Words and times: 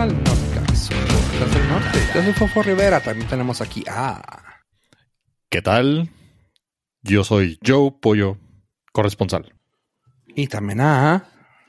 al 0.00 0.14
Nordcast, 0.24 0.92
Podcast 0.92 1.54
del 1.54 1.68
Norte. 1.68 1.98
Yo 2.14 2.22
soy 2.22 2.32
Fofo 2.32 2.62
Rivera, 2.62 3.00
también 3.00 3.28
tenemos 3.28 3.60
aquí 3.60 3.84
a... 3.86 4.42
¿Qué 5.50 5.60
tal? 5.60 6.08
Yo 7.02 7.22
soy 7.22 7.58
Joe 7.62 7.92
Pollo, 8.00 8.38
corresponsal. 8.92 9.54
Y 10.28 10.46
también 10.46 10.80
a... 10.80 11.22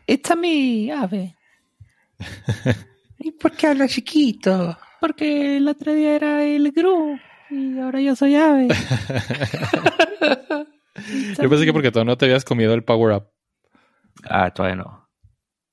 It's 0.07 0.31
a 0.31 0.37
me, 0.37 0.93
ave. 0.93 1.35
¿Y 3.19 3.31
por 3.31 3.51
qué 3.51 3.67
habla 3.67 3.89
chiquito? 3.89 4.77
Porque 5.01 5.57
el 5.57 5.67
otro 5.67 5.93
día 5.93 6.15
era 6.15 6.45
el 6.45 6.71
Gru 6.71 7.19
y 7.49 7.79
ahora 7.79 7.99
yo 7.99 8.15
soy 8.15 8.35
ave. 8.35 8.69
Yo 11.41 11.49
pensé 11.49 11.65
que 11.65 11.73
porque 11.73 11.91
todavía 11.91 12.11
no 12.11 12.17
te 12.17 12.25
habías 12.25 12.45
comido 12.45 12.73
el 12.73 12.83
Power 12.85 13.15
Up. 13.15 13.27
Ah, 14.23 14.51
todavía 14.53 14.83
no. 14.83 15.09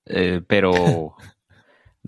Eh, 0.06 0.40
pero 0.46 1.14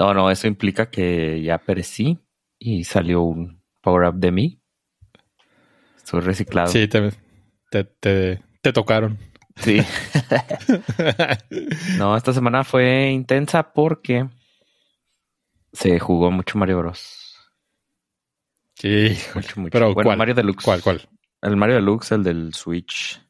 no, 0.01 0.15
no, 0.15 0.31
eso 0.31 0.49
implica 0.49 0.91
que 0.91 1.43
ya 1.43 1.59
perecí 1.59 2.19
y 2.59 2.85
salió 2.85 3.23
un 3.23 3.63
power 3.83 4.09
up 4.09 4.15
de 4.19 4.33
mí. 4.33 4.61
Estoy 5.97 6.21
reciclado. 6.21 6.69
Sí, 6.69 6.89
te, 6.89 7.11
te, 7.71 7.85
te, 7.85 8.43
te 8.63 8.73
tocaron. 8.73 9.19
Sí. 9.57 9.79
no, 11.99 12.17
esta 12.17 12.33
semana 12.33 12.65
fue 12.65 13.11
intensa 13.11 13.73
porque 13.75 14.27
se 15.73 15.99
jugó 16.01 16.31
mucho 16.31 16.57
Mario 16.59 16.79
Bros. 16.79 17.19
Sí, 18.75 19.15
Mucho, 19.35 19.61
mucho. 19.61 19.71
pero 19.73 19.93
Bueno, 19.93 20.09
¿cuál? 20.09 20.19
Mario 20.19 20.35
Deluxe. 20.35 20.65
¿Cuál, 20.65 20.83
cuál? 20.83 21.09
El 21.43 21.57
Mario 21.57 21.75
Deluxe, 21.77 22.12
el 22.12 22.23
del 22.25 22.55
Switch. 22.55 23.21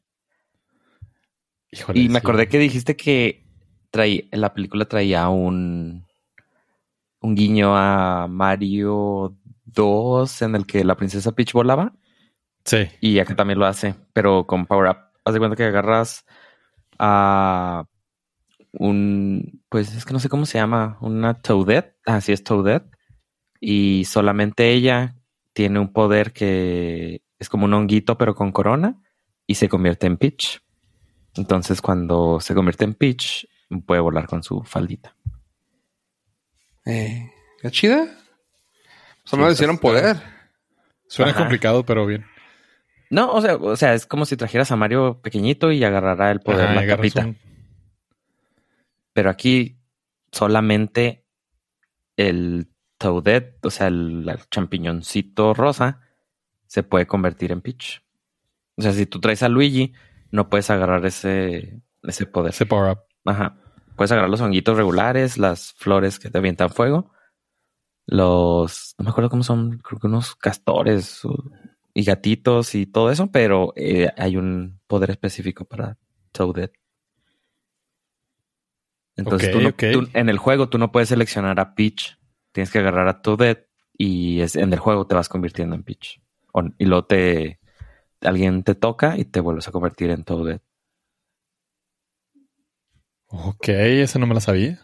Híjole, 1.71 1.99
Y 1.99 2.03
me 2.07 2.13
sí. 2.13 2.17
acordé 2.17 2.47
que 2.47 2.59
dijiste 2.59 2.95
que 2.95 3.45
traía, 3.89 4.23
la 4.31 4.53
película 4.53 4.85
traía 4.85 5.27
un, 5.27 6.07
un 7.21 7.35
guiño 7.35 7.75
a 7.75 8.27
Mario 8.27 9.37
2 9.65 10.41
en 10.41 10.55
el 10.55 10.65
que 10.65 10.83
la 10.83 10.97
princesa 10.97 11.31
Peach 11.31 11.53
volaba. 11.53 11.93
Sí, 12.65 12.87
Y 12.99 13.19
acá 13.19 13.35
también 13.35 13.59
lo 13.59 13.65
hace, 13.65 13.95
pero 14.13 14.45
con 14.45 14.65
Power 14.65 14.91
Up. 14.91 14.97
Haz 15.25 15.33
de 15.33 15.39
cuenta 15.39 15.55
que 15.55 15.63
agarras 15.63 16.25
a 16.99 17.85
un, 18.73 19.63
pues 19.69 19.95
es 19.95 20.05
que 20.05 20.13
no 20.13 20.19
sé 20.19 20.29
cómo 20.29 20.45
se 20.45 20.57
llama, 20.57 20.97
una 21.01 21.33
Toadette. 21.33 21.95
Así 22.05 22.31
es 22.31 22.43
Toadette. 22.43 22.89
Y 23.59 24.05
solamente 24.05 24.71
ella 24.71 25.15
tiene 25.53 25.79
un 25.79 25.91
poder 25.91 26.33
que 26.33 27.21
es 27.39 27.49
como 27.49 27.65
un 27.65 27.73
honguito, 27.73 28.17
pero 28.17 28.35
con 28.35 28.51
corona, 28.51 29.01
y 29.47 29.55
se 29.55 29.69
convierte 29.69 30.07
en 30.07 30.17
Peach. 30.17 30.59
Entonces, 31.35 31.81
cuando 31.81 32.39
se 32.39 32.53
convierte 32.53 32.83
en 32.83 32.93
Peach, 32.93 33.47
puede 33.85 34.01
volar 34.01 34.27
con 34.27 34.43
su 34.43 34.61
faldita. 34.63 35.15
Eh, 36.85 37.31
¿Qué 37.61 37.71
chida? 37.71 38.07
Solo 39.23 39.43
Sí, 39.43 39.47
le 39.47 39.53
hicieron 39.53 39.77
poder. 39.77 40.17
suena 41.07 41.31
Ajá. 41.31 41.39
complicado, 41.41 41.85
pero 41.85 42.05
bien. 42.05 42.25
No, 43.09 43.31
o 43.31 43.41
sea, 43.41 43.55
o 43.57 43.75
sea, 43.75 43.93
es 43.93 44.05
como 44.05 44.25
si 44.25 44.37
trajeras 44.37 44.71
a 44.71 44.75
Mario 44.77 45.19
pequeñito 45.21 45.71
y 45.71 45.83
agarrará 45.83 46.31
el 46.31 46.39
poder 46.39 46.65
Ajá, 46.69 46.73
la 46.75 46.81
un- 47.25 47.37
Pero 49.13 49.29
aquí 49.29 49.77
solamente 50.31 51.25
el 52.15 52.67
Toadette, 52.97 53.65
o 53.65 53.69
sea, 53.69 53.87
el, 53.87 54.27
el 54.29 54.39
champiñoncito 54.49 55.53
rosa, 55.53 56.01
se 56.67 56.83
puede 56.83 57.05
convertir 57.07 57.51
en 57.51 57.61
Peach. 57.61 58.01
O 58.77 58.81
sea, 58.81 58.93
si 58.93 59.05
tú 59.05 59.19
traes 59.19 59.43
a 59.43 59.49
Luigi, 59.49 59.93
no 60.31 60.49
puedes 60.49 60.69
agarrar 60.69 61.05
ese, 61.05 61.81
ese 62.03 62.25
poder. 62.25 62.51
ese 62.53 62.65
Power 62.65 62.91
Up. 62.93 62.99
Ajá. 63.25 63.57
Puedes 64.01 64.13
agarrar 64.13 64.31
los 64.31 64.41
honguitos 64.41 64.75
regulares, 64.75 65.37
las 65.37 65.73
flores 65.73 66.17
que 66.17 66.31
te 66.31 66.39
avientan 66.39 66.71
fuego, 66.71 67.11
los, 68.07 68.95
no 68.97 69.05
me 69.05 69.11
acuerdo 69.11 69.29
cómo 69.29 69.43
son, 69.43 69.77
creo 69.79 69.99
que 69.99 70.07
unos 70.07 70.35
castores 70.35 71.21
y 71.93 72.03
gatitos 72.03 72.75
y 72.75 72.87
todo 72.87 73.11
eso, 73.11 73.31
pero 73.31 73.73
eh, 73.75 74.09
hay 74.17 74.37
un 74.37 74.79
poder 74.87 75.11
específico 75.11 75.65
para 75.65 75.97
Toadette. 76.31 76.73
Entonces 79.15 79.49
tú 79.51 79.61
no- 79.61 79.71
tú- 79.91 80.09
en 80.13 80.29
el 80.29 80.37
juego 80.37 80.69
tú 80.69 80.77
no 80.77 80.91
puedes 80.91 81.09
seleccionar 81.09 81.59
a 81.59 81.75
Peach, 81.75 82.17
tienes 82.51 82.71
que 82.71 82.79
agarrar 82.79 83.07
a 83.07 83.21
Toadette 83.21 83.69
y 83.97 84.41
es, 84.41 84.55
en 84.55 84.73
el 84.73 84.79
juego 84.79 85.05
te 85.05 85.15
vas 85.15 85.29
convirtiendo 85.29 85.75
en 85.75 85.83
Peach. 85.83 86.21
O- 86.53 86.63
y 86.77 86.85
luego 86.85 87.05
te, 87.05 87.59
alguien 88.21 88.63
te 88.63 88.75
toca 88.75 89.17
y 89.17 89.25
te 89.25 89.41
vuelves 89.41 89.67
a 89.67 89.71
convertir 89.73 90.11
en 90.11 90.23
Toadette. 90.23 90.63
Ok, 93.31 93.69
esa 93.69 94.19
no 94.19 94.27
me 94.27 94.33
la 94.35 94.41
sabía. 94.41 94.79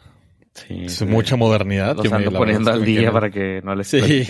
Sí, 0.53 0.85
Es 0.85 0.95
sí. 0.95 1.05
mucha 1.05 1.35
modernidad. 1.35 1.95
Los 1.95 2.03
que 2.03 2.09
me- 2.09 2.15
ando 2.17 2.31
poniendo 2.31 2.71
al 2.71 2.83
día 2.83 3.11
para 3.11 3.29
que 3.29 3.61
no 3.63 3.75
les 3.75 3.87
Sí. 3.89 4.25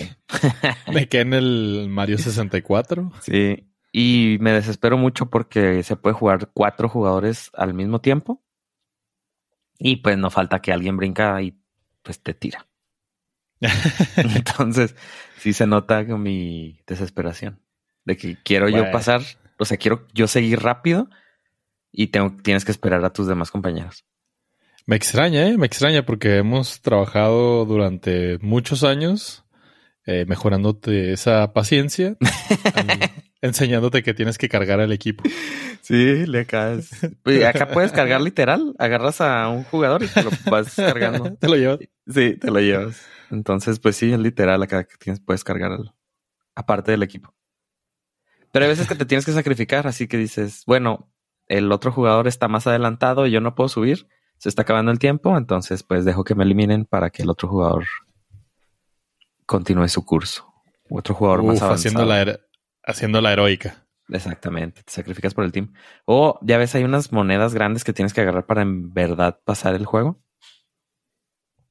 Me 0.92 1.08
quedé 1.08 1.22
en 1.22 1.32
el 1.34 1.86
Mario 1.88 2.18
64. 2.18 3.12
Sí. 3.22 3.64
Y 3.92 4.36
me 4.40 4.52
desespero 4.52 4.98
mucho 4.98 5.26
porque 5.26 5.82
se 5.82 5.96
puede 5.96 6.14
jugar 6.14 6.50
cuatro 6.52 6.88
jugadores 6.88 7.50
al 7.54 7.72
mismo 7.74 8.00
tiempo. 8.00 8.42
Y 9.78 9.96
pues 9.96 10.18
no 10.18 10.30
falta 10.30 10.60
que 10.60 10.72
alguien 10.72 10.96
brinca 10.96 11.40
y 11.40 11.56
pues 12.02 12.20
te 12.22 12.34
tira. 12.34 12.66
Entonces, 14.16 14.94
sí 15.38 15.52
se 15.52 15.66
nota 15.66 16.02
mi 16.02 16.80
desesperación. 16.86 17.60
De 18.04 18.16
que 18.16 18.36
quiero 18.42 18.68
yo 18.68 18.90
pasar, 18.90 19.22
o 19.58 19.64
sea, 19.64 19.76
quiero 19.76 20.06
yo 20.14 20.26
seguir 20.26 20.60
rápido 20.60 21.08
y 21.92 22.08
tengo, 22.08 22.34
tienes 22.42 22.64
que 22.64 22.72
esperar 22.72 23.04
a 23.04 23.12
tus 23.12 23.26
demás 23.26 23.50
compañeros. 23.50 24.04
Me 24.86 24.96
extraña, 24.96 25.46
¿eh? 25.46 25.58
Me 25.58 25.66
extraña 25.66 26.04
porque 26.06 26.36
hemos 26.38 26.80
trabajado 26.80 27.64
durante 27.66 28.38
muchos 28.38 28.84
años 28.84 29.44
eh, 30.06 30.24
mejorándote 30.26 31.12
esa 31.12 31.52
paciencia, 31.52 32.16
en- 32.74 33.00
enseñándote 33.42 34.02
que 34.02 34.14
tienes 34.14 34.38
que 34.38 34.48
cargar 34.48 34.80
al 34.80 34.92
equipo. 34.92 35.24
Sí, 35.82 36.26
le 36.26 36.40
acá. 36.40 36.76
Pues 37.22 37.44
acá 37.44 37.68
puedes 37.70 37.92
cargar 37.92 38.20
literal. 38.22 38.74
Agarras 38.78 39.20
a 39.20 39.48
un 39.48 39.64
jugador 39.64 40.02
y 40.02 40.08
te 40.08 40.22
lo 40.22 40.30
vas 40.50 40.74
cargando. 40.74 41.34
Te 41.40 41.48
lo 41.48 41.56
llevas. 41.56 41.78
Sí, 42.06 42.36
te 42.36 42.50
lo 42.50 42.60
llevas. 42.60 43.00
Entonces, 43.30 43.78
pues 43.78 43.96
sí, 43.96 44.10
es 44.12 44.18
literal 44.18 44.62
acá 44.62 44.84
que 44.84 44.96
tienes, 44.98 45.20
puedes 45.20 45.44
cargar 45.44 45.72
al- 45.72 45.94
aparte 46.54 46.90
del 46.92 47.02
equipo. 47.02 47.34
Pero 48.52 48.64
hay 48.64 48.70
veces 48.70 48.88
que 48.88 48.94
te 48.94 49.04
tienes 49.04 49.24
que 49.26 49.32
sacrificar, 49.32 49.86
así 49.86 50.08
que 50.08 50.16
dices, 50.16 50.62
bueno, 50.66 51.10
el 51.48 51.72
otro 51.72 51.90
jugador 51.92 52.26
está 52.28 52.46
más 52.48 52.66
adelantado 52.66 53.26
y 53.26 53.30
yo 53.30 53.40
no 53.40 53.54
puedo 53.54 53.68
subir, 53.68 54.08
se 54.38 54.48
está 54.48 54.62
acabando 54.62 54.92
el 54.92 54.98
tiempo, 54.98 55.36
entonces 55.36 55.82
pues 55.82 56.04
dejo 56.04 56.22
que 56.24 56.34
me 56.34 56.44
eliminen 56.44 56.84
para 56.84 57.10
que 57.10 57.22
el 57.22 57.30
otro 57.30 57.48
jugador 57.48 57.84
continúe 59.46 59.88
su 59.88 60.04
curso. 60.04 60.52
Otro 60.90 61.14
jugador 61.14 61.42
más 61.42 61.60
avanzado. 61.62 61.74
haciendo 61.74 62.04
la, 62.04 62.38
haciendo 62.84 63.20
la 63.20 63.32
heroica. 63.32 63.84
Exactamente, 64.10 64.82
te 64.82 64.92
sacrificas 64.92 65.34
por 65.34 65.44
el 65.44 65.52
team. 65.52 65.74
O 66.06 66.38
ya 66.42 66.56
ves, 66.56 66.74
hay 66.74 66.84
unas 66.84 67.12
monedas 67.12 67.52
grandes 67.52 67.84
que 67.84 67.92
tienes 67.92 68.14
que 68.14 68.22
agarrar 68.22 68.46
para 68.46 68.62
en 68.62 68.92
verdad 68.94 69.38
pasar 69.44 69.74
el 69.74 69.84
juego. 69.84 70.18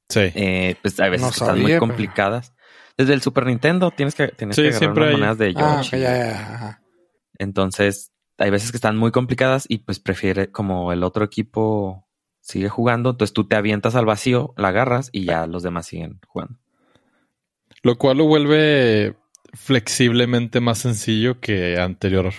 Sí. 0.08 0.20
Eh, 0.34 0.76
pues 0.80 0.98
hay 1.00 1.10
veces 1.10 1.26
No 1.26 1.30
están 1.30 1.60
muy 1.60 1.72
pero- 1.72 1.80
complicadas. 1.80 2.54
Desde 2.96 3.12
el 3.14 3.22
Super 3.22 3.46
Nintendo 3.46 3.90
tienes 3.92 4.14
que, 4.14 4.28
tienes 4.28 4.56
Sí, 4.56 4.62
que 4.62 4.68
agarrar 4.68 4.90
unas 4.92 5.06
hay- 5.08 5.12
monedas 5.14 5.38
de 5.38 5.54
Ah, 5.56 5.76
Yoshi. 5.78 5.96
ok, 5.96 6.02
ya, 6.02 6.16
ya, 6.16 6.54
ajá. 6.54 6.82
Entonces, 7.38 8.12
hay 8.38 8.50
veces 8.50 8.70
que 8.70 8.76
están 8.76 8.96
muy 8.96 9.10
complicadas 9.10 9.66
y 9.68 9.78
pues 9.78 9.98
prefiere, 10.00 10.50
como 10.50 10.92
el 10.92 11.02
otro 11.02 11.24
equipo 11.24 12.06
sigue 12.40 12.68
jugando, 12.68 13.10
entonces 13.10 13.34
tú 13.34 13.46
te 13.46 13.56
avientas 13.56 13.94
al 13.94 14.06
vacío, 14.06 14.54
la 14.56 14.68
agarras 14.68 15.10
y 15.12 15.24
ya 15.26 15.46
los 15.46 15.62
demás 15.62 15.86
siguen 15.86 16.20
jugando. 16.26 16.58
Lo 17.82 17.98
cual 17.98 18.18
lo 18.18 18.24
vuelve 18.26 19.14
flexiblemente 19.52 20.60
más 20.60 20.78
sencillo 20.78 21.40
que 21.40 21.78
anterior, 21.78 22.32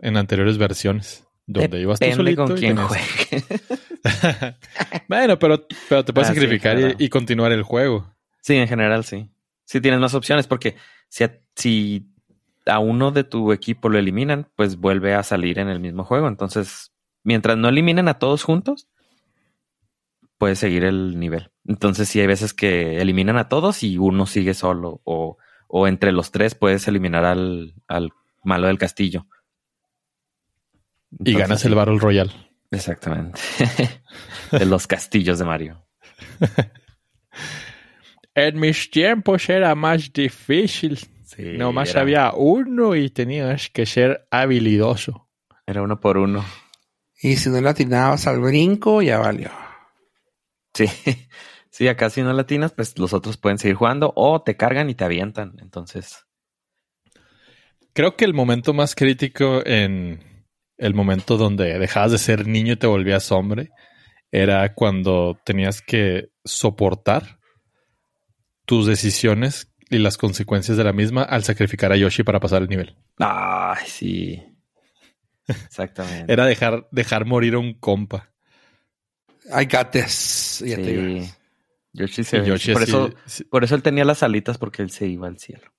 en 0.00 0.16
anteriores 0.16 0.58
versiones. 0.58 1.22
Donde 1.48 1.80
ibas 1.80 2.00
tú 2.00 2.10
solito 2.12 2.44
con 2.44 2.56
quién 2.56 2.76
juegue. 2.76 3.44
bueno, 5.08 5.38
pero, 5.38 5.66
pero 5.88 6.04
te 6.04 6.12
puedes 6.12 6.30
Ah, 6.30 6.34
sí, 6.34 6.40
sacrificar 6.40 6.96
y- 6.98 7.08
continuar 7.08 7.52
el 7.52 7.62
juego. 7.62 8.12
Sí, 8.42 8.56
en 8.56 8.68
general 8.68 9.04
sí. 9.04 9.30
Sí 9.64 9.80
tienes 9.80 10.00
más 10.00 10.14
opciones 10.14 10.46
porque 10.46 10.76
si 11.54 12.06
a 12.66 12.78
uno 12.78 13.12
de 13.12 13.24
tu 13.24 13.52
equipo 13.52 13.88
lo 13.88 13.98
eliminan, 13.98 14.48
pues 14.56 14.76
vuelve 14.76 15.14
a 15.14 15.22
salir 15.22 15.58
en 15.58 15.68
el 15.68 15.80
mismo 15.80 16.04
juego. 16.04 16.28
Entonces, 16.28 16.92
mientras 17.22 17.56
no 17.56 17.68
eliminen 17.68 18.08
a 18.08 18.18
todos 18.18 18.42
juntos, 18.42 18.88
puedes 20.38 20.58
seguir 20.58 20.84
el 20.84 21.18
nivel. 21.18 21.50
Entonces, 21.66 22.08
sí 22.08 22.20
hay 22.20 22.26
veces 22.26 22.52
que 22.52 23.00
eliminan 23.00 23.38
a 23.38 23.48
todos 23.48 23.82
y 23.82 23.98
uno 23.98 24.26
sigue 24.26 24.54
solo 24.54 25.00
o, 25.04 25.38
o 25.68 25.88
entre 25.88 26.12
los 26.12 26.30
tres 26.30 26.54
puedes 26.54 26.86
eliminar 26.88 27.24
al, 27.24 27.74
al 27.88 28.12
malo 28.44 28.66
del 28.66 28.78
castillo. 28.78 29.26
Y 31.24 31.34
ganas 31.34 31.64
el 31.64 31.74
Battle 31.74 31.98
Royale. 31.98 32.32
Exactamente. 32.70 33.40
de 34.50 34.66
los 34.66 34.86
castillos 34.86 35.38
de 35.38 35.44
Mario. 35.44 35.86
En 38.36 38.60
mis 38.60 38.90
tiempos 38.90 39.48
era 39.48 39.74
más 39.74 40.12
difícil. 40.12 40.98
Sí, 41.36 41.56
Nomás 41.58 41.90
era- 41.90 42.00
había 42.00 42.32
uno 42.34 42.94
y 42.96 43.10
tenías 43.10 43.68
que 43.70 43.84
ser 43.86 44.26
habilidoso. 44.30 45.28
Era 45.66 45.82
uno 45.82 46.00
por 46.00 46.16
uno. 46.16 46.44
Y 47.20 47.36
si 47.36 47.50
no 47.50 47.60
le 47.60 47.68
atinabas 47.68 48.26
al 48.26 48.40
brinco, 48.40 49.02
ya 49.02 49.18
valió. 49.18 49.50
Sí, 50.74 50.86
Sí, 51.70 51.88
acá 51.88 52.08
si 52.08 52.22
no 52.22 52.32
latinas, 52.32 52.72
pues 52.72 52.98
los 52.98 53.12
otros 53.12 53.36
pueden 53.36 53.58
seguir 53.58 53.76
jugando 53.76 54.10
o 54.16 54.40
te 54.40 54.56
cargan 54.56 54.88
y 54.88 54.94
te 54.94 55.04
avientan. 55.04 55.56
Entonces, 55.60 56.24
Creo 57.92 58.16
que 58.16 58.24
el 58.26 58.34
momento 58.34 58.74
más 58.74 58.94
crítico 58.94 59.64
en 59.64 60.46
el 60.76 60.94
momento 60.94 61.36
donde 61.38 61.78
dejabas 61.78 62.12
de 62.12 62.18
ser 62.18 62.46
niño 62.46 62.74
y 62.74 62.76
te 62.76 62.86
volvías 62.86 63.32
hombre 63.32 63.70
era 64.30 64.74
cuando 64.74 65.38
tenías 65.44 65.80
que 65.80 66.28
soportar 66.44 67.38
tus 68.66 68.86
decisiones 68.86 69.72
y 69.90 69.98
las 69.98 70.16
consecuencias 70.18 70.76
de 70.76 70.84
la 70.84 70.92
misma 70.92 71.22
al 71.22 71.44
sacrificar 71.44 71.92
a 71.92 71.96
Yoshi 71.96 72.22
para 72.22 72.40
pasar 72.40 72.62
el 72.62 72.68
nivel. 72.68 72.96
ay, 73.18 73.84
sí. 73.86 74.42
Exactamente. 75.46 76.32
Era 76.32 76.44
dejar, 76.46 76.88
dejar 76.90 77.24
morir 77.24 77.54
a 77.54 77.58
un 77.58 77.74
compa. 77.74 78.30
I 79.46 79.64
got 79.66 79.90
this. 79.92 80.62
Ya 80.66 80.76
Sí. 80.76 81.30
Yoshi 81.92 82.24
se 82.24 82.38
Y 82.38 82.44
Yoshi 82.46 82.72
por 82.72 82.82
así- 82.82 82.90
eso, 82.90 83.14
sí. 83.26 83.44
por 83.44 83.64
eso 83.64 83.74
él 83.74 83.82
tenía 83.82 84.04
las 84.04 84.22
alitas 84.22 84.58
porque 84.58 84.82
él 84.82 84.90
se 84.90 85.06
iba 85.06 85.28
al 85.28 85.38
cielo. 85.38 85.72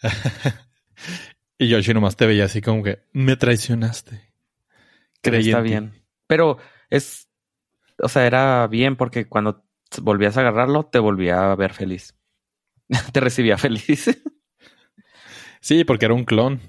y 1.58 1.68
Yoshi 1.68 1.94
nomás 1.94 2.16
te 2.16 2.26
veía 2.26 2.46
así 2.46 2.60
como 2.60 2.82
que 2.82 3.02
me 3.12 3.36
traicionaste. 3.36 4.32
Creí 5.20 5.48
está 5.48 5.58
en 5.58 5.64
ti". 5.64 5.70
bien. 5.70 6.04
Pero 6.26 6.58
es, 6.88 7.28
o 8.02 8.08
sea, 8.08 8.26
era 8.26 8.66
bien 8.68 8.96
porque 8.96 9.26
cuando 9.28 9.64
volvías 10.02 10.36
a 10.36 10.40
agarrarlo, 10.40 10.86
te 10.86 10.98
volvía 10.98 11.52
a 11.52 11.54
ver 11.56 11.72
feliz. 11.74 12.14
te 13.12 13.20
recibía 13.20 13.56
feliz. 13.58 14.10
Sí, 15.60 15.84
porque 15.84 16.06
era 16.06 16.14
un 16.14 16.24
clon. 16.24 16.60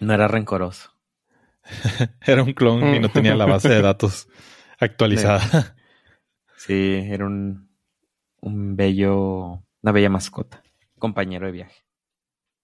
no 0.00 0.14
era 0.14 0.28
rencoroso. 0.28 0.90
Era 2.26 2.42
un 2.42 2.54
clon 2.54 2.96
y 2.96 2.98
no 2.98 3.08
tenía 3.08 3.36
la 3.36 3.46
base 3.46 3.68
de 3.68 3.80
datos 3.80 4.26
actualizada. 4.80 5.76
Sí, 6.56 7.00
era 7.08 7.24
un, 7.24 7.70
un 8.40 8.74
bello, 8.74 9.62
una 9.80 9.92
bella 9.92 10.10
mascota. 10.10 10.60
Compañero 10.98 11.46
de 11.46 11.52
viaje. 11.52 11.84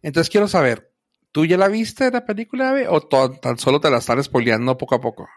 Entonces 0.03 0.31
quiero 0.31 0.49
saber, 0.49 0.93
¿tú 1.31 1.47
ya 1.47 1.57
la 1.57 1.69
viste 1.69 2.11
la 2.11 2.25
película, 2.25 2.71
Ave? 2.71 2.89
¿O 2.89 3.01
tan 3.03 3.59
solo 3.59 3.81
te 3.81 3.89
la 3.89 3.99
están 3.99 4.23
spoileando 4.23 4.77
poco 4.77 4.97
a 4.97 5.01
poco? 5.01 5.29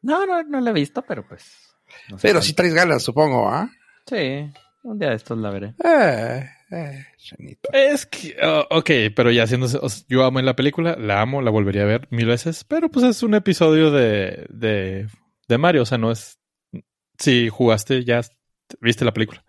No, 0.00 0.24
no, 0.24 0.42
no 0.42 0.60
la 0.60 0.70
he 0.70 0.74
visto, 0.74 1.02
pero 1.02 1.26
pues. 1.26 1.44
no 2.08 2.18
sé 2.18 2.26
Pero 2.28 2.40
sí 2.40 2.54
traes 2.54 2.72
ganas, 2.72 3.02
supongo, 3.02 3.50
¿ah? 3.50 3.70
Sí, 4.06 4.50
un 4.82 4.98
día 4.98 5.10
de 5.10 5.16
estos 5.16 5.38
la 5.38 5.50
veré. 5.50 5.74
Eh, 5.84 6.48
eh. 6.70 7.06
Es 7.72 8.06
que, 8.06 8.36
oh, 8.42 8.66
ok, 8.70 8.90
pero 9.14 9.30
ya 9.30 9.44
haciéndose, 9.44 9.78
o 9.80 9.88
sea, 9.88 10.04
yo 10.08 10.24
amo 10.24 10.38
en 10.38 10.46
la 10.46 10.56
película, 10.56 10.96
la 10.96 11.20
amo, 11.20 11.42
la 11.42 11.50
volvería 11.50 11.82
a 11.82 11.86
ver 11.86 12.08
mil 12.10 12.26
veces, 12.26 12.64
pero 12.64 12.90
pues 12.90 13.04
es 13.04 13.22
un 13.22 13.34
episodio 13.34 13.90
de, 13.90 14.46
de, 14.50 15.08
de 15.48 15.58
Mario, 15.58 15.82
o 15.82 15.86
sea, 15.86 15.98
no 15.98 16.10
es, 16.10 16.38
si 17.18 17.48
jugaste, 17.48 18.04
ya 18.04 18.20
viste 18.80 19.04
la 19.04 19.12
película. 19.12 19.44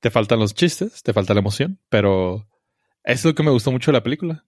Te 0.00 0.10
faltan 0.10 0.40
los 0.40 0.54
chistes, 0.54 1.02
te 1.02 1.12
falta 1.12 1.34
la 1.34 1.40
emoción, 1.40 1.78
pero 1.88 2.48
es 3.04 3.24
lo 3.24 3.34
que 3.34 3.42
me 3.42 3.50
gustó 3.50 3.70
mucho 3.70 3.90
de 3.90 3.98
la 3.98 4.02
película. 4.02 4.44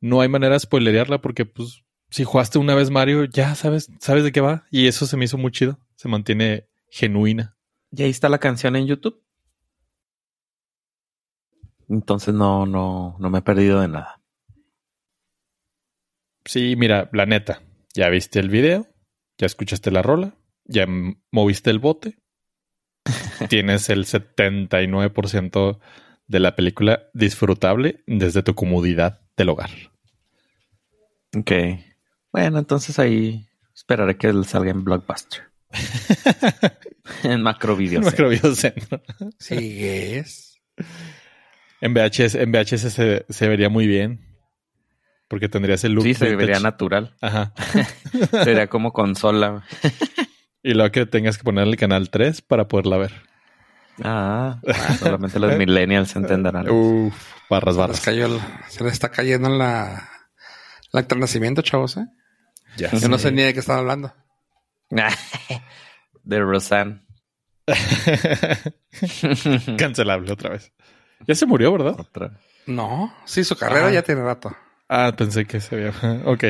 No 0.00 0.20
hay 0.20 0.28
manera 0.28 0.54
de 0.54 0.60
spoilerearla 0.60 1.20
porque, 1.20 1.44
pues, 1.44 1.84
si 2.10 2.24
jugaste 2.24 2.58
una 2.58 2.74
vez 2.74 2.90
Mario, 2.90 3.24
ya 3.24 3.54
sabes, 3.54 3.88
sabes 4.00 4.24
de 4.24 4.32
qué 4.32 4.40
va, 4.40 4.64
y 4.70 4.86
eso 4.86 5.06
se 5.06 5.16
me 5.16 5.24
hizo 5.24 5.38
muy 5.38 5.52
chido, 5.52 5.78
se 5.94 6.08
mantiene 6.08 6.66
genuina. 6.90 7.56
Y 7.92 8.02
ahí 8.02 8.10
está 8.10 8.28
la 8.28 8.38
canción 8.38 8.74
en 8.74 8.86
YouTube. 8.86 9.22
Entonces 11.88 12.32
no, 12.32 12.64
no, 12.64 13.16
no 13.18 13.30
me 13.30 13.38
he 13.40 13.42
perdido 13.42 13.80
de 13.80 13.88
nada. 13.88 14.22
Sí, 16.44 16.74
mira, 16.76 17.10
la 17.12 17.26
neta, 17.26 17.62
ya 17.94 18.08
viste 18.08 18.40
el 18.40 18.48
video, 18.48 18.86
ya 19.38 19.46
escuchaste 19.46 19.90
la 19.90 20.02
rola, 20.02 20.34
ya 20.64 20.86
moviste 21.30 21.70
el 21.70 21.78
bote, 21.78 22.18
tienes 23.48 23.90
el 23.90 24.06
79% 24.06 25.78
de 26.26 26.40
la 26.40 26.56
película 26.56 27.10
disfrutable 27.12 28.02
desde 28.06 28.42
tu 28.42 28.54
comodidad 28.54 29.20
del 29.36 29.50
hogar. 29.50 29.70
Ok. 31.36 31.52
Bueno, 32.32 32.58
entonces 32.58 32.98
ahí 32.98 33.46
esperaré 33.74 34.16
que 34.16 34.32
salga 34.44 34.70
en 34.70 34.82
Blockbuster. 34.82 35.42
en 37.24 37.42
Macro 37.42 37.76
Video. 37.76 37.98
En 38.00 38.04
Macrovideocentro. 38.06 39.02
Sigues. 39.38 40.60
En 41.80 41.94
VHS, 41.94 42.36
en 42.36 42.52
VHS 42.52 42.92
se, 42.92 43.26
se 43.28 43.48
vería 43.48 43.68
muy 43.68 43.86
bien. 43.86 44.28
Porque 45.28 45.48
tendrías 45.48 45.82
el 45.84 45.92
look. 45.92 46.04
Sí, 46.04 46.14
se 46.14 46.26
vintage. 46.26 46.36
vería 46.46 46.60
natural. 46.60 47.16
Ajá. 47.20 47.52
Sería 48.44 48.66
como 48.68 48.92
consola. 48.92 49.64
Y 50.64 50.74
luego 50.74 50.92
que 50.92 51.06
tengas 51.06 51.38
que 51.38 51.42
ponerle 51.42 51.72
el 51.72 51.76
canal 51.76 52.08
3 52.08 52.40
para 52.42 52.68
poderla 52.68 52.96
ver. 52.96 53.22
Ah, 54.00 54.60
solamente 55.00 55.40
los 55.40 55.58
millennials 55.58 56.14
entenderán. 56.14 56.70
Uf, 56.70 57.12
barras, 57.50 57.74
Se 57.74 57.76
les, 57.76 57.76
barras. 57.78 58.00
cayó 58.00 58.26
el- 58.26 58.40
se 58.68 58.84
les 58.84 58.92
está 58.92 59.08
cayendo 59.10 59.48
la, 59.48 60.08
de 60.92 61.16
nacimiento, 61.16 61.62
chavos, 61.62 61.96
¿eh? 61.96 62.06
Ya 62.76 62.92
Yo 62.92 63.08
no 63.08 63.18
sé. 63.18 63.24
sé 63.24 63.32
ni 63.32 63.42
de 63.42 63.52
qué 63.54 63.58
están 63.58 63.78
hablando. 63.80 64.14
De 66.24 66.40
Roseanne. 66.40 67.02
Cancelable 69.78 70.32
otra 70.32 70.50
vez. 70.50 70.72
Ya 71.26 71.34
se 71.34 71.46
murió, 71.46 71.72
¿verdad? 71.72 71.98
Otra. 72.00 72.38
No, 72.66 73.14
sí, 73.24 73.44
su 73.44 73.56
carrera 73.56 73.88
Ah. 73.88 73.92
ya 73.92 74.02
tiene 74.02 74.22
rato. 74.22 74.54
Ah, 74.88 75.12
pensé 75.16 75.46
que 75.46 75.60
se 75.60 75.74
había. 75.76 75.92
Ok. 76.26 76.44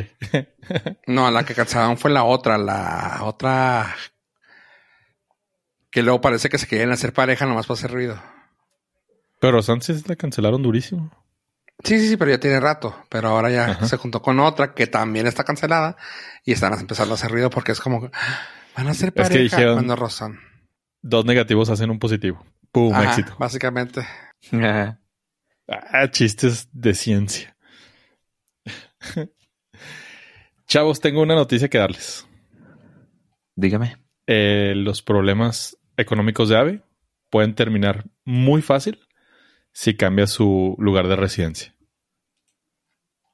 No, 1.07 1.31
la 1.31 1.45
que 1.45 1.55
cancelaron 1.55 1.97
fue 1.99 2.11
la 2.11 2.25
otra, 2.25 2.59
la 2.59 3.21
otra 3.23 3.95
que 5.91 6.03
luego 6.03 6.21
parece 6.23 6.49
que 6.49 6.57
se 6.59 6.67
querían 6.67 6.91
hacer 6.91 7.13
pareja 7.13 7.45
nomás 7.47 7.67
para 7.67 7.79
hacer 7.79 7.91
ruido. 7.93 8.21
Pero 9.41 9.61
Sánchez 9.63 10.09
la 10.09 10.17
cancelaron 10.17 10.63
durísimo. 10.63 11.11
Sí, 11.85 11.99
sí, 11.99 12.09
sí, 12.11 12.17
pero 12.17 12.31
ya 12.31 12.39
tiene 12.41 12.61
rato. 12.61 13.05
Pero 13.11 13.29
ahora 13.29 13.51
ya 13.51 13.67
Ajá. 13.73 13.87
se 13.87 13.97
juntó 13.99 14.23
con 14.23 14.41
otra 14.41 14.73
que 14.73 14.87
también 14.87 15.27
está 15.27 15.45
cancelada 15.45 15.97
y 16.45 16.53
están 16.53 16.73
empezando 16.79 17.13
a 17.13 17.17
hacer 17.17 17.31
ruido 17.31 17.51
porque 17.51 17.73
es 17.73 17.81
como 17.81 18.09
"Ah, 18.15 18.41
van 18.77 18.89
a 18.89 18.95
ser 18.95 19.09
Es 19.09 19.15
que 19.15 19.23
pareja 19.23 19.57
dijeron- 19.57 19.75
cuando 19.75 19.97
rozan. 19.97 20.39
Dos 21.03 21.25
negativos 21.25 21.69
hacen 21.71 21.91
un 21.91 21.99
positivo. 21.99 22.45
¡Pum! 22.71 22.93
Ajá, 22.95 23.05
Éxito. 23.11 23.37
Básicamente. 23.39 24.07
Ah, 24.53 24.99
Ah, 25.69 26.11
chistes 26.11 26.69
de 26.73 26.93
ciencia. 26.95 27.57
Chavos, 30.67 31.01
tengo 31.01 31.23
una 31.23 31.35
noticia 31.35 31.69
que 31.69 31.79
darles. 31.79 32.27
Dígame. 33.57 33.97
Eh, 34.27 34.75
los 34.77 35.03
problemas 35.03 35.77
económicos 35.97 36.49
de 36.49 36.57
AVE 36.57 36.83
pueden 37.31 37.55
terminar 37.55 38.05
muy 38.25 38.63
fácil 38.63 39.01
si 39.73 39.97
cambia 39.97 40.27
su 40.27 40.75
lugar 40.79 41.09
de 41.09 41.17
residencia. 41.17 41.75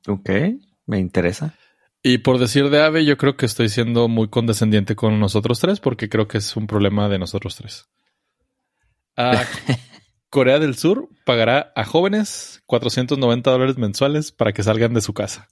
Ok, 0.06 0.30
me 0.86 0.98
interesa. 0.98 1.54
Y 2.02 2.18
por 2.18 2.38
decir 2.38 2.70
de 2.70 2.80
AVE, 2.82 3.04
yo 3.04 3.16
creo 3.16 3.36
que 3.36 3.46
estoy 3.46 3.68
siendo 3.68 4.08
muy 4.08 4.28
condescendiente 4.28 4.94
con 4.94 5.18
nosotros 5.18 5.58
tres 5.60 5.80
porque 5.80 6.08
creo 6.08 6.28
que 6.28 6.38
es 6.38 6.56
un 6.56 6.66
problema 6.66 7.08
de 7.08 7.18
nosotros 7.18 7.56
tres. 7.56 7.88
Ah, 9.16 9.44
Corea 10.30 10.58
del 10.58 10.76
Sur 10.76 11.08
pagará 11.24 11.72
a 11.74 11.84
jóvenes 11.84 12.62
490 12.66 13.50
dólares 13.50 13.78
mensuales 13.78 14.30
para 14.30 14.52
que 14.52 14.62
salgan 14.62 14.94
de 14.94 15.00
su 15.00 15.12
casa. 15.12 15.48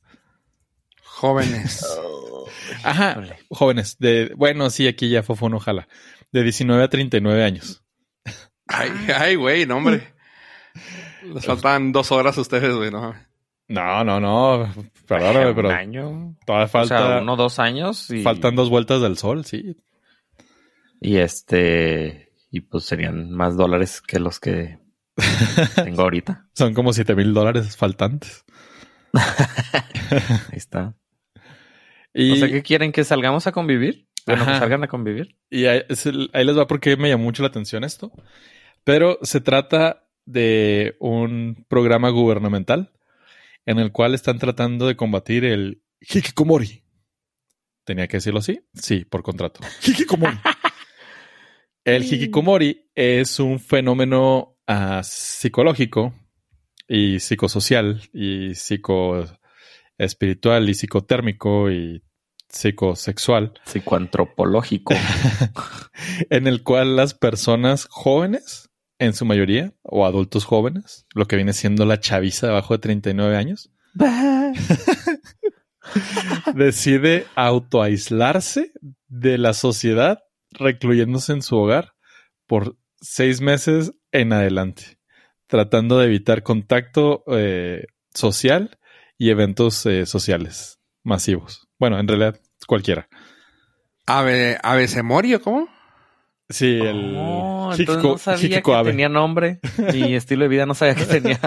Jóvenes. 1.03 1.85
Ajá, 2.85 3.13
Híjole. 3.13 3.39
jóvenes 3.49 3.97
de, 3.99 4.33
bueno, 4.37 4.71
sí, 4.71 4.87
aquí 4.87 5.09
ya 5.09 5.23
fue 5.23 5.37
ojalá, 5.41 5.89
de 6.33 6.43
19 6.43 6.83
a 6.83 6.89
39 6.89 7.43
años. 7.45 7.83
ay, 8.69 8.91
ay, 9.17 9.35
güey, 9.35 9.67
no, 9.67 9.79
hombre. 9.79 10.15
Les 11.23 11.45
faltan 11.45 11.91
dos 11.93 12.13
horas 12.13 12.39
a 12.39 12.41
ustedes, 12.41 12.75
güey, 12.75 12.91
no. 12.91 13.15
No, 13.69 14.05
no, 14.05 14.21
no, 14.21 14.73
perdóname, 15.09 15.49
Un 15.51 15.55
pero 15.57 15.71
año. 15.71 16.37
todavía 16.47 16.67
O 16.67 16.69
falta, 16.69 16.99
sea, 16.99 17.23
uno, 17.23 17.37
dos 17.37 17.59
años. 17.59 18.11
Y, 18.11 18.23
faltan 18.23 18.55
dos 18.55 18.71
vueltas 18.71 19.01
del 19.03 19.17
sol, 19.19 19.45
sí. 19.45 19.77
Y 21.01 21.17
este. 21.17 22.33
Y 22.51 22.61
pues 22.61 22.85
serían 22.85 23.31
más 23.33 23.57
dólares 23.57 24.01
que 24.01 24.21
los 24.21 24.39
que 24.41 24.79
tengo 25.85 26.03
ahorita. 26.03 26.47
Son 26.55 26.75
como 26.75 26.93
7 26.93 27.15
mil 27.17 27.35
dólares 27.35 27.77
faltantes. 27.77 28.45
Ahí 29.13 30.57
está. 30.59 30.95
Y, 32.15 32.33
O 32.33 32.37
sea, 32.37 32.49
¿qué 32.49 32.63
quieren? 32.63 32.93
¿Que 32.93 33.05
salgamos 33.05 33.47
a 33.47 33.53
convivir? 33.53 34.07
Bueno, 34.27 34.45
que 34.45 34.51
Ajá. 34.51 34.61
salgan 34.61 34.83
a 34.85 34.89
convivir. 34.89 35.37
y 35.51 35.67
ahí, 35.67 35.83
ahí 36.33 36.45
les 36.45 36.59
va 36.59 36.67
porque 36.67 36.97
me 36.97 37.09
llamó 37.09 37.25
mucho 37.25 37.43
la 37.43 37.49
atención 37.49 37.85
esto. 37.85 38.11
Pero 38.85 39.19
se 39.23 39.41
trata 39.41 40.05
de 40.25 40.97
un 40.99 41.65
programa 41.69 42.09
gubernamental 42.11 42.93
en 43.67 43.79
el 43.79 43.93
cual 43.93 44.15
están 44.15 44.39
tratando 44.39 44.87
de 44.87 44.97
combatir 44.97 45.45
el 45.45 45.83
hikikomori. 46.01 46.83
¿Tenía 47.85 48.09
que 48.09 48.17
decirlo 48.17 48.41
así? 48.41 48.61
Sí, 48.75 49.05
por 49.05 49.23
contrato. 49.23 49.61
Hikikomori. 49.87 50.39
el 51.85 52.03
hikikomori 52.05 52.91
es 52.95 53.39
un 53.39 53.61
fenómeno 53.61 54.57
ah, 54.67 55.03
psicológico 55.05 56.15
y 56.89 57.21
psicosocial 57.21 58.01
y 58.13 58.55
psicoespiritual 58.55 60.69
y 60.69 60.75
psicotérmico 60.75 61.71
y 61.71 62.03
psicosexual 62.49 63.55
Psicoantropológico. 63.65 64.95
en 66.31 66.47
el 66.47 66.63
cual 66.63 66.97
las 66.97 67.15
personas 67.15 67.87
jóvenes, 67.91 68.66
en 68.99 69.13
su 69.13 69.25
mayoría, 69.25 69.75
o 69.83 70.07
adultos 70.07 70.45
jóvenes, 70.45 71.07
lo 71.15 71.27
que 71.27 71.37
viene 71.37 71.53
siendo 71.53 71.85
la 71.85 72.01
chaviza 72.01 72.49
abajo 72.49 72.75
de 72.75 72.79
39 72.79 73.37
años, 73.37 73.71
decide 76.55 77.27
autoaislarse 77.35 78.73
de 79.09 79.39
la 79.39 79.55
sociedad, 79.55 80.21
recluyéndose 80.51 81.33
en 81.33 81.43
su 81.43 81.57
hogar 81.57 81.95
por 82.47 82.77
seis 83.01 83.41
meses 83.41 83.93
en 84.13 84.33
adelante, 84.33 84.99
tratando 85.47 85.99
de 85.99 86.07
evitar 86.07 86.43
contacto 86.43 87.25
eh, 87.29 87.87
social 88.15 88.79
y 89.19 89.31
eventos 89.31 89.85
eh, 89.87 90.07
sociales 90.07 90.79
masivos. 91.03 91.69
Bueno, 91.79 91.99
en 91.99 92.09
realidad, 92.09 92.41
cualquiera. 92.67 93.09
Ave, 94.07 94.59
Ave 94.63 94.89
Semorio, 94.89 95.43
¿cómo? 95.43 95.69
Sí, 96.49 96.79
el 96.81 97.15
Oh, 97.17 97.73
entonces 97.77 97.97
Hikiko- 98.05 98.13
no 98.13 98.19
sabía 98.19 98.47
Hikiko 98.47 98.71
que 98.73 98.77
Abe. 98.79 98.91
tenía 98.91 99.09
nombre. 99.09 99.61
Mi 99.93 100.15
estilo 100.15 100.45
de 100.45 100.49
vida 100.49 100.67
no 100.67 100.75
sabía 100.75 100.95
que 100.95 101.05
tenía. 101.07 101.41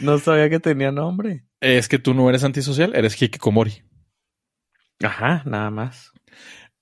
no 0.00 0.18
sabía 0.18 0.50
que 0.50 0.60
tenía 0.60 0.92
nombre. 0.92 1.44
Es 1.60 1.88
que 1.88 1.98
tú 1.98 2.12
no 2.14 2.28
eres 2.28 2.44
antisocial, 2.44 2.94
eres 2.94 3.20
hikikomori. 3.20 3.82
Ajá, 5.02 5.42
nada 5.46 5.70
más. 5.70 6.12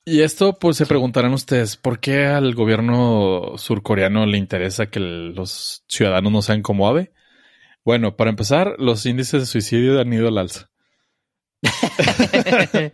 Y 0.04 0.22
esto, 0.22 0.58
pues 0.58 0.76
se 0.78 0.86
preguntarán 0.86 1.32
ustedes, 1.34 1.76
¿por 1.76 2.00
qué 2.00 2.26
al 2.26 2.54
gobierno 2.54 3.52
surcoreano 3.56 4.26
le 4.26 4.38
interesa 4.38 4.86
que 4.86 4.98
el- 4.98 5.34
los 5.34 5.84
ciudadanos 5.86 6.32
no 6.32 6.42
sean 6.42 6.62
como 6.62 6.88
ave? 6.88 7.12
Bueno, 7.84 8.16
para 8.16 8.30
empezar, 8.30 8.74
los 8.78 9.06
índices 9.06 9.42
de 9.42 9.46
suicidio 9.46 10.00
han 10.00 10.12
ido 10.12 10.28
al 10.28 10.38
alza. 10.38 10.70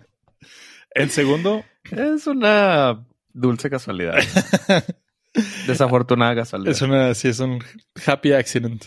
En 0.97 1.11
segundo, 1.11 1.64
es 1.90 2.26
una 2.28 3.04
dulce 3.35 3.69
casualidad. 3.69 4.14
Desafortunada 5.67 6.35
casualidad. 6.37 6.73
es 6.73 6.81
una, 6.81 7.12
sí, 7.14 7.29
es 7.29 7.41
un 7.41 7.62
happy 8.07 8.33
accident. 8.33 8.87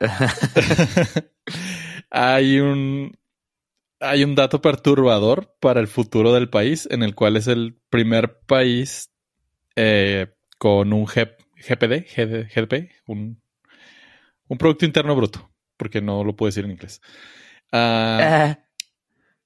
hay 2.10 2.58
un, 2.60 3.16
hay 4.00 4.24
un 4.24 4.34
dato 4.34 4.60
perturbador 4.60 5.54
para 5.60 5.80
el 5.80 5.88
futuro 5.88 6.32
del 6.32 6.48
país, 6.48 6.88
en 6.90 7.02
el 7.02 7.14
cual 7.14 7.36
es 7.36 7.46
el 7.48 7.78
primer 7.90 8.38
país 8.40 9.10
eh, 9.76 10.28
con 10.58 10.92
un 10.92 11.06
G- 11.06 11.36
GPD, 11.56 12.06
GD 12.14 12.48
GDP, 12.54 12.90
un, 13.06 13.40
un 14.48 14.58
Producto 14.58 14.84
Interno 14.84 15.14
Bruto, 15.16 15.50
porque 15.76 16.00
no 16.00 16.24
lo 16.24 16.36
puedo 16.36 16.48
decir 16.48 16.64
en 16.64 16.72
inglés. 16.72 17.00
Ah, 17.72 18.18
Ah, 18.22 18.58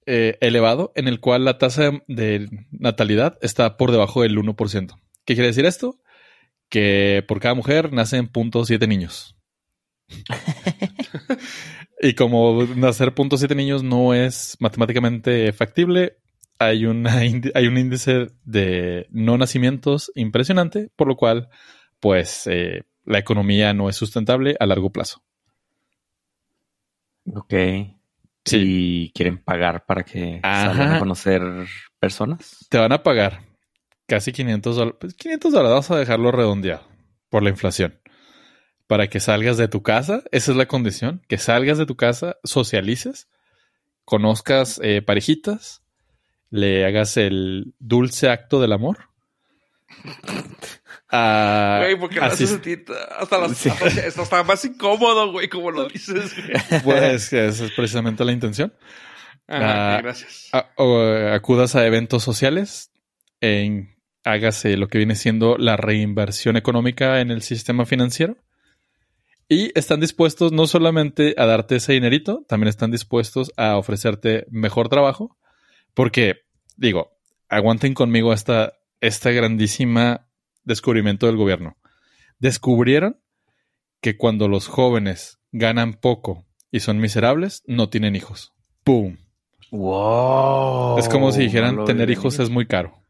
eh, 0.06 0.38
elevado, 0.40 0.92
en 0.94 1.08
el 1.08 1.20
cual 1.20 1.44
la 1.44 1.58
tasa 1.58 1.90
de, 1.90 2.02
de 2.06 2.48
natalidad 2.70 3.38
está 3.42 3.76
por 3.76 3.90
debajo 3.90 4.22
del 4.22 4.38
1%. 4.38 4.98
¿Qué 5.24 5.34
quiere 5.34 5.48
decir 5.48 5.66
esto? 5.66 5.98
Que 6.68 7.24
por 7.26 7.40
cada 7.40 7.54
mujer 7.54 7.92
nacen 7.92 8.30
.7 8.30 8.88
niños. 8.88 9.36
y 12.00 12.14
como 12.14 12.64
nacer 12.76 13.14
.7 13.14 13.56
niños 13.56 13.82
no 13.82 14.14
es 14.14 14.56
matemáticamente 14.60 15.52
factible, 15.52 16.18
hay, 16.58 16.86
una 16.86 17.16
hay 17.16 17.66
un 17.66 17.76
índice 17.76 18.28
de 18.44 19.06
no 19.10 19.36
nacimientos 19.36 20.12
impresionante, 20.14 20.90
por 20.96 21.08
lo 21.08 21.16
cual, 21.16 21.48
pues, 22.00 22.46
eh, 22.46 22.84
la 23.04 23.18
economía 23.18 23.74
no 23.74 23.88
es 23.88 23.96
sustentable 23.96 24.56
a 24.58 24.66
largo 24.66 24.90
plazo. 24.90 25.22
ok. 27.34 27.95
Sí. 28.46 28.56
¿Y 28.62 29.10
quieren 29.10 29.38
pagar 29.38 29.84
para 29.86 30.04
que 30.04 30.40
Ajá. 30.42 30.66
salgan 30.66 30.92
a 30.94 30.98
conocer 30.98 31.42
personas? 31.98 32.66
Te 32.70 32.78
van 32.78 32.92
a 32.92 33.02
pagar 33.02 33.42
casi 34.06 34.32
500 34.32 34.76
dólares. 34.76 34.96
Pues 35.00 35.14
500 35.14 35.52
dólares, 35.52 35.70
vamos 35.70 35.90
a 35.90 35.98
dejarlo 35.98 36.30
redondeado 36.32 36.86
por 37.28 37.42
la 37.42 37.50
inflación. 37.50 38.00
Para 38.86 39.08
que 39.08 39.18
salgas 39.18 39.56
de 39.56 39.66
tu 39.66 39.82
casa, 39.82 40.22
esa 40.30 40.52
es 40.52 40.56
la 40.56 40.66
condición, 40.66 41.22
que 41.28 41.38
salgas 41.38 41.76
de 41.76 41.86
tu 41.86 41.96
casa, 41.96 42.36
socialices, 42.44 43.28
conozcas 44.04 44.80
eh, 44.82 45.02
parejitas, 45.02 45.82
le 46.50 46.86
hagas 46.86 47.16
el 47.16 47.74
dulce 47.80 48.30
acto 48.30 48.60
del 48.60 48.72
amor. 48.72 49.10
Ah, 51.10 51.78
Güey, 51.82 51.96
porque 51.98 52.18
así 52.18 52.46
sentir 52.46 52.84
hasta, 53.18 53.38
las, 53.38 53.56
Sí. 53.56 53.68
hasta- 53.70 54.42
más 54.42 54.64
incómodo, 54.64 55.30
güey, 55.32 55.48
como 55.48 55.70
lo 55.70 55.88
dices. 55.88 56.34
güey. 56.34 56.52
pues 56.84 57.32
esa 57.32 57.64
es 57.64 57.72
precisamente 57.72 58.24
la 58.24 58.32
intención. 58.32 58.72
Ajá, 59.46 59.96
Ah, 59.98 60.00
gracias. 60.02 60.48
a- 60.52 60.70
o, 60.76 61.00
acudas 61.32 61.76
a 61.76 61.86
eventos 61.86 62.24
sociales, 62.24 62.90
en, 63.40 63.94
hágase 64.24 64.76
lo 64.76 64.88
que 64.88 64.98
viene 64.98 65.14
siendo 65.14 65.56
la 65.58 65.76
reinversión 65.76 66.56
económica 66.56 67.20
en 67.20 67.30
el 67.30 67.42
sistema 67.42 67.86
financiero. 67.86 68.36
Y 69.48 69.70
están 69.78 70.00
dispuestos 70.00 70.50
no 70.50 70.66
solamente 70.66 71.36
a 71.38 71.46
darte 71.46 71.76
ese 71.76 71.92
dinerito, 71.92 72.44
también 72.48 72.66
están 72.68 72.90
dispuestos 72.90 73.52
a 73.56 73.76
ofrecerte 73.76 74.44
mejor 74.50 74.88
trabajo. 74.88 75.38
Porque, 75.94 76.40
digo, 76.76 77.12
aguanten 77.48 77.94
conmigo 77.94 78.32
esta, 78.32 78.72
esta 79.00 79.30
grandísima 79.30 80.25
descubrimiento 80.66 81.26
del 81.26 81.36
gobierno. 81.36 81.76
Descubrieron 82.38 83.18
que 84.02 84.18
cuando 84.18 84.46
los 84.48 84.68
jóvenes 84.68 85.38
ganan 85.52 85.94
poco 85.94 86.44
y 86.70 86.80
son 86.80 86.98
miserables, 86.98 87.62
no 87.66 87.88
tienen 87.88 88.14
hijos. 88.14 88.52
¡Pum! 88.84 89.16
Wow. 89.70 90.98
Es 90.98 91.08
como 91.08 91.32
si 91.32 91.40
dijeran 91.42 91.76
No 91.76 91.84
tener 91.84 92.10
hijos 92.10 92.38
es 92.38 92.50
muy 92.50 92.66
caro. 92.66 93.00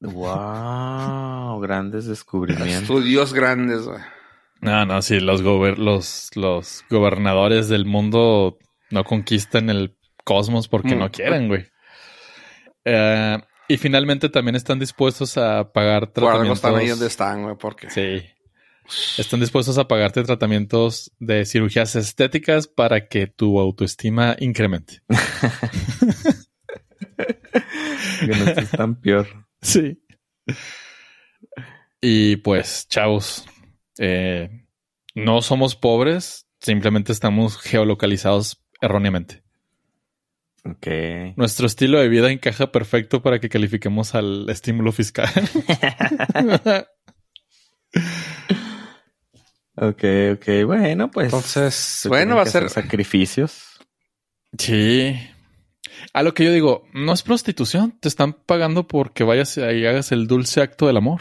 Wow, 0.00 1.60
grandes 1.62 2.06
descubrimientos. 2.06 2.82
Estudios 2.82 3.32
grandes, 3.32 3.82
güey. 3.82 4.00
No, 4.60 4.84
no, 4.84 5.00
sí, 5.02 5.20
los, 5.20 5.42
gober- 5.42 5.78
los, 5.78 6.30
los 6.34 6.84
gobernadores 6.90 7.68
del 7.68 7.86
mundo 7.86 8.58
no 8.90 9.04
conquistan 9.04 9.70
el 9.70 9.96
cosmos 10.24 10.68
porque 10.68 10.94
Mm. 10.94 10.98
no 10.98 11.10
quieren, 11.10 11.48
güey. 11.48 11.66
Eh, 12.84 13.38
y 13.70 13.76
finalmente 13.76 14.28
también 14.28 14.56
están 14.56 14.80
dispuestos 14.80 15.38
a 15.38 15.72
pagar 15.72 16.12
Por 16.12 16.24
algo 16.24 16.54
tratamientos. 16.54 16.58
están 16.58 16.74
ahí 16.74 16.88
donde 16.88 17.06
están, 17.06 17.42
güey, 17.44 17.56
porque... 17.56 17.88
Sí. 17.88 18.20
Están 19.16 19.38
dispuestos 19.38 19.78
a 19.78 19.86
pagarte 19.86 20.24
tratamientos 20.24 21.12
de 21.20 21.46
cirugías 21.46 21.94
estéticas 21.94 22.66
para 22.66 23.06
que 23.06 23.28
tu 23.28 23.60
autoestima 23.60 24.34
incremente. 24.40 25.02
Que 28.20 28.26
no 28.26 28.44
estés 28.44 28.70
tan 28.70 29.00
peor. 29.00 29.26
Sí. 29.62 30.02
Y 32.00 32.36
pues, 32.36 32.86
chavos, 32.88 33.46
eh, 33.98 34.66
no 35.14 35.42
somos 35.42 35.76
pobres, 35.76 36.46
simplemente 36.60 37.12
estamos 37.12 37.58
geolocalizados 37.58 38.62
erróneamente. 38.80 39.42
Ok. 40.64 40.86
Nuestro 41.36 41.66
estilo 41.66 42.00
de 42.00 42.08
vida 42.08 42.30
encaja 42.30 42.70
perfecto 42.70 43.22
para 43.22 43.40
que 43.40 43.48
califiquemos 43.48 44.14
al 44.14 44.48
estímulo 44.50 44.92
fiscal. 44.92 45.30
Ok, 49.82 50.04
ok. 50.34 50.46
Bueno, 50.66 51.10
pues. 51.10 51.26
Entonces, 51.26 52.04
bueno, 52.06 52.36
va 52.36 52.42
a 52.42 52.46
ser... 52.46 52.68
sacrificios. 52.68 53.80
sí. 54.58 55.18
A 56.14 56.22
lo 56.22 56.32
que 56.32 56.44
yo 56.44 56.52
digo, 56.52 56.86
no 56.94 57.12
es 57.12 57.22
prostitución, 57.22 57.98
te 58.00 58.08
están 58.08 58.32
pagando 58.32 58.86
porque 58.86 59.22
vayas 59.22 59.58
y 59.58 59.84
hagas 59.84 60.12
el 60.12 60.26
dulce 60.26 60.62
acto 60.62 60.86
del 60.86 60.96
amor. 60.96 61.20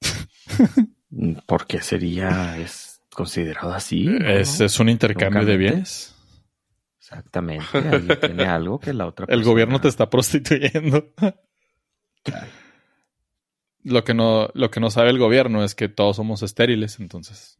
¿Por 1.46 1.66
qué 1.66 1.80
sería 1.80 2.58
es 2.58 3.00
considerado 3.12 3.72
así? 3.72 4.06
¿no? 4.06 4.28
Es, 4.28 4.60
es 4.60 4.80
un 4.80 4.88
intercambio 4.88 5.44
de 5.44 5.56
bienes. 5.56 6.14
Exactamente. 7.10 7.66
Ahí 7.78 8.08
tiene 8.20 8.44
algo 8.44 8.78
que 8.78 8.92
la 8.92 9.06
otra 9.06 9.24
El 9.24 9.28
persona- 9.38 9.50
gobierno 9.50 9.80
te 9.80 9.88
está 9.88 10.08
prostituyendo. 10.08 11.12
Lo 13.82 14.04
que 14.04 14.12
no, 14.12 14.50
lo 14.52 14.70
que 14.70 14.78
no 14.78 14.90
sabe 14.90 15.08
el 15.08 15.18
gobierno 15.18 15.64
es 15.64 15.74
que 15.74 15.88
todos 15.88 16.16
somos 16.16 16.42
estériles, 16.42 17.00
entonces 17.00 17.58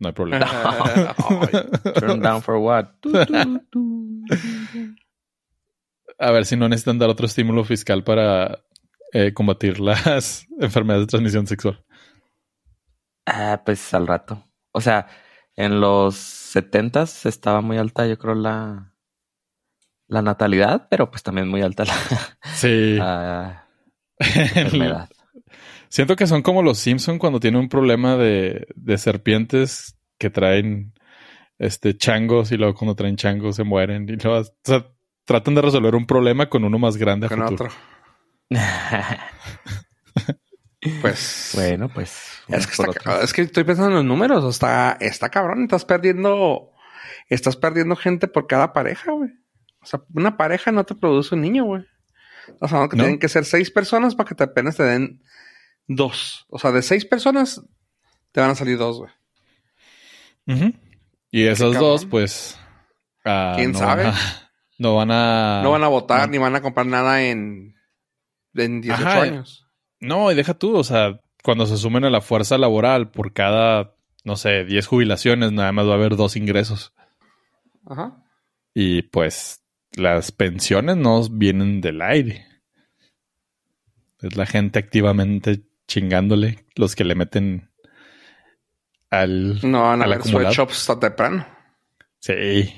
no 0.00 0.08
hay 0.08 0.14
problema. 0.14 0.44
Turn 1.94 2.18
down 2.20 2.42
for 2.42 2.56
what? 2.56 2.86
A 6.18 6.30
ver 6.32 6.44
si 6.44 6.56
no 6.56 6.68
necesitan 6.68 6.98
dar 6.98 7.08
otro 7.08 7.26
estímulo 7.26 7.62
fiscal 7.64 8.02
para 8.02 8.64
eh, 9.12 9.32
combatir 9.32 9.78
las 9.78 10.46
enfermedades 10.58 11.06
de 11.06 11.10
transmisión 11.10 11.46
sexual. 11.46 11.84
Ah, 13.26 13.62
pues 13.64 13.94
al 13.94 14.08
rato. 14.08 14.44
O 14.72 14.80
sea, 14.80 15.06
en 15.54 15.80
los 15.80 16.16
setentas 16.16 17.26
estaba 17.26 17.60
muy 17.60 17.78
alta, 17.78 18.08
yo 18.08 18.18
creo, 18.18 18.34
la, 18.34 18.89
la 20.10 20.20
natalidad, 20.22 20.86
pero 20.90 21.10
pues 21.10 21.22
también 21.22 21.48
muy 21.48 21.62
alta 21.62 21.84
la, 21.84 21.94
Sí. 22.54 22.96
la 22.96 23.66
enfermedad. 24.18 25.08
Siento 25.88 26.14
que 26.16 26.26
son 26.26 26.42
como 26.42 26.62
los 26.62 26.78
Simpson 26.78 27.18
cuando 27.18 27.40
tienen 27.40 27.60
un 27.60 27.68
problema 27.68 28.16
de, 28.16 28.66
de 28.76 28.98
serpientes 28.98 29.96
que 30.18 30.30
traen 30.30 30.92
este 31.58 31.96
changos 31.96 32.52
y 32.52 32.56
luego 32.56 32.74
cuando 32.74 32.94
traen 32.94 33.16
changos 33.16 33.56
se 33.56 33.64
mueren 33.64 34.08
y 34.08 34.12
luego 34.16 34.40
o 34.40 34.44
sea, 34.64 34.86
tratan 35.24 35.54
de 35.54 35.62
resolver 35.62 35.94
un 35.94 36.06
problema 36.06 36.48
con 36.48 36.64
uno 36.64 36.78
más 36.78 36.96
grande 36.96 37.26
a 37.26 37.28
Con 37.28 37.42
futuro. 37.48 37.70
otro. 37.70 37.80
Pues. 41.02 41.52
bueno, 41.54 41.90
pues. 41.90 42.42
Es 42.48 42.66
que, 42.66 42.82
está- 42.82 43.20
es 43.22 43.32
que 43.34 43.42
estoy 43.42 43.64
pensando 43.64 43.90
en 43.90 43.96
los 43.96 44.04
números. 44.04 44.44
Está, 44.48 44.96
está 45.00 45.28
cabrón. 45.28 45.64
Estás 45.64 45.84
perdiendo. 45.84 46.70
Estás 47.28 47.56
perdiendo 47.56 47.96
gente 47.96 48.28
por 48.28 48.46
cada 48.46 48.72
pareja, 48.72 49.12
güey. 49.12 49.30
O 49.82 49.86
sea, 49.86 50.02
una 50.14 50.36
pareja 50.36 50.72
no 50.72 50.84
te 50.84 50.94
produce 50.94 51.34
un 51.34 51.40
niño, 51.42 51.64
güey. 51.64 51.84
O 52.60 52.68
sea, 52.68 52.88
que 52.88 52.96
¿No? 52.96 53.04
tienen 53.04 53.18
que 53.18 53.28
ser 53.28 53.44
seis 53.44 53.70
personas 53.70 54.14
para 54.14 54.28
que 54.28 54.34
te 54.34 54.44
apenas 54.44 54.76
te 54.76 54.82
den 54.82 55.22
dos. 55.86 56.46
O 56.48 56.58
sea, 56.58 56.72
de 56.72 56.82
seis 56.82 57.04
personas 57.04 57.62
te 58.32 58.40
van 58.40 58.50
a 58.50 58.54
salir 58.54 58.78
dos, 58.78 58.98
güey. 58.98 59.10
Ujú. 60.46 60.72
Y 61.30 61.44
esos 61.44 61.72
cabrón. 61.72 61.90
dos, 61.90 62.04
pues. 62.06 62.58
ah, 63.24 63.54
¿Quién 63.56 63.72
no 63.72 63.78
sabe? 63.78 64.04
Van 64.04 64.14
a, 64.14 64.18
no 64.78 64.96
van 64.96 65.10
a. 65.10 65.60
no 65.62 65.70
van 65.70 65.84
a 65.84 65.88
votar 65.88 66.20
no. 66.22 66.26
ni 66.32 66.38
van 66.38 66.56
a 66.56 66.62
comprar 66.62 66.86
nada 66.86 67.22
en, 67.22 67.76
en 68.54 68.80
18 68.80 69.08
Ajá. 69.08 69.22
años. 69.22 69.66
No, 70.00 70.32
y 70.32 70.34
deja 70.34 70.54
tú, 70.54 70.76
o 70.76 70.84
sea, 70.84 71.20
cuando 71.42 71.66
se 71.66 71.76
sumen 71.76 72.04
a 72.04 72.10
la 72.10 72.20
fuerza 72.20 72.58
laboral 72.58 73.10
por 73.10 73.32
cada, 73.32 73.94
no 74.24 74.36
sé, 74.36 74.64
10 74.64 74.86
jubilaciones, 74.86 75.52
nada 75.52 75.72
más 75.72 75.86
va 75.86 75.92
a 75.92 75.96
haber 75.96 76.16
dos 76.16 76.36
ingresos. 76.36 76.92
Ajá. 77.86 78.24
Y 78.74 79.02
pues 79.02 79.59
las 79.96 80.32
pensiones 80.32 80.96
no 80.96 81.22
vienen 81.28 81.80
del 81.80 82.02
aire. 82.02 82.46
Es 84.20 84.36
la 84.36 84.46
gente 84.46 84.78
activamente 84.78 85.62
chingándole, 85.86 86.66
los 86.76 86.94
que 86.94 87.04
le 87.04 87.14
meten 87.14 87.70
al... 89.10 89.58
No 89.68 89.82
van 89.82 90.02
a 90.02 90.04
al 90.04 90.22
sweatshops 90.22 90.86
tan 90.86 91.00
temprano. 91.00 91.46
Sí. 92.18 92.72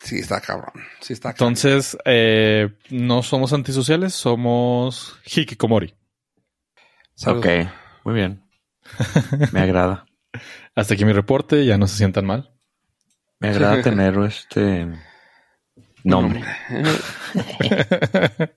Sí, 0.00 0.18
está 0.18 0.40
cabrón. 0.40 0.72
Sí, 1.00 1.14
está 1.14 1.32
cabrón. 1.32 1.48
Entonces, 1.48 1.96
eh, 2.04 2.68
no 2.90 3.22
somos 3.22 3.52
antisociales, 3.52 4.14
somos 4.14 5.18
hikikomori. 5.24 5.94
Salud. 7.14 7.38
Ok, 7.38 7.46
muy 8.04 8.14
bien. 8.14 8.42
Me 9.52 9.60
agrada. 9.60 10.06
Hasta 10.74 10.94
aquí 10.94 11.04
mi 11.04 11.12
reporte, 11.12 11.64
ya 11.64 11.78
no 11.78 11.86
se 11.86 11.96
sientan 11.96 12.26
mal. 12.26 12.52
Me 13.40 13.48
agrada 13.48 13.82
tener 13.82 14.18
este 14.18 14.86
nombre. 16.06 16.42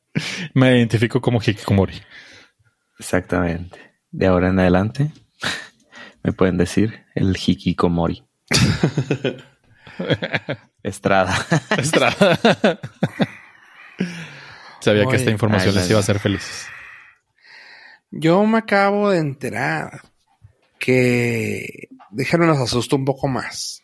Me 0.54 0.78
identifico 0.78 1.20
como 1.20 1.40
hikikomori. 1.40 2.02
Exactamente. 3.00 3.80
De 4.12 4.28
ahora 4.28 4.50
en 4.50 4.60
adelante 4.60 5.12
me 6.24 6.34
pueden 6.34 6.58
decir 6.58 7.06
el 7.16 7.36
Hikikomori. 7.36 8.24
Estrada. 10.84 11.36
Estrada. 11.78 12.40
Sabía 14.82 15.06
que 15.08 15.18
esta 15.18 15.32
información 15.32 15.72
ay, 15.72 15.82
les 15.82 15.90
iba 15.90 15.98
a 15.98 16.02
hacer 16.02 16.20
felices. 16.20 16.68
Yo 18.12 18.46
me 18.46 18.60
acabo 18.60 19.10
de 19.10 19.20
enterar 19.20 20.02
que 20.80 21.90
déjenme 22.12 22.46
nos 22.48 22.60
asusto 22.60 22.96
un 22.96 23.06
poco 23.06 23.28
más. 23.28 23.84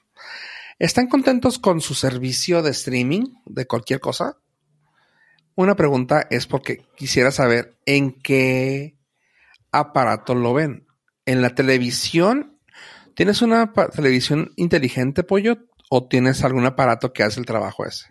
¿Están 0.78 1.08
contentos 1.08 1.58
con 1.58 1.80
su 1.80 1.94
servicio 1.94 2.62
de 2.62 2.72
streaming 2.72 3.34
de 3.46 3.66
cualquier 3.66 4.02
cosa? 4.02 4.38
Una 5.56 5.76
pregunta 5.76 6.28
es 6.30 6.48
porque 6.48 6.86
quisiera 6.98 7.32
saber 7.32 7.78
en 7.86 8.12
qué 8.12 8.98
aparato 9.72 10.36
lo 10.36 10.54
ven. 10.54 10.86
¿En 11.26 11.42
la 11.42 11.56
televisión? 11.56 12.60
¿Tienes 13.14 13.42
una 13.42 13.72
televisión 13.96 14.52
inteligente, 14.58 15.24
pollo? 15.24 15.60
¿O 15.90 16.08
tienes 16.08 16.44
algún 16.44 16.66
aparato 16.66 17.14
que 17.14 17.24
hace 17.24 17.40
el 17.40 17.46
trabajo 17.46 17.86
ese? 17.86 18.08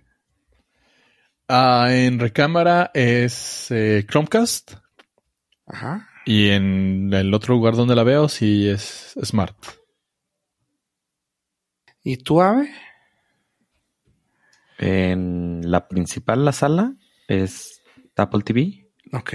Ah, 1.49 1.88
en 1.90 2.18
recámara 2.18 2.90
es 2.94 3.71
eh, 3.71 4.06
Chromecast 4.09 4.76
Ajá. 5.66 6.09
y 6.25 6.49
en 6.49 7.12
el 7.12 7.35
otro 7.35 7.54
lugar 7.54 7.75
donde 7.75 7.94
la 7.94 8.04
veo 8.04 8.30
sí 8.30 8.66
es 8.66 9.14
Smart. 9.22 9.55
¿Y 12.05 12.19
tú, 12.19 12.40
Ave? 12.43 12.71
En 14.79 15.71
la 15.71 15.88
principal, 15.88 16.45
la 16.45 16.53
sala, 16.53 16.95
es 17.29 17.81
Apple 18.17 18.43
TV 18.43 18.88
Ok. 19.12 19.35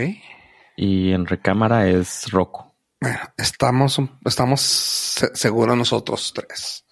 y 0.76 1.12
en 1.12 1.26
recámara 1.26 1.90
es 1.90 2.30
Roku. 2.32 2.74
Bueno, 3.02 3.20
estamos, 3.38 4.00
estamos 4.26 4.62
se- 4.62 5.34
seguros 5.36 5.78
nosotros 5.78 6.34
tres. 6.36 6.86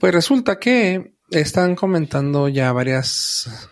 Pues 0.00 0.14
resulta 0.14 0.58
que 0.58 1.14
están 1.30 1.76
comentando 1.76 2.48
ya 2.48 2.72
varias 2.72 3.68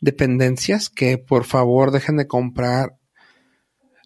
dependencias 0.00 0.88
que 0.88 1.18
por 1.18 1.44
favor 1.44 1.90
dejen 1.90 2.16
de 2.16 2.26
comprar 2.26 2.96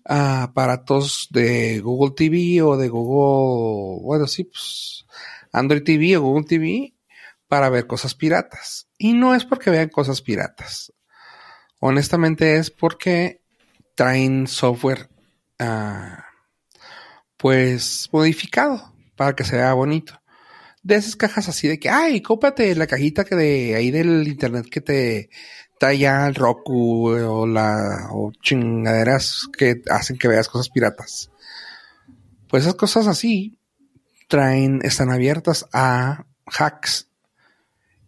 ah, 0.04 0.44
aparatos 0.44 1.28
de 1.30 1.80
Google 1.80 2.14
TV 2.16 2.62
o 2.62 2.76
de 2.76 2.88
Google, 2.88 4.02
bueno, 4.02 4.26
sí, 4.26 4.44
pues 4.44 5.06
Android 5.52 5.82
TV 5.82 6.16
o 6.16 6.22
Google 6.22 6.44
TV 6.44 6.94
para 7.48 7.68
ver 7.68 7.86
cosas 7.86 8.14
piratas. 8.14 8.88
Y 8.96 9.12
no 9.12 9.34
es 9.34 9.44
porque 9.44 9.70
vean 9.70 9.88
cosas 9.88 10.22
piratas. 10.22 10.92
Honestamente 11.80 12.56
es 12.56 12.70
porque 12.70 13.42
traen 13.94 14.46
software 14.46 15.10
ah, 15.58 16.24
pues 17.36 18.08
modificado 18.12 18.94
para 19.16 19.34
que 19.34 19.44
se 19.44 19.56
vea 19.56 19.72
bonito. 19.74 20.20
De 20.82 20.94
esas 20.94 21.16
cajas 21.16 21.48
así 21.48 21.68
de 21.68 21.78
que, 21.78 21.90
ay, 21.90 22.22
cómprate 22.22 22.74
la 22.74 22.86
cajita 22.86 23.24
que 23.24 23.36
de 23.36 23.74
ahí 23.74 23.90
del 23.90 24.26
internet 24.26 24.66
que 24.70 24.80
te 24.80 25.30
trae 25.78 25.98
ya 25.98 26.26
el 26.26 26.34
Roku 26.34 27.14
eh, 27.14 27.22
o 27.22 27.46
la 27.46 28.08
o 28.12 28.32
chingaderas 28.42 29.48
que 29.56 29.82
hacen 29.90 30.18
que 30.18 30.28
veas 30.28 30.48
cosas 30.48 30.70
piratas. 30.70 31.30
Pues 32.48 32.64
esas 32.64 32.74
cosas 32.74 33.06
así 33.06 33.59
traen, 34.30 34.80
están 34.82 35.10
abiertas 35.10 35.66
a 35.74 36.24
hacks. 36.46 37.08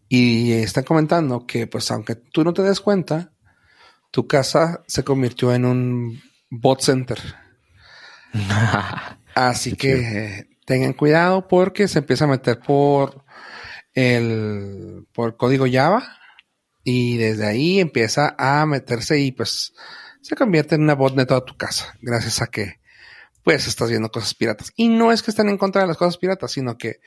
Y 0.08 0.52
están 0.52 0.84
comentando 0.84 1.46
que, 1.46 1.66
pues, 1.66 1.90
aunque 1.90 2.14
tú 2.14 2.44
no 2.44 2.54
te 2.54 2.62
des 2.62 2.80
cuenta, 2.80 3.32
tu 4.10 4.26
casa 4.26 4.82
se 4.86 5.04
convirtió 5.04 5.52
en 5.54 5.64
un 5.64 6.22
bot 6.48 6.80
center. 6.80 7.18
Así 9.34 9.74
que 9.74 10.48
tengan 10.64 10.92
cuidado 10.92 11.48
porque 11.48 11.88
se 11.88 11.98
empieza 11.98 12.24
a 12.24 12.28
meter 12.28 12.60
por 12.60 13.24
el 13.94 15.06
por 15.12 15.36
código 15.36 15.66
Java 15.70 16.18
y 16.84 17.16
desde 17.16 17.46
ahí 17.46 17.80
empieza 17.80 18.34
a 18.38 18.64
meterse 18.66 19.18
y 19.18 19.32
pues 19.32 19.74
se 20.20 20.34
convierte 20.36 20.76
en 20.76 20.82
una 20.82 20.94
botnet 20.94 21.28
toda 21.28 21.44
tu 21.44 21.56
casa 21.56 21.94
gracias 22.00 22.40
a 22.40 22.46
que 22.46 22.80
pues 23.42 23.66
estás 23.66 23.90
viendo 23.90 24.10
cosas 24.10 24.34
piratas. 24.34 24.72
Y 24.76 24.88
no 24.88 25.12
es 25.12 25.22
que 25.22 25.30
estén 25.30 25.48
en 25.48 25.58
contra 25.58 25.82
de 25.82 25.88
las 25.88 25.96
cosas 25.96 26.18
piratas 26.18 26.52
sino 26.52 26.78
que 26.78 27.00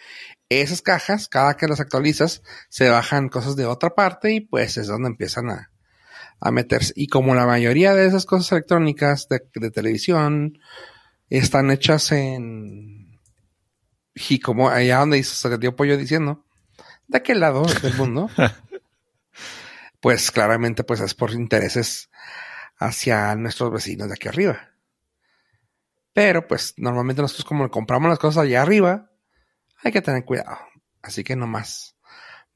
esas 0.50 0.82
cajas 0.82 1.28
cada 1.28 1.58
que 1.58 1.68
las 1.68 1.80
actualizas 1.80 2.42
se 2.70 2.90
bajan 2.90 3.30
cosas 3.30 3.56
de 3.56 3.66
otra 3.66 3.92
parte 3.92 4.34
y 4.34 4.42
pues 4.42 4.78
es 4.78 4.88
donde 4.88 5.10
empiezan 5.10 5.50
a, 5.50 5.72
a 6.40 6.52
meterse. 6.52 6.94
Y 6.96 7.08
como 7.08 7.36
la 7.36 7.46
mayoría 7.46 7.94
de 7.94 8.06
esas 8.06 8.26
cosas 8.26 8.52
electrónicas 8.52 9.28
de, 9.30 9.42
de 9.54 9.72
televisión 9.72 10.60
están 11.30 11.72
hechas 11.72 12.12
en 12.12 13.20
y 14.14 14.40
como 14.40 14.70
allá 14.70 15.00
donde 15.00 15.22
se 15.24 15.58
dio 15.58 15.76
pollo 15.76 15.98
diciendo 15.98 16.46
de 17.08 17.18
aquel 17.18 17.42
lado 17.42 17.64
del 17.82 17.94
mundo 17.96 18.30
pues 20.00 20.32
claramente 20.32 20.84
pues 20.84 21.02
es 21.02 21.14
por 21.14 21.32
intereses 21.32 22.10
hacia 22.78 23.36
nuestros 23.36 23.72
vecinos 23.72 24.08
de 24.08 24.14
aquí 24.14 24.30
arriba 24.30 24.75
pero 26.16 26.48
pues 26.48 26.74
normalmente 26.78 27.22
nosotros 27.22 27.44
como 27.44 27.70
compramos 27.70 28.10
las 28.10 28.20
cosas 28.20 28.46
allá 28.46 28.62
arriba 28.62 29.12
hay 29.84 29.92
que 29.92 30.02
tener 30.02 30.24
cuidado 30.24 30.58
así 31.02 31.26
que 31.26 31.36
nomás 31.36 31.98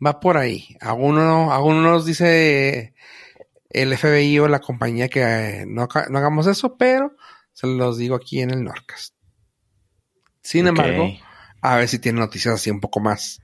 va 0.03 0.21
por 0.21 0.37
ahí 0.37 0.77
aún 0.79 1.15
no 1.15 1.51
aún 1.51 1.83
no 1.83 1.91
nos 1.91 2.05
dice 2.05 2.95
el 3.69 3.97
FBI 3.97 4.39
o 4.39 4.47
la 4.47 4.61
compañía 4.61 5.09
que 5.09 5.21
eh, 5.21 5.65
no, 5.67 5.89
hagamos 5.91 6.47
eso 6.47 6.77
pero 6.77 7.15
se 7.59 7.67
los 7.67 7.97
digo 7.97 8.15
aquí 8.15 8.39
en 8.39 8.51
el 8.51 8.63
Norcast. 8.63 9.15
Sin 10.41 10.65
embargo, 10.65 11.11
a 11.61 11.75
ver 11.75 11.89
si 11.89 11.99
tienen 11.99 12.21
noticias 12.21 12.55
así 12.55 12.71
un 12.71 12.79
poco 12.79 13.01
más 13.01 13.41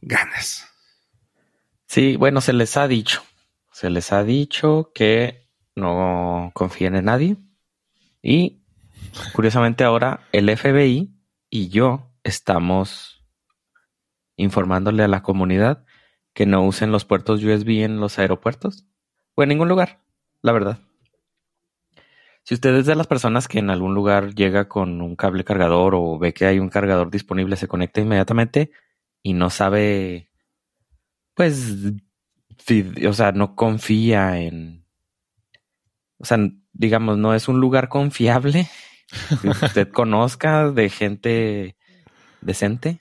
ganas. 0.00 0.66
Sí, 1.86 2.16
bueno, 2.16 2.40
se 2.40 2.54
les 2.54 2.78
ha 2.78 2.88
dicho. 2.88 3.22
Se 3.72 3.90
les 3.90 4.10
ha 4.10 4.24
dicho 4.24 4.90
que 4.94 5.46
no 5.76 6.50
confíen 6.54 6.96
en 6.96 7.04
nadie. 7.04 7.36
Y 8.22 8.63
curiosamente 9.32 9.84
ahora 9.84 10.20
el 10.32 10.54
FBI 10.56 11.14
y 11.50 11.68
yo 11.68 12.10
estamos 12.22 13.24
informándole 14.36 15.02
a 15.02 15.08
la 15.08 15.22
comunidad 15.22 15.84
que 16.32 16.46
no 16.46 16.64
usen 16.64 16.90
los 16.90 17.04
puertos 17.04 17.42
USB 17.42 17.84
en 17.84 18.00
los 18.00 18.18
aeropuertos 18.18 18.86
o 19.34 19.42
en 19.42 19.50
ningún 19.50 19.68
lugar, 19.68 20.00
la 20.42 20.52
verdad. 20.52 20.78
Si 22.42 22.54
usted 22.54 22.74
es 22.74 22.86
de 22.86 22.94
las 22.94 23.06
personas 23.06 23.48
que 23.48 23.58
en 23.58 23.70
algún 23.70 23.94
lugar 23.94 24.34
llega 24.34 24.68
con 24.68 25.00
un 25.00 25.16
cable 25.16 25.44
cargador 25.44 25.94
o 25.94 26.18
ve 26.18 26.34
que 26.34 26.44
hay 26.44 26.58
un 26.58 26.68
cargador 26.68 27.10
disponible, 27.10 27.56
se 27.56 27.68
conecta 27.68 28.02
inmediatamente 28.02 28.70
y 29.22 29.32
no 29.32 29.48
sabe, 29.48 30.30
pues, 31.32 31.74
o 33.08 33.12
sea, 33.14 33.32
no 33.32 33.56
confía 33.56 34.40
en, 34.40 34.84
o 36.18 36.26
sea, 36.26 36.38
digamos, 36.72 37.16
no 37.16 37.34
es 37.34 37.48
un 37.48 37.60
lugar 37.60 37.88
confiable 37.88 38.68
que 39.42 39.48
usted 39.48 39.88
conozca 39.88 40.70
de 40.70 40.88
gente 40.88 41.76
decente. 42.40 43.00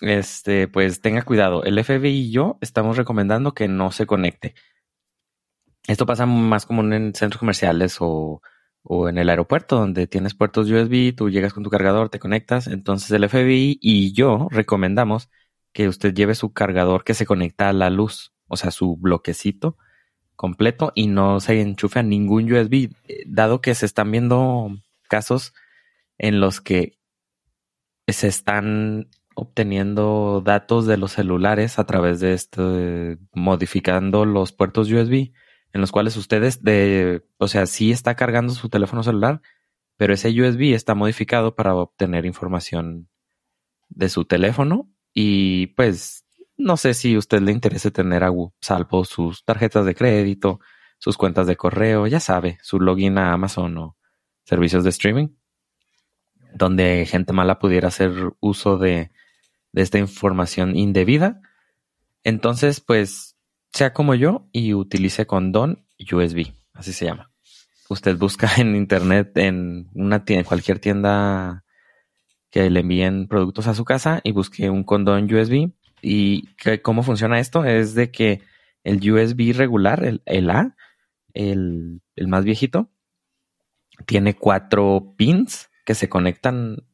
Este, 0.00 0.68
pues 0.68 1.00
tenga 1.00 1.22
cuidado. 1.22 1.64
El 1.64 1.82
FBI 1.82 2.08
y 2.08 2.30
yo 2.30 2.56
estamos 2.60 2.96
recomendando 2.96 3.52
que 3.52 3.66
no 3.66 3.90
se 3.90 4.06
conecte. 4.06 4.54
Esto 5.88 6.06
pasa 6.06 6.26
más 6.26 6.66
común 6.66 6.92
en 6.92 7.14
centros 7.14 7.40
comerciales 7.40 7.96
o, 8.00 8.40
o 8.82 9.08
en 9.08 9.18
el 9.18 9.28
aeropuerto, 9.28 9.76
donde 9.76 10.06
tienes 10.06 10.34
puertos 10.34 10.70
USB, 10.70 11.14
tú 11.16 11.30
llegas 11.30 11.52
con 11.52 11.64
tu 11.64 11.70
cargador, 11.70 12.10
te 12.10 12.18
conectas. 12.18 12.68
Entonces 12.68 13.10
el 13.10 13.28
FBI 13.28 13.78
y 13.80 14.12
yo 14.12 14.48
recomendamos 14.50 15.30
que 15.72 15.88
usted 15.88 16.14
lleve 16.14 16.34
su 16.34 16.52
cargador 16.52 17.04
que 17.04 17.14
se 17.14 17.26
conecta 17.26 17.68
a 17.68 17.72
la 17.72 17.90
luz, 17.90 18.32
o 18.46 18.56
sea, 18.56 18.70
su 18.70 18.96
bloquecito 18.96 19.76
completo 20.38 20.92
y 20.94 21.08
no 21.08 21.40
se 21.40 21.60
enchufe 21.60 21.98
a 21.98 22.04
ningún 22.04 22.50
USB, 22.50 22.92
eh, 23.08 23.24
dado 23.26 23.60
que 23.60 23.74
se 23.74 23.86
están 23.86 24.12
viendo 24.12 24.70
casos 25.08 25.52
en 26.16 26.38
los 26.38 26.60
que 26.60 26.96
se 28.06 28.28
están 28.28 29.08
obteniendo 29.34 30.40
datos 30.40 30.86
de 30.86 30.96
los 30.96 31.12
celulares 31.12 31.80
a 31.80 31.86
través 31.86 32.20
de 32.20 32.34
este, 32.34 33.18
modificando 33.32 34.24
los 34.24 34.52
puertos 34.52 34.88
USB, 34.88 35.32
en 35.72 35.80
los 35.80 35.90
cuales 35.90 36.16
ustedes 36.16 36.62
de, 36.62 37.26
o 37.38 37.48
sea, 37.48 37.66
sí 37.66 37.90
está 37.90 38.14
cargando 38.14 38.52
su 38.54 38.68
teléfono 38.68 39.02
celular, 39.02 39.42
pero 39.96 40.14
ese 40.14 40.28
USB 40.30 40.72
está 40.72 40.94
modificado 40.94 41.56
para 41.56 41.74
obtener 41.74 42.26
información 42.26 43.08
de 43.88 44.08
su 44.08 44.24
teléfono 44.24 44.88
y 45.12 45.68
pues 45.68 46.27
no 46.58 46.76
sé 46.76 46.92
si 46.92 47.14
a 47.14 47.18
usted 47.18 47.40
le 47.40 47.52
interese 47.52 47.90
tener 47.90 48.24
a 48.24 48.32
salvo 48.60 49.04
sus 49.04 49.44
tarjetas 49.44 49.86
de 49.86 49.94
crédito, 49.94 50.60
sus 50.98 51.16
cuentas 51.16 51.46
de 51.46 51.56
correo, 51.56 52.06
ya 52.06 52.20
sabe, 52.20 52.58
su 52.62 52.80
login 52.80 53.16
a 53.18 53.32
Amazon 53.32 53.78
o 53.78 53.96
servicios 54.44 54.82
de 54.82 54.90
streaming, 54.90 55.28
donde 56.54 57.06
gente 57.06 57.32
mala 57.32 57.58
pudiera 57.58 57.88
hacer 57.88 58.12
uso 58.40 58.76
de, 58.76 59.12
de 59.72 59.82
esta 59.82 59.98
información 59.98 60.76
indebida. 60.76 61.40
Entonces, 62.24 62.80
pues, 62.80 63.36
sea 63.72 63.92
como 63.92 64.14
yo 64.14 64.48
y 64.52 64.74
utilice 64.74 65.26
condón 65.26 65.86
USB, 66.00 66.52
así 66.74 66.92
se 66.92 67.04
llama. 67.04 67.30
Usted 67.88 68.16
busca 68.16 68.50
en 68.56 68.74
internet, 68.74 69.36
en 69.36 69.88
una 69.94 70.24
tienda, 70.24 70.40
en 70.40 70.46
cualquier 70.46 70.78
tienda 70.80 71.64
que 72.50 72.70
le 72.70 72.80
envíen 72.80 73.28
productos 73.28 73.66
a 73.66 73.74
su 73.74 73.84
casa 73.84 74.20
y 74.24 74.32
busque 74.32 74.70
un 74.70 74.82
condón 74.82 75.32
USB. 75.32 75.72
¿Y 76.02 76.48
cómo 76.82 77.02
funciona 77.02 77.40
esto? 77.40 77.64
Es 77.64 77.94
de 77.94 78.10
que 78.10 78.42
el 78.84 78.98
USB 79.10 79.54
regular, 79.56 80.04
el, 80.04 80.22
el 80.26 80.50
A, 80.50 80.76
el, 81.34 82.00
el 82.16 82.28
más 82.28 82.44
viejito, 82.44 82.90
tiene 84.06 84.34
cuatro 84.34 85.14
pins 85.16 85.70
que 85.84 85.94
se 85.94 86.08
conectan 86.08 86.84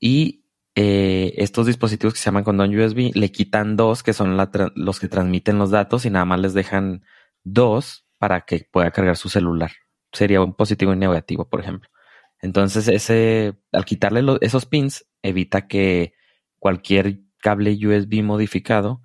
y 0.00 0.44
eh, 0.76 1.34
estos 1.36 1.66
dispositivos 1.66 2.14
que 2.14 2.20
se 2.20 2.24
llaman 2.24 2.42
condón 2.42 2.76
USB 2.76 3.12
le 3.14 3.30
quitan 3.30 3.76
dos 3.76 4.02
que 4.02 4.12
son 4.12 4.36
los 4.36 5.00
que 5.00 5.08
transmiten 5.08 5.58
los 5.58 5.70
datos 5.70 6.04
y 6.04 6.10
nada 6.10 6.24
más 6.24 6.40
les 6.40 6.54
dejan 6.54 7.04
dos 7.44 8.06
para 8.18 8.40
que 8.42 8.66
pueda 8.70 8.90
cargar 8.90 9.16
su 9.16 9.28
celular. 9.28 9.70
Sería 10.12 10.40
un 10.40 10.54
positivo 10.54 10.92
y 10.92 10.96
negativo, 10.96 11.48
por 11.48 11.60
ejemplo. 11.60 11.90
Entonces, 12.40 12.88
ese, 12.88 13.54
al 13.72 13.84
quitarle 13.84 14.22
esos 14.40 14.66
pins, 14.66 15.06
evita 15.22 15.66
que 15.66 16.14
cualquier 16.58 17.20
cable 17.44 17.76
USB 17.76 18.22
modificado 18.22 19.02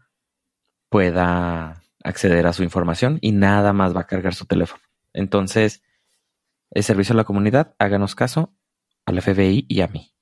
pueda 0.88 1.84
acceder 2.06 2.48
a 2.48 2.54
su 2.54 2.64
información 2.64 3.20
y 3.20 3.34
nada 3.34 3.74
más 3.74 3.94
va 3.94 4.02
a 4.02 4.08
cargar 4.08 4.34
su 4.34 4.46
teléfono. 4.46 4.82
Entonces, 5.12 5.84
el 6.72 6.86
servicio 6.86 7.14
a 7.14 7.18
la 7.18 7.26
comunidad, 7.26 7.76
háganos 7.80 8.16
caso 8.16 8.56
al 9.06 9.22
FBI 9.22 9.66
y 9.68 9.82
a 9.82 9.88
mí. 9.88 10.16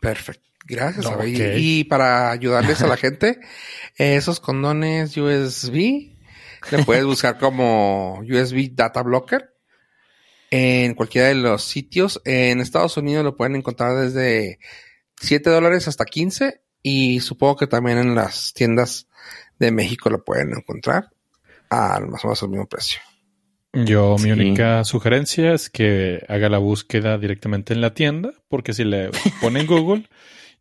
Perfecto. 0.00 0.42
Gracias, 0.66 1.06
Ok. 1.06 1.12
Abe. 1.12 1.28
Y, 1.28 1.80
y 1.80 1.84
para 1.84 2.32
ayudarles 2.32 2.82
a 2.82 2.88
la 2.88 2.96
gente, 3.04 3.38
esos 3.94 4.40
condones 4.40 5.16
USB, 5.16 6.16
le 6.72 6.84
puedes 6.84 7.04
buscar 7.04 7.38
como 7.38 8.18
USB 8.22 8.74
Data 8.74 9.04
Blocker 9.04 9.54
en 10.50 10.94
cualquiera 10.94 11.28
de 11.28 11.36
los 11.36 11.62
sitios. 11.62 12.20
En 12.24 12.60
Estados 12.60 12.96
Unidos 12.96 13.24
lo 13.24 13.36
pueden 13.36 13.54
encontrar 13.54 13.96
desde 13.96 14.58
7 15.20 15.50
dólares 15.50 15.88
hasta 15.88 16.04
15 16.04 16.60
y 16.82 17.20
supongo 17.20 17.56
que 17.56 17.66
también 17.66 17.98
en 17.98 18.14
las 18.14 18.52
tiendas 18.54 19.08
de 19.58 19.70
México 19.72 20.10
lo 20.10 20.24
pueden 20.24 20.50
encontrar 20.56 21.10
al 21.70 22.08
más 22.08 22.24
o 22.24 22.28
menos 22.28 22.42
al 22.42 22.48
mismo 22.50 22.66
precio. 22.66 23.00
Yo, 23.72 24.14
mi 24.16 24.24
Sí. 24.24 24.30
única 24.32 24.82
sugerencia 24.84 25.52
es 25.52 25.68
que 25.68 26.24
haga 26.28 26.48
la 26.48 26.58
búsqueda 26.58 27.18
directamente 27.18 27.74
en 27.74 27.80
la 27.82 27.92
tienda, 27.92 28.30
porque 28.48 28.72
si 28.72 28.84
le 28.84 29.10
pone 29.40 29.60
en 29.60 29.66
Google 29.66 30.08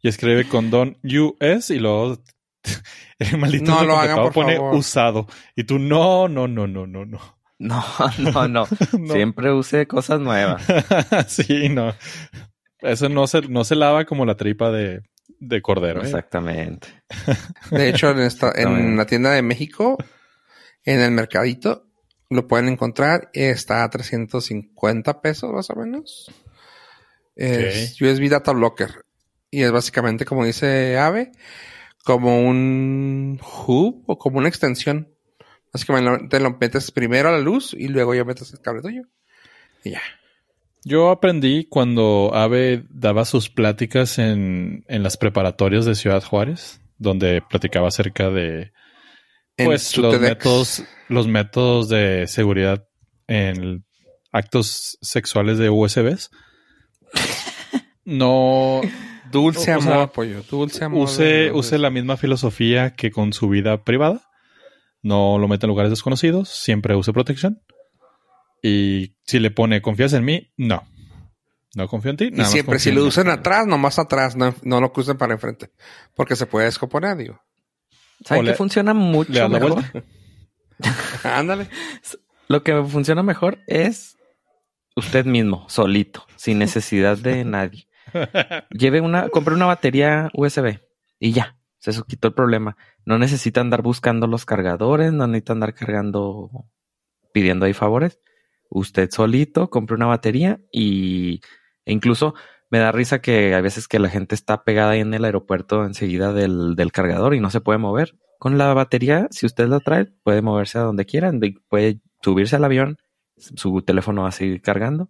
y 0.02 0.10
escribe 0.10 0.48
condón 0.48 0.98
US 1.04 1.70
y 1.70 1.80
luego 1.80 2.22
el 3.20 3.38
maldito 3.38 3.72
No 3.72 3.84
lo 3.86 3.98
hagan, 3.98 4.18
por 4.18 4.34
pone 4.34 4.58
favor. 4.58 4.76
usado 4.76 5.28
y 5.56 5.64
tú 5.64 5.80
no, 5.80 6.28
no, 6.28 6.48
no, 6.48 6.68
no, 6.68 6.86
no, 6.86 7.06
no. 7.06 7.20
No, 7.60 7.84
no, 8.20 8.48
no. 8.48 8.68
No. 9.00 9.14
Siempre 9.14 9.52
use 9.52 9.88
cosas 9.88 10.20
nuevas. 10.20 10.62
sí, 11.28 11.70
no. 11.70 11.92
Eso 12.82 13.10
no 13.10 13.28
se, 13.28 13.42
no 13.42 13.64
se 13.64 13.76
lava 13.76 14.06
como 14.06 14.26
la 14.26 14.36
tripa 14.36 14.72
de, 14.72 15.02
de 15.40 15.62
cordero. 15.62 16.02
¿eh? 16.02 16.06
Exactamente. 16.06 16.88
De 17.72 17.90
hecho, 17.90 18.12
en, 18.12 18.20
esta, 18.20 18.52
en 18.56 18.98
la 18.98 19.06
tienda 19.06 19.32
de 19.32 19.42
México, 19.42 19.98
en 20.84 21.02
el 21.02 21.12
mercadito, 21.12 21.88
lo 22.30 22.48
pueden 22.48 22.68
encontrar. 22.68 23.30
Está 23.34 23.84
a 23.84 23.90
350 23.90 25.22
pesos 25.22 25.52
más 25.52 25.70
o 25.70 25.76
menos. 25.76 26.32
Es 27.36 28.02
USB 28.02 28.30
Data 28.30 28.52
Blocker. 28.52 29.06
Y 29.50 29.64
es 29.64 29.72
básicamente, 29.72 30.26
como 30.26 30.46
dice 30.46 30.98
Ave, 30.98 31.32
como 32.04 32.42
un 32.42 33.40
hub 33.42 34.04
o 34.08 34.18
como 34.18 34.40
una 34.40 34.50
extensión. 34.50 35.14
Básicamente 35.72 36.28
te 36.30 36.40
lo 36.40 36.58
metes 36.60 36.92
primero 36.92 37.30
a 37.30 37.34
la 37.34 37.40
luz 37.40 37.74
y 37.74 37.88
luego 37.88 38.16
ya 38.16 38.24
metes 38.24 38.52
el 38.54 38.62
cable 38.62 38.82
tuyo. 38.82 39.04
Y 39.84 39.92
ya. 39.92 40.02
Yo 40.88 41.10
aprendí 41.10 41.66
cuando 41.66 42.32
Ave 42.34 42.86
daba 42.90 43.26
sus 43.26 43.50
pláticas 43.50 44.20
en, 44.20 44.86
en 44.88 45.04
las 45.04 45.18
preparatorias 45.18 45.84
de 45.86 45.96
Ciudad 45.96 46.24
Juárez, 46.24 46.80
donde 46.98 47.42
platicaba 47.42 47.90
acerca 47.90 48.30
de 48.30 48.72
pues 49.58 49.98
los 49.98 50.14
TEDx. 50.14 50.30
métodos, 50.30 50.84
los 51.10 51.28
métodos 51.28 51.90
de 51.90 52.26
seguridad 52.28 52.88
en 53.28 53.84
actos 54.32 54.98
sexuales 55.02 55.58
de 55.58 55.70
USBs. 55.70 56.32
No 58.06 58.80
Dulce 59.30 59.72
o 59.72 59.82
amor, 59.82 60.12
sea. 60.16 60.42
Dulce 60.50 60.86
amor. 60.86 61.04
use, 61.04 61.52
use 61.52 61.78
la 61.78 61.90
misma 61.90 62.16
filosofía 62.16 62.96
que 62.96 63.12
con 63.12 63.34
su 63.34 63.50
vida 63.50 63.84
privada. 63.84 64.22
No 65.02 65.38
lo 65.38 65.50
meta 65.50 65.66
en 65.66 65.70
lugares 65.70 65.90
desconocidos. 65.90 66.48
Siempre 66.48 66.96
use 66.96 67.12
protección. 67.12 67.62
Y 68.62 69.16
si 69.26 69.40
le 69.40 69.52
pone 69.52 69.82
confías 69.82 70.14
en 70.14 70.26
mí, 70.26 70.52
no. 70.58 70.84
No 71.76 71.88
confío 71.88 72.12
en 72.12 72.18
ti. 72.18 72.26
Y 72.26 72.32
nada 72.32 72.50
siempre, 72.50 72.80
si 72.80 72.92
lo 72.92 73.04
usan 73.06 73.30
atrás, 73.30 73.68
nomás 73.68 74.00
atrás, 74.00 74.36
no, 74.36 74.56
no 74.64 74.82
lo 74.82 74.92
crucen 74.92 75.18
para 75.18 75.34
enfrente. 75.34 75.72
Porque 76.16 76.36
se 76.36 76.46
puede 76.48 76.66
descomponer, 76.66 77.16
digo. 77.18 77.40
¿Saben 78.26 78.46
le- 78.46 78.56
funciona 78.56 78.94
mucho 78.96 79.48
mejor? 79.50 79.74
vuelta. 79.74 80.04
Ándale. 81.24 81.70
Lo 82.48 82.64
que 82.64 82.82
funciona 82.84 83.24
mejor 83.24 83.60
es 83.68 84.18
usted 84.96 85.26
mismo, 85.26 85.66
solito, 85.70 86.26
sin 86.36 86.58
necesidad 86.60 87.18
de 87.18 87.44
nadie. 87.46 87.88
Lleve 88.72 89.02
una, 89.02 89.30
compre 89.30 89.54
una 89.54 89.66
batería 89.66 90.30
USB 90.34 90.80
y 91.20 91.34
ya, 91.34 91.58
se 91.80 91.92
quitó 92.08 92.30
el 92.30 92.34
problema. 92.34 92.78
No 93.06 93.20
necesita 93.20 93.62
andar 93.62 93.82
buscando 93.82 94.26
los 94.28 94.46
cargadores, 94.46 95.12
no 95.14 95.28
necesita 95.28 95.54
andar 95.54 95.74
cargando, 95.76 96.50
pidiendo 97.34 97.66
ahí 97.66 97.74
favores. 97.74 98.20
Usted 98.70 99.10
solito 99.12 99.70
compre 99.70 99.96
una 99.96 100.06
batería 100.08 100.60
y 100.72 101.42
e 101.86 101.94
incluso 101.94 102.34
me 102.70 102.80
da 102.80 102.92
risa 102.92 103.22
que 103.22 103.54
a 103.56 103.62
veces 103.62 103.88
que 103.88 103.98
la 104.00 104.10
gente 104.10 104.36
está 104.36 104.64
pegada 104.64 104.92
ahí 104.92 105.00
en 105.00 105.14
el 105.14 105.24
aeropuerto 105.24 105.86
enseguida 105.86 106.34
del, 106.34 106.76
del 106.76 106.92
cargador 106.92 107.34
y 107.34 107.40
no 107.40 107.50
se 107.50 107.62
puede 107.62 107.80
mover. 107.80 108.16
Con 108.40 108.58
la 108.58 108.74
batería, 108.74 109.28
si 109.32 109.46
usted 109.46 109.68
la 109.68 109.80
trae, 109.80 110.06
puede 110.24 110.42
moverse 110.42 110.78
a 110.78 110.82
donde 110.82 111.06
quiera, 111.06 111.32
de- 111.32 111.56
puede 111.70 112.02
subirse 112.22 112.56
al 112.58 112.66
avión, 112.66 112.98
su 113.38 113.82
teléfono 113.84 114.24
va 114.24 114.30
a 114.30 114.34
seguir 114.34 114.62
cargando 114.62 115.10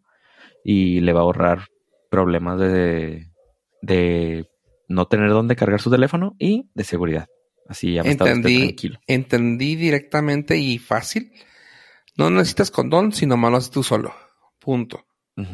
y 0.63 0.99
le 1.01 1.13
va 1.13 1.21
a 1.21 1.23
ahorrar 1.23 1.67
problemas 2.11 2.59
de, 2.59 3.27
de 3.81 4.45
no 4.87 5.07
tener 5.07 5.29
dónde 5.31 5.55
cargar 5.55 5.81
su 5.81 5.89
teléfono 5.89 6.35
y 6.37 6.69
de 6.75 6.83
seguridad. 6.83 7.27
Así 7.67 7.93
ya 7.95 8.03
me 8.03 8.11
está 8.11 8.23
usted 8.25 8.35
Entendí, 8.37 8.59
tranquilo. 8.67 8.99
entendí 9.07 9.75
directamente 9.75 10.57
y 10.57 10.77
fácil. 10.77 11.31
No 12.17 12.29
necesitas 12.29 12.71
condón, 12.71 13.11
sino 13.13 13.37
más 13.37 13.51
lo 13.51 13.57
haces 13.57 13.71
tú 13.71 13.83
solo. 13.83 14.13
Punto. 14.59 15.05
Qué, 15.35 15.43
Eh, 15.43 15.45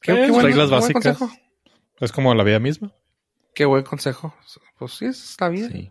qué 0.00 0.30
buen- 0.30 0.46
reglas 0.46 0.66
qué 0.66 0.70
buen 0.70 0.80
básicas. 0.80 1.18
consejo. 1.18 1.30
Es 2.00 2.12
como 2.12 2.34
la 2.34 2.44
vida 2.44 2.58
misma. 2.60 2.92
Qué 3.54 3.64
buen 3.64 3.82
consejo. 3.82 4.34
Pues 4.78 4.92
sí, 4.92 5.06
es 5.06 5.36
la 5.40 5.48
vida. 5.48 5.68
Sí. 5.70 5.90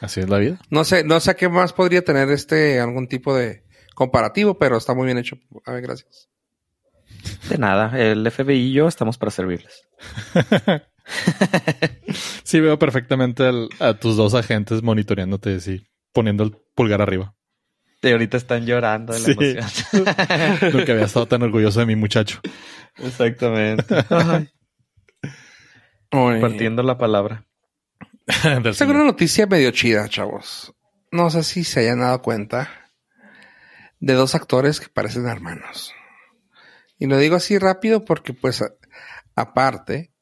Así 0.00 0.20
es 0.20 0.28
la 0.28 0.38
vida. 0.38 0.58
No 0.68 0.84
sé, 0.84 1.04
no 1.04 1.18
sé 1.20 1.30
a 1.30 1.34
qué 1.34 1.48
más 1.48 1.72
podría 1.72 2.04
tener 2.04 2.30
este 2.30 2.78
algún 2.80 3.08
tipo 3.08 3.34
de 3.34 3.64
comparativo, 3.94 4.58
pero 4.58 4.76
está 4.76 4.92
muy 4.94 5.06
bien 5.06 5.16
hecho. 5.18 5.38
A 5.64 5.72
ver, 5.72 5.82
gracias. 5.82 6.28
De 7.48 7.56
nada, 7.56 7.98
el 7.98 8.26
FBI 8.30 8.56
y 8.70 8.72
yo 8.72 8.88
estamos 8.88 9.16
para 9.18 9.30
servirles. 9.30 9.88
Sí, 12.44 12.60
veo 12.60 12.78
perfectamente 12.78 13.44
a 13.80 13.94
tus 13.94 14.16
dos 14.16 14.34
agentes 14.34 14.82
monitoreándote 14.82 15.56
así, 15.56 15.86
poniendo 16.12 16.44
el 16.44 16.52
pulgar 16.74 17.02
arriba. 17.02 17.34
Y 18.08 18.12
ahorita 18.12 18.36
están 18.36 18.66
llorando 18.66 19.12
de 19.12 19.20
la 19.20 19.26
Sí. 19.26 19.32
emoción. 19.32 19.64
Nunca 20.74 20.92
había 20.92 21.04
estado 21.04 21.26
tan 21.26 21.42
orgulloso 21.42 21.80
de 21.80 21.86
mi 21.86 21.96
muchacho. 21.96 22.40
Exactamente. 22.98 23.94
Ay, 26.10 26.40
partiendo 26.40 26.82
la 26.82 26.96
palabra. 26.98 27.44
Tengo 28.78 28.92
una 28.92 29.04
noticia 29.04 29.46
medio 29.46 29.70
chida, 29.70 30.08
chavos. 30.08 30.72
No 31.10 31.30
sé 31.30 31.42
si 31.42 31.64
se 31.64 31.80
hayan 31.80 32.00
dado 32.00 32.22
cuenta 32.22 32.70
de 34.00 34.14
dos 34.14 34.34
actores 34.34 34.80
que 34.80 34.88
parecen 34.88 35.26
hermanos. 35.26 35.92
Y 36.98 37.06
lo 37.06 37.18
digo 37.18 37.36
así 37.36 37.58
rápido 37.58 38.04
porque, 38.04 38.32
pues, 38.32 38.62
a- 38.62 38.72
aparte, 39.34 40.12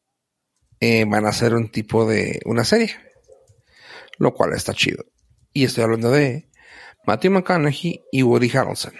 eh, 0.81 1.05
van 1.07 1.27
a 1.27 1.31
hacer 1.31 1.55
un 1.55 1.71
tipo 1.71 2.07
de 2.09 2.41
una 2.45 2.65
serie, 2.65 2.97
lo 4.19 4.33
cual 4.35 4.53
está 4.55 4.73
chido. 4.75 5.05
Y 5.53 5.65
estoy 5.65 5.85
hablando 5.85 6.11
de 6.11 6.49
Matthew 7.07 7.31
McConaughey 7.33 8.03
y 8.13 8.23
Woody 8.23 8.51
Harrelson. 8.57 8.93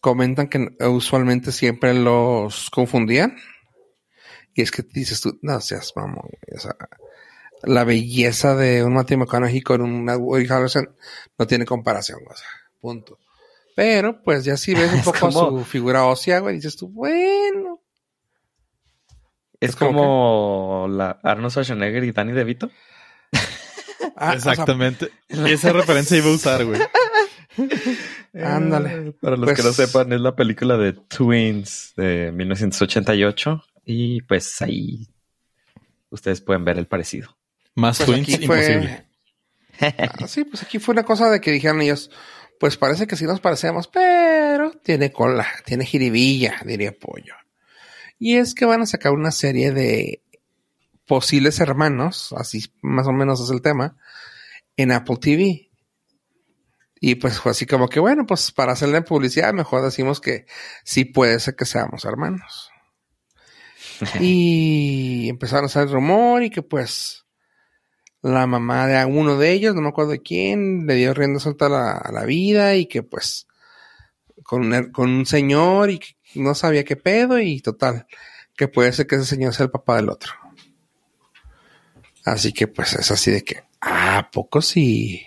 Comentan 0.00 0.48
que 0.48 0.68
usualmente 0.86 1.52
siempre 1.52 1.94
los 1.94 2.70
confundían. 2.70 3.36
Y 4.54 4.62
es 4.62 4.70
que 4.70 4.82
dices 4.82 5.20
tú, 5.20 5.38
no 5.42 5.60
seas 5.60 5.92
mamón, 5.96 6.22
güey, 6.22 6.56
o 6.56 6.60
sea, 6.60 6.74
la 7.62 7.84
belleza 7.84 8.54
de 8.56 8.84
un 8.84 8.94
Matthew 8.94 9.18
McConaughey 9.18 9.60
con 9.60 9.82
un 9.82 10.08
Woody 10.08 10.46
Harrelson 10.48 10.94
no 11.38 11.46
tiene 11.46 11.66
comparación, 11.66 12.20
o 12.30 12.34
sea, 12.34 12.48
punto. 12.80 13.18
Pero, 13.74 14.22
pues 14.22 14.44
ya 14.44 14.56
si 14.56 14.72
ves 14.74 14.90
un 14.94 15.02
poco 15.04 15.18
como- 15.18 15.58
su 15.58 15.64
figura 15.64 16.06
ósea, 16.06 16.38
güey, 16.38 16.54
dices 16.56 16.76
tú, 16.76 16.88
bueno. 16.88 17.80
Es 19.60 19.70
Es 19.70 19.76
como 19.76 19.98
como 20.02 20.88
la 20.88 21.18
Arnold 21.22 21.50
Schwarzenegger 21.50 22.04
y 22.04 22.12
Danny 22.12 22.32
DeVito. 22.32 22.70
Ah, 24.16 24.34
o 24.36 24.40
sea, 24.40 24.52
Exactamente. 24.52 25.10
Esa 25.28 25.72
referencia 25.72 26.16
iba 26.16 26.28
a 26.28 26.32
usar, 26.34 26.64
güey. 26.64 26.80
Ándale. 28.42 29.12
Para 29.12 29.36
los 29.36 29.46
Pues- 29.46 29.56
que 29.58 29.62
no 29.62 29.72
sepan, 29.72 30.12
es 30.12 30.20
la 30.20 30.34
película 30.36 30.76
de 30.76 30.92
Twins 30.92 31.92
de 31.96 32.32
1988. 32.32 33.64
Y 33.84 34.22
pues 34.22 34.60
ahí 34.62 35.06
ustedes 36.10 36.40
pueden 36.40 36.64
ver 36.64 36.78
el 36.78 36.86
parecido. 36.86 37.36
Más 37.74 37.98
pues 37.98 38.06
twins, 38.06 38.26
fue- 38.46 38.58
imposible. 38.58 39.02
Ah, 39.78 40.26
sí, 40.26 40.44
pues 40.44 40.62
aquí 40.62 40.78
fue 40.78 40.94
una 40.94 41.04
cosa 41.04 41.28
de 41.28 41.38
que 41.38 41.50
dijeron 41.50 41.82
ellos, 41.82 42.10
pues 42.58 42.78
parece 42.78 43.06
que 43.06 43.14
sí 43.14 43.26
nos 43.26 43.40
parecemos, 43.40 43.88
pero 43.88 44.70
tiene 44.82 45.12
cola, 45.12 45.46
tiene 45.66 45.84
jiribilla, 45.84 46.62
diría 46.64 46.92
Pollo. 46.98 47.34
Y 48.18 48.36
es 48.38 48.54
que 48.54 48.64
van 48.64 48.80
a 48.80 48.86
sacar 48.86 49.12
una 49.12 49.30
serie 49.30 49.72
de 49.72 50.22
posibles 51.06 51.60
hermanos, 51.60 52.34
así 52.36 52.64
más 52.82 53.06
o 53.06 53.12
menos 53.12 53.40
es 53.40 53.50
el 53.50 53.62
tema, 53.62 53.96
en 54.76 54.92
Apple 54.92 55.16
TV. 55.20 55.70
Y 56.98 57.16
pues 57.16 57.38
fue 57.38 57.52
así 57.52 57.66
como 57.66 57.88
que, 57.88 58.00
bueno, 58.00 58.26
pues 58.26 58.52
para 58.52 58.72
hacerle 58.72 59.02
publicidad, 59.02 59.52
mejor 59.52 59.82
decimos 59.82 60.20
que 60.20 60.46
sí 60.84 61.04
puede 61.04 61.38
ser 61.40 61.54
que 61.54 61.66
seamos 61.66 62.04
hermanos. 62.04 62.70
y 64.20 65.28
empezaron 65.28 65.64
a 65.64 65.66
hacer 65.66 65.84
el 65.84 65.92
rumor 65.92 66.42
y 66.42 66.50
que 66.50 66.62
pues 66.62 67.24
la 68.22 68.46
mamá 68.46 68.86
de 68.86 69.04
uno 69.04 69.38
de 69.38 69.52
ellos, 69.52 69.74
no 69.74 69.82
me 69.82 69.88
acuerdo 69.88 70.10
de 70.10 70.22
quién, 70.22 70.86
le 70.86 70.94
dio 70.94 71.14
rienda 71.14 71.38
suelta 71.38 71.66
a 71.66 71.68
la, 71.68 71.92
a 71.92 72.12
la 72.12 72.24
vida 72.24 72.74
y 72.74 72.86
que 72.86 73.02
pues 73.02 73.46
con 74.42 74.72
un, 74.72 74.90
con 74.90 75.10
un 75.10 75.26
señor 75.26 75.90
y 75.90 75.98
que 75.98 76.16
no 76.34 76.54
sabía 76.54 76.84
qué 76.84 76.96
pedo 76.96 77.38
y 77.38 77.60
total, 77.60 78.06
que 78.56 78.68
puede 78.68 78.92
ser 78.92 79.06
que 79.06 79.16
ese 79.16 79.24
señor 79.24 79.54
sea 79.54 79.64
el 79.64 79.70
papá 79.70 79.96
del 79.96 80.08
otro. 80.08 80.32
Así 82.26 82.52
que 82.52 82.66
pues 82.66 82.92
es 82.94 83.10
así 83.10 83.30
de 83.30 83.42
que, 83.44 83.62
ah, 83.80 84.28
poco 84.32 84.60
sí. 84.60 85.24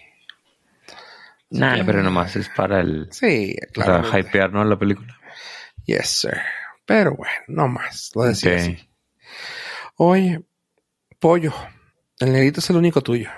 Nah, 1.49 1.83
pero 1.83 2.03
nomás 2.03 2.35
es 2.35 2.47
para 2.49 2.81
el 2.81 3.07
Sí, 3.11 3.55
para 3.73 4.01
claro. 4.03 4.19
hypearnos 4.19 4.67
la 4.67 4.77
película. 4.77 5.17
Yes, 5.85 6.07
sir. 6.09 6.37
Pero 6.85 7.15
bueno, 7.15 7.33
no 7.47 7.67
más, 7.67 8.11
lo 8.13 8.23
decía 8.25 8.51
Ok. 8.51 8.57
así. 8.59 8.89
Oye, 9.95 10.41
pollo, 11.19 11.53
el 12.19 12.31
negrito 12.33 12.59
es 12.59 12.69
el 12.69 12.75
único 12.77 13.01
tuyo. 13.01 13.29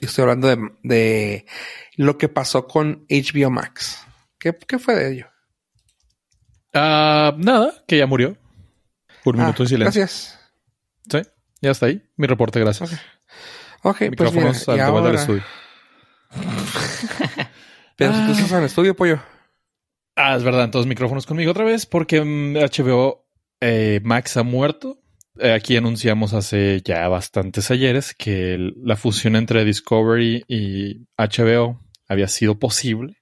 Y 0.00 0.06
estoy 0.06 0.22
hablando 0.22 0.48
de, 0.48 0.58
de 0.82 1.46
lo 1.96 2.18
que 2.18 2.28
pasó 2.28 2.66
con 2.66 3.06
HBO 3.08 3.50
Max. 3.50 4.04
¿Qué, 4.38 4.56
qué 4.66 4.78
fue 4.80 4.94
de 4.96 5.12
ello? 5.12 5.26
Ah, 6.74 7.34
nada, 7.36 7.84
que 7.86 7.98
ya 7.98 8.06
murió. 8.06 8.36
Un 9.24 9.36
Ah, 9.36 9.42
minuto 9.44 9.62
de 9.62 9.68
silencio. 9.68 10.00
Gracias. 10.00 10.38
Sí, 11.10 11.18
ya 11.62 11.70
está 11.70 11.86
ahí. 11.86 12.02
Mi 12.16 12.26
reporte, 12.26 12.60
gracias. 12.60 12.92
Ok, 13.82 13.96
pues 13.98 14.32
mira, 14.32 14.50
Micrófonos 14.50 14.68
al 14.68 15.04
del 15.04 15.14
estudio. 15.14 15.42
pero 17.96 18.12
si 18.14 18.26
tú 18.26 18.32
estás 18.32 18.50
en 18.52 18.58
el 18.58 18.64
estudio, 18.64 18.94
pollo. 18.96 19.20
Ah, 20.16 20.36
es 20.36 20.42
verdad. 20.44 20.64
Entonces, 20.64 20.88
micrófonos 20.88 21.26
conmigo 21.26 21.50
otra 21.50 21.64
vez 21.64 21.86
porque 21.86 22.20
mm, 22.22 22.56
HBO 22.56 23.26
eh, 23.60 24.00
Max 24.04 24.36
ha 24.36 24.42
muerto. 24.42 24.98
Eh, 25.38 25.52
aquí 25.52 25.76
anunciamos 25.76 26.34
hace 26.34 26.82
ya 26.84 27.08
bastantes 27.08 27.70
ayeres 27.70 28.14
que 28.14 28.54
el- 28.54 28.74
la 28.82 28.96
fusión 28.96 29.34
entre 29.36 29.64
Discovery 29.64 30.44
y 30.46 31.06
HBO 31.16 31.80
había 32.08 32.28
sido 32.28 32.58
posible. 32.58 33.16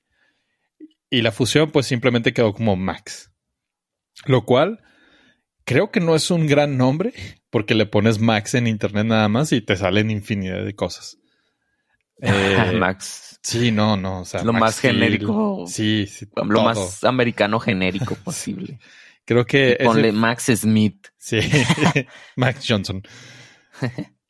Y 1.09 1.22
la 1.22 1.33
fusión 1.33 1.70
pues 1.70 1.87
simplemente 1.87 2.33
quedó 2.33 2.53
como 2.53 2.76
Max. 2.76 3.31
Lo 4.26 4.44
cual 4.44 4.83
creo 5.64 5.90
que 5.90 6.01
no 6.01 6.14
es 6.14 6.31
un 6.31 6.46
gran 6.46 6.77
nombre 6.77 7.12
porque 7.51 7.75
le 7.75 7.87
pones 7.87 8.20
Max 8.20 8.55
en 8.55 8.66
internet 8.66 9.07
nada 9.07 9.29
más 9.29 9.53
y 9.53 9.61
te 9.61 9.77
salen 9.77 10.11
infinidad 10.11 10.64
de 10.64 10.75
cosas. 10.75 11.18
Eh, 12.23 12.77
Max. 12.79 13.40
Sí, 13.42 13.70
no, 13.70 13.96
no. 13.96 14.20
O 14.20 14.25
sea, 14.27 14.44
Lo 14.44 14.53
Max 14.53 14.61
más 14.61 14.81
genérico. 14.81 15.64
Sí, 15.66 16.07
sí. 16.07 16.27
Lo 16.37 16.55
todo. 16.55 16.64
más 16.64 17.03
americano 17.05 17.59
genérico 17.59 18.14
posible. 18.25 18.79
Creo 19.25 19.46
que 19.46 19.79
Ponle 19.83 20.12
Max 20.12 20.51
Smith. 20.55 21.09
Sí, 21.16 21.38
Max 22.37 22.66
Johnson. 22.68 23.03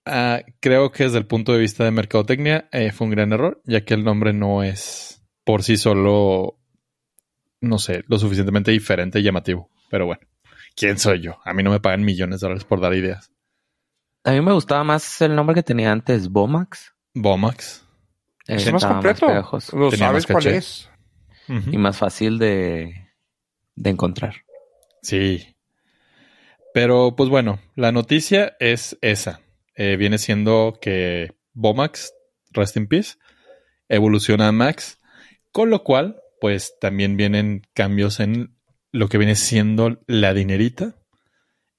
Ah, 0.05 0.43
creo 0.61 0.91
que 0.93 1.05
desde 1.05 1.19
el 1.19 1.27
punto 1.27 1.53
de 1.53 1.59
vista 1.59 1.85
de 1.85 1.91
mercadotecnia 1.91 2.69
eh, 2.73 2.93
fue 2.93 3.07
un 3.07 3.13
gran 3.13 3.33
error, 3.33 3.61
ya 3.65 3.85
que 3.85 3.95
el 3.95 4.05
nombre 4.05 4.33
no 4.33 4.63
es 4.63 5.23
por 5.45 5.63
sí 5.63 5.77
solo, 5.77 6.59
no 7.61 7.79
sé, 7.79 8.05
lo 8.09 8.19
suficientemente 8.19 8.71
diferente 8.71 9.21
y 9.21 9.23
llamativo. 9.23 9.71
Pero 9.91 10.07
bueno, 10.07 10.23
¿quién 10.81 10.99
soy 10.99 11.21
yo? 11.21 11.39
A 11.45 11.53
mí 11.53 11.63
no 11.63 11.71
me 11.71 11.79
pagan 11.79 12.03
millones 12.03 12.41
de 12.41 12.47
dólares 12.47 12.65
por 12.65 12.81
dar 12.81 12.95
ideas. 12.95 13.31
A 14.25 14.33
mí 14.33 14.41
me 14.41 14.53
gustaba 14.53 14.83
más 14.83 15.21
el 15.21 15.37
nombre 15.37 15.55
que 15.55 15.63
tenía 15.63 15.93
antes, 15.93 16.31
Bomax. 16.31 16.95
Bomax. 17.13 17.87
Eh, 18.49 18.55
Es 18.57 18.73
más 18.73 18.87
completo. 18.87 19.27
Lo 19.75 19.91
Tenía 19.91 20.07
sabes 20.07 20.27
cuál 20.27 20.47
es. 20.47 20.91
Y 21.49 21.77
más 21.77 21.99
fácil 21.99 22.39
de, 22.39 23.09
de 23.75 23.91
encontrar. 23.91 24.37
Sí. 25.03 25.55
Pero 26.73 27.15
pues 27.15 27.29
bueno, 27.29 27.59
la 27.75 27.93
noticia 27.93 28.57
es 28.59 28.97
esa. 29.03 29.41
Eh, 29.75 29.97
viene 29.97 30.17
siendo 30.17 30.79
que 30.81 31.35
Bomax, 31.53 32.15
Rest 32.53 32.77
in 32.77 32.87
Peace, 32.87 33.17
evoluciona 33.89 34.49
a 34.49 34.53
Max, 34.53 34.99
con 35.53 35.69
lo 35.69 35.83
cual 35.83 36.23
pues 36.41 36.75
también 36.81 37.17
vienen 37.19 37.67
cambios 37.75 38.21
en 38.21 38.57
lo 38.93 39.09
que 39.09 39.19
viene 39.19 39.35
siendo 39.37 40.03
la 40.07 40.35
dinerita 40.35 40.97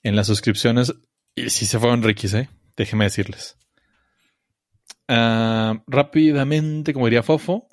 en 0.03 0.15
las 0.15 0.27
suscripciones. 0.27 0.93
Y 1.35 1.49
si 1.49 1.65
se 1.65 1.79
fueron 1.79 2.03
riquis, 2.03 2.33
¿eh? 2.33 2.49
Déjenme 2.77 3.05
decirles. 3.05 3.57
Ah, 5.07 5.83
rápidamente, 5.87 6.93
como 6.93 7.05
diría 7.07 7.23
Fofo, 7.23 7.67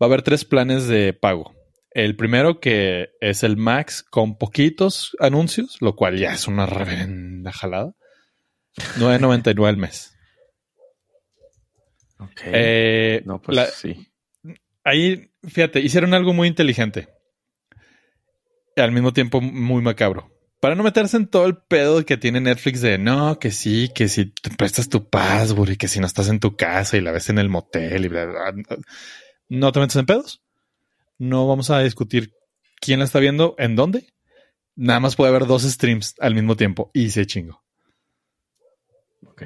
va 0.00 0.02
a 0.02 0.04
haber 0.06 0.22
tres 0.22 0.44
planes 0.44 0.86
de 0.88 1.12
pago. 1.12 1.54
El 1.90 2.16
primero 2.16 2.58
que 2.58 3.10
es 3.20 3.44
el 3.44 3.56
Max 3.56 4.02
con 4.02 4.36
poquitos 4.36 5.16
anuncios, 5.20 5.76
lo 5.80 5.94
cual 5.94 6.18
ya 6.18 6.32
es 6.32 6.48
una 6.48 6.66
reverenda 6.66 7.52
jalada. 7.52 7.94
9.99 8.98 9.68
al 9.68 9.76
mes. 9.76 10.16
Ok. 12.18 12.40
Eh, 12.46 13.22
no, 13.24 13.40
pues 13.40 13.54
la- 13.56 13.66
sí. 13.66 14.08
ahí, 14.82 15.30
fíjate, 15.46 15.80
hicieron 15.80 16.14
algo 16.14 16.32
muy 16.32 16.48
inteligente. 16.48 17.08
Al 18.76 18.92
mismo 18.92 19.12
tiempo 19.12 19.40
muy 19.40 19.82
macabro. 19.82 20.30
Para 20.60 20.74
no 20.74 20.82
meterse 20.82 21.16
en 21.18 21.26
todo 21.26 21.46
el 21.46 21.56
pedo 21.56 22.04
que 22.06 22.16
tiene 22.16 22.40
Netflix 22.40 22.80
de 22.80 22.96
no, 22.96 23.38
que 23.38 23.50
sí, 23.50 23.90
que 23.94 24.08
si 24.08 24.26
te 24.26 24.50
prestas 24.50 24.88
tu 24.88 25.08
password 25.08 25.70
y 25.72 25.76
que 25.76 25.88
si 25.88 26.00
no 26.00 26.06
estás 26.06 26.28
en 26.28 26.40
tu 26.40 26.56
casa 26.56 26.96
y 26.96 27.02
la 27.02 27.12
ves 27.12 27.28
en 27.28 27.38
el 27.38 27.50
motel 27.50 28.06
y 28.06 28.08
bla, 28.08 28.24
bla, 28.24 28.50
bla. 28.50 28.76
No 29.48 29.72
te 29.72 29.80
metes 29.80 29.96
en 29.96 30.06
pedos. 30.06 30.42
No 31.18 31.46
vamos 31.46 31.70
a 31.70 31.80
discutir 31.80 32.32
quién 32.80 32.98
la 32.98 33.04
está 33.04 33.18
viendo, 33.18 33.54
en 33.58 33.76
dónde. 33.76 34.06
Nada 34.74 35.00
más 35.00 35.16
puede 35.16 35.30
haber 35.30 35.46
dos 35.46 35.62
streams 35.62 36.14
al 36.18 36.34
mismo 36.34 36.56
tiempo 36.56 36.90
y 36.94 37.10
se 37.10 37.26
chingo. 37.26 37.62
Ok. 39.26 39.42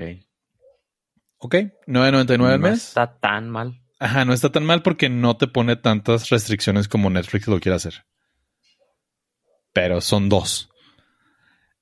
Ok, 1.39 1.55
9.99 1.87 2.31
al 2.31 2.61
no 2.61 2.69
mes. 2.69 2.89
está 2.89 3.19
tan 3.19 3.51
mal. 3.51 3.81
Ajá, 3.99 4.25
no 4.25 4.33
está 4.33 4.51
tan 4.51 4.65
mal 4.65 4.83
porque 4.83 5.09
no 5.09 5.37
te 5.37 5.49
pone 5.49 5.77
tantas 5.77 6.31
restricciones 6.31 6.89
como 6.89 7.11
Netflix 7.11 7.47
lo 7.49 7.61
quiere 7.61 7.77
hacer. 7.77 8.05
Pero 9.79 10.01
son 10.01 10.29
dos. 10.29 10.71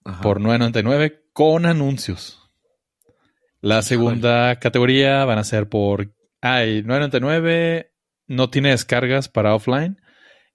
Ajá. 0.05 0.21
Por 0.21 0.39
9.99 0.39 1.23
con 1.33 1.65
anuncios. 1.65 2.51
La 3.63 3.81
segunda 3.81 4.55
categoría 4.57 5.25
van 5.25 5.39
a 5.39 5.45
ser 5.45 5.71
por... 5.71 6.15
Ay, 6.43 6.83
9.99 6.83 7.89
no 8.27 8.51
tiene 8.51 8.69
descargas 8.69 9.31
para 9.31 9.55
offline 9.55 9.99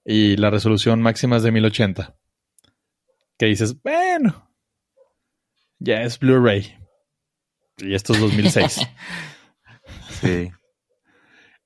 y 0.06 0.38
la 0.38 0.52
resolución 0.52 1.02
máxima 1.02 1.38
es 1.38 1.44
de 1.44 1.52
1080. 1.52 2.16
Que 3.40 3.48
dices, 3.48 3.82
bueno, 3.82 4.48
ya 5.80 6.04
es 6.04 6.20
Blu-ray. 6.20 6.78
Y 7.80 7.96
esto 7.96 8.14
es 8.14 8.20
2006. 8.20 8.82
Sí. 10.22 10.52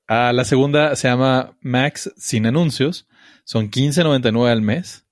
Ah, 0.08 0.32
la 0.32 0.46
segunda 0.46 0.96
se 0.96 1.08
llama 1.08 1.58
Max 1.60 2.10
sin 2.16 2.46
anuncios. 2.46 3.06
Son 3.44 3.70
15.99 3.70 4.50
al 4.50 4.62
mes. 4.62 5.05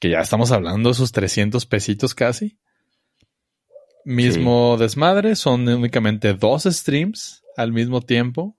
Que 0.00 0.10
ya 0.10 0.20
estamos 0.20 0.52
hablando 0.52 0.90
de 0.90 0.94
sus 0.94 1.12
300 1.12 1.66
pesitos 1.66 2.14
casi. 2.14 2.58
Mismo 4.04 4.76
desmadre. 4.78 5.36
Son 5.36 5.68
únicamente 5.68 6.34
dos 6.34 6.64
streams 6.64 7.42
al 7.56 7.72
mismo 7.72 8.00
tiempo. 8.00 8.56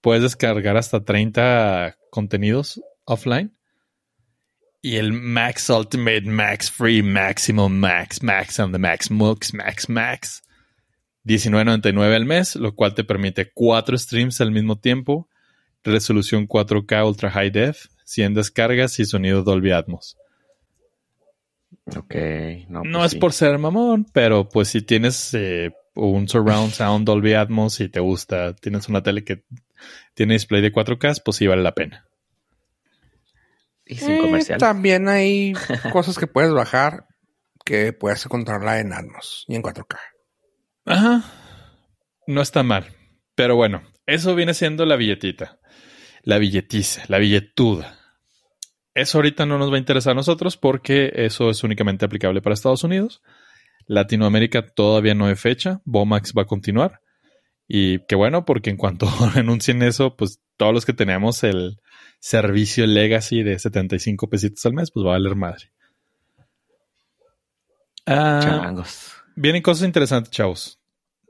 Puedes 0.00 0.22
descargar 0.22 0.76
hasta 0.76 1.04
30 1.04 1.96
contenidos 2.10 2.80
offline. 3.04 3.56
Y 4.82 4.96
el 4.96 5.14
Max 5.14 5.70
Ultimate, 5.70 6.22
Max 6.22 6.70
Free, 6.70 7.02
Maximum 7.02 7.72
Max, 7.72 8.22
Max 8.22 8.60
on 8.60 8.70
the 8.70 8.78
Max, 8.78 9.10
Mux, 9.10 9.54
Max, 9.54 9.88
Max. 9.88 10.42
19.99 11.24 12.14
al 12.14 12.26
mes, 12.26 12.54
lo 12.56 12.74
cual 12.74 12.94
te 12.94 13.02
permite 13.02 13.50
cuatro 13.52 13.96
streams 13.96 14.42
al 14.42 14.50
mismo 14.50 14.78
tiempo, 14.78 15.28
resolución 15.82 16.46
4K 16.46 17.06
Ultra 17.06 17.30
High 17.30 17.50
Def, 17.50 17.86
100 18.04 18.34
descargas 18.34 19.00
y 19.00 19.06
sonido 19.06 19.42
Dolby 19.42 19.70
Atmos. 19.70 20.18
Ok. 21.86 22.14
No, 22.68 22.82
No 22.84 22.98
pues 23.00 23.06
es 23.06 23.10
sí. 23.12 23.18
por 23.18 23.32
ser 23.32 23.58
mamón, 23.58 24.06
pero 24.12 24.48
pues 24.48 24.68
si 24.68 24.80
tienes 24.82 25.34
eh, 25.34 25.72
un 25.94 26.28
surround 26.28 26.72
sound 26.72 27.06
Dolby 27.06 27.34
Atmos 27.34 27.80
y 27.80 27.88
te 27.88 28.00
gusta, 28.00 28.54
tienes 28.54 28.88
una 28.88 29.02
tele 29.02 29.22
que 29.24 29.44
tiene 30.14 30.34
display 30.34 30.62
de 30.62 30.72
4K, 30.72 31.20
pues 31.24 31.36
sí 31.36 31.46
vale 31.46 31.62
la 31.62 31.74
pena. 31.74 32.06
Y 33.84 33.96
sin 33.96 34.12
Eh, 34.12 34.18
comercial. 34.18 34.58
También 34.58 35.08
hay 35.08 35.52
cosas 35.92 36.16
que 36.18 36.26
puedes 36.26 36.52
bajar 36.52 37.06
que 37.66 37.92
puedes 37.92 38.24
controlar 38.26 38.78
en 38.80 38.92
Atmos 38.92 39.44
y 39.48 39.54
en 39.56 39.62
4K. 39.62 39.98
Ajá. 40.86 41.22
No 42.26 42.40
está 42.40 42.62
mal. 42.62 42.86
Pero 43.34 43.56
bueno, 43.56 43.82
eso 44.06 44.34
viene 44.34 44.54
siendo 44.54 44.86
la 44.86 44.96
billetita. 44.96 45.58
La 46.22 46.38
billetiza, 46.38 47.02
la 47.08 47.18
billetuda. 47.18 47.98
Eso 48.94 49.18
ahorita 49.18 49.44
no 49.44 49.58
nos 49.58 49.72
va 49.72 49.76
a 49.76 49.80
interesar 49.80 50.12
a 50.12 50.14
nosotros 50.14 50.56
porque 50.56 51.10
eso 51.14 51.50
es 51.50 51.64
únicamente 51.64 52.04
aplicable 52.04 52.40
para 52.40 52.54
Estados 52.54 52.84
Unidos. 52.84 53.22
Latinoamérica 53.86 54.66
todavía 54.66 55.14
no 55.14 55.26
hay 55.26 55.34
fecha. 55.34 55.80
Bomax 55.84 56.32
va 56.36 56.42
a 56.42 56.46
continuar. 56.46 57.00
Y 57.66 58.00
qué 58.06 58.14
bueno, 58.14 58.44
porque 58.44 58.70
en 58.70 58.76
cuanto 58.76 59.08
anuncien 59.34 59.82
eso, 59.82 60.16
pues 60.16 60.40
todos 60.56 60.72
los 60.72 60.86
que 60.86 60.92
tenemos 60.92 61.42
el 61.42 61.80
servicio 62.20 62.86
Legacy 62.86 63.42
de 63.42 63.58
75 63.58 64.30
pesitos 64.30 64.64
al 64.66 64.74
mes, 64.74 64.90
pues 64.90 65.04
va 65.04 65.10
a 65.10 65.18
valer 65.18 65.34
madre. 65.34 65.72
Ah. 68.06 68.84
Vienen 69.34 69.62
cosas 69.62 69.86
interesantes, 69.86 70.30
chavos. 70.30 70.78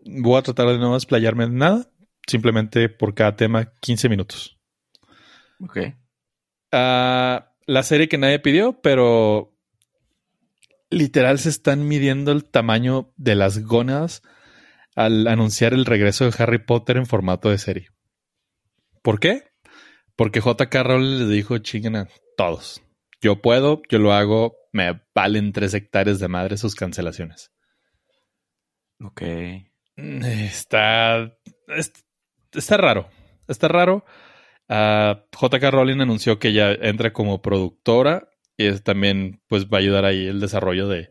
Voy 0.05 0.39
a 0.39 0.43
tratar 0.43 0.69
de 0.69 0.79
no 0.79 0.95
desplayarme 0.95 1.45
en 1.45 1.57
nada. 1.57 1.89
Simplemente 2.27 2.89
por 2.89 3.15
cada 3.15 3.37
tema, 3.37 3.73
15 3.81 4.09
minutos. 4.09 4.59
Ok. 5.61 5.79
Ah, 6.73 7.54
la 7.67 7.83
serie 7.83 8.09
que 8.09 8.19
nadie 8.19 8.39
pidió, 8.39 8.81
pero 8.81 9.55
literal 10.91 11.39
se 11.39 11.49
están 11.49 11.87
midiendo 11.89 12.33
el 12.33 12.45
tamaño 12.45 13.13
de 13.17 13.35
las 13.35 13.63
gónadas 13.65 14.23
al 14.95 15.27
anunciar 15.27 15.75
el 15.75 15.87
regreso 15.87 16.25
de 16.25 16.35
Harry 16.39 16.59
Potter 16.65 16.97
en 16.97 17.07
formato 17.07 17.51
de 17.51 17.59
serie. 17.59 17.89
¿Por 19.03 19.19
qué? 19.19 19.43
Porque 20.17 20.41
JK 20.41 20.73
Rowling 20.83 21.19
les 21.19 21.29
dijo, 21.29 21.59
chinguen 21.59 21.97
a 21.97 22.09
todos. 22.37 22.81
Yo 23.21 23.41
puedo, 23.43 23.83
yo 23.91 23.99
lo 23.99 24.13
hago, 24.13 24.55
me 24.73 25.01
valen 25.15 25.53
tres 25.53 25.75
hectáreas 25.75 26.21
de 26.21 26.29
madre 26.29 26.57
sus 26.57 26.75
cancelaciones. 26.75 27.51
Ok. 29.01 29.23
Está. 29.97 31.33
es- 31.69 31.93
Está 32.53 32.77
raro. 32.77 33.09
Está 33.49 33.67
raro. 33.67 34.05
Ah, 34.69 35.25
JK 35.33 35.71
Rowling 35.71 36.01
anunció 36.01 36.39
que 36.39 36.49
ella 36.49 36.73
entra 36.73 37.13
como 37.13 37.43
productora 37.43 38.29
y 38.57 38.67
es 38.67 38.83
también 38.83 39.43
pues 39.49 39.67
va 39.67 39.79
a 39.79 39.81
ayudar 39.81 40.05
ahí 40.05 40.27
el 40.27 40.41
desarrollo 40.41 40.89
de, 40.89 41.11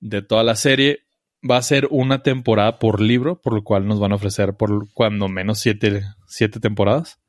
de 0.00 0.22
toda 0.22 0.42
la 0.42 0.56
serie. 0.56 1.00
Va 1.48 1.58
a 1.58 1.62
ser 1.62 1.88
una 1.90 2.22
temporada 2.22 2.78
por 2.78 3.00
libro, 3.00 3.40
por 3.40 3.54
lo 3.54 3.64
cual 3.64 3.86
nos 3.86 4.00
van 4.00 4.12
a 4.12 4.16
ofrecer 4.16 4.54
por 4.54 4.90
cuando 4.92 5.28
menos 5.28 5.60
siete, 5.60 6.02
siete 6.26 6.58
temporadas. 6.58 7.20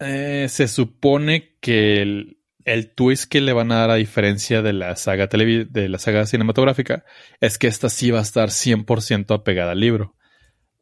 Eh, 0.00 0.46
se 0.48 0.68
supone 0.68 1.56
que 1.60 2.00
el, 2.00 2.38
el 2.64 2.94
twist 2.94 3.30
que 3.30 3.40
le 3.40 3.52
van 3.52 3.70
a 3.72 3.80
dar 3.80 3.90
a 3.90 3.96
diferencia 3.96 4.62
de 4.62 4.72
la 4.72 4.96
saga 4.96 5.26
de 5.26 5.88
la 5.88 5.98
saga 5.98 6.26
cinematográfica 6.26 7.04
es 7.40 7.58
que 7.58 7.66
esta 7.66 7.88
sí 7.88 8.10
va 8.10 8.20
a 8.20 8.22
estar 8.22 8.48
100% 8.48 9.34
apegada 9.34 9.72
al 9.72 9.80
libro. 9.80 10.16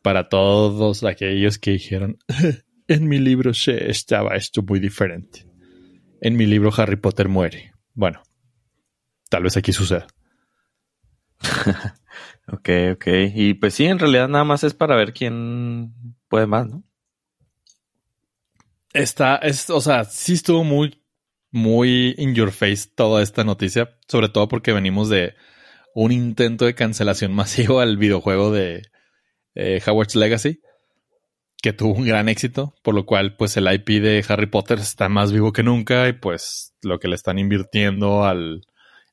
Para 0.03 0.29
todos 0.29 1.05
aquellos 1.05 1.59
que 1.59 1.73
dijeron, 1.73 2.19
en 2.89 3.09
mi 3.09 3.19
libro 3.19 3.55
se 3.55 3.91
estaba 3.91 4.37
esto 4.37 4.63
muy 4.63 4.81
diferente. 4.81 5.47
En 6.21 6.37
mi 6.37 6.47
libro 6.47 6.71
Harry 6.77 6.97
Potter 6.97 7.29
muere. 7.29 7.73
Bueno, 7.95 8.23
tal 9.29 9.43
vez 9.43 9.57
aquí 9.57 9.73
suceda. 9.73 10.07
Ok, 12.53 12.69
ok. 12.95 13.07
Y 13.35 13.55
pues 13.55 13.75
sí, 13.75 13.85
en 13.85 13.99
realidad 13.99 14.29
nada 14.29 14.45
más 14.45 14.65
es 14.65 14.75
para 14.75 14.97
ver 14.97 15.13
quién 15.13 15.95
puede 16.29 16.47
más, 16.47 16.67
¿no? 16.67 16.83
Está, 18.93 19.37
es, 19.37 19.71
o 19.71 19.81
sea, 19.81 20.05
sí 20.05 20.33
estuvo 20.33 20.65
muy, 20.65 21.01
muy 21.53 22.15
in 22.19 22.35
your 22.35 22.51
face 22.51 22.89
toda 22.93 23.23
esta 23.23 23.45
noticia, 23.45 23.97
sobre 24.09 24.29
todo 24.29 24.49
porque 24.49 24.73
venimos 24.73 25.09
de 25.09 25.35
un 25.95 26.11
intento 26.11 26.65
de 26.65 26.75
cancelación 26.75 27.33
masivo 27.35 27.81
al 27.81 27.97
videojuego 27.97 28.51
de 28.51 28.83
eh, 29.55 29.81
Howard's 29.87 30.17
Legacy, 30.17 30.61
que 31.63 31.73
tuvo 31.73 31.95
un 31.95 32.07
gran 32.07 32.29
éxito, 32.29 32.75
por 32.83 32.95
lo 32.95 33.07
cual 33.07 33.37
pues 33.37 33.57
el 33.57 33.73
IP 33.73 34.03
de 34.03 34.25
Harry 34.29 34.47
Potter 34.47 34.79
está 34.79 35.09
más 35.09 35.33
vivo 35.33 35.53
que 35.53 35.63
nunca 35.63 36.09
y 36.09 36.13
pues 36.15 36.75
lo 36.83 36.99
que 36.99 37.09
le 37.09 37.17
están 37.17 37.39
invirtiendo 37.39 38.25
al, 38.25 38.63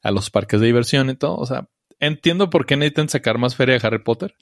a 0.01 0.11
los 0.11 0.29
parques 0.29 0.59
de 0.61 0.67
diversión 0.67 1.09
y 1.09 1.15
todo, 1.15 1.35
o 1.35 1.45
sea, 1.45 1.67
entiendo 1.99 2.49
por 2.49 2.65
qué 2.65 2.77
necesitan 2.77 3.09
sacar 3.09 3.37
más 3.37 3.55
feria 3.55 3.77
de 3.77 3.85
Harry 3.85 4.03
Potter. 4.03 4.35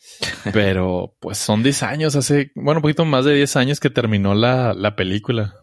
Pero 0.52 1.14
pues 1.20 1.38
son 1.38 1.62
10 1.62 1.82
años, 1.82 2.16
hace, 2.16 2.52
bueno, 2.54 2.78
un 2.78 2.82
poquito 2.82 3.04
más 3.04 3.24
de 3.24 3.34
10 3.34 3.56
años 3.56 3.80
que 3.80 3.90
terminó 3.90 4.34
la, 4.34 4.74
la 4.74 4.96
película. 4.96 5.54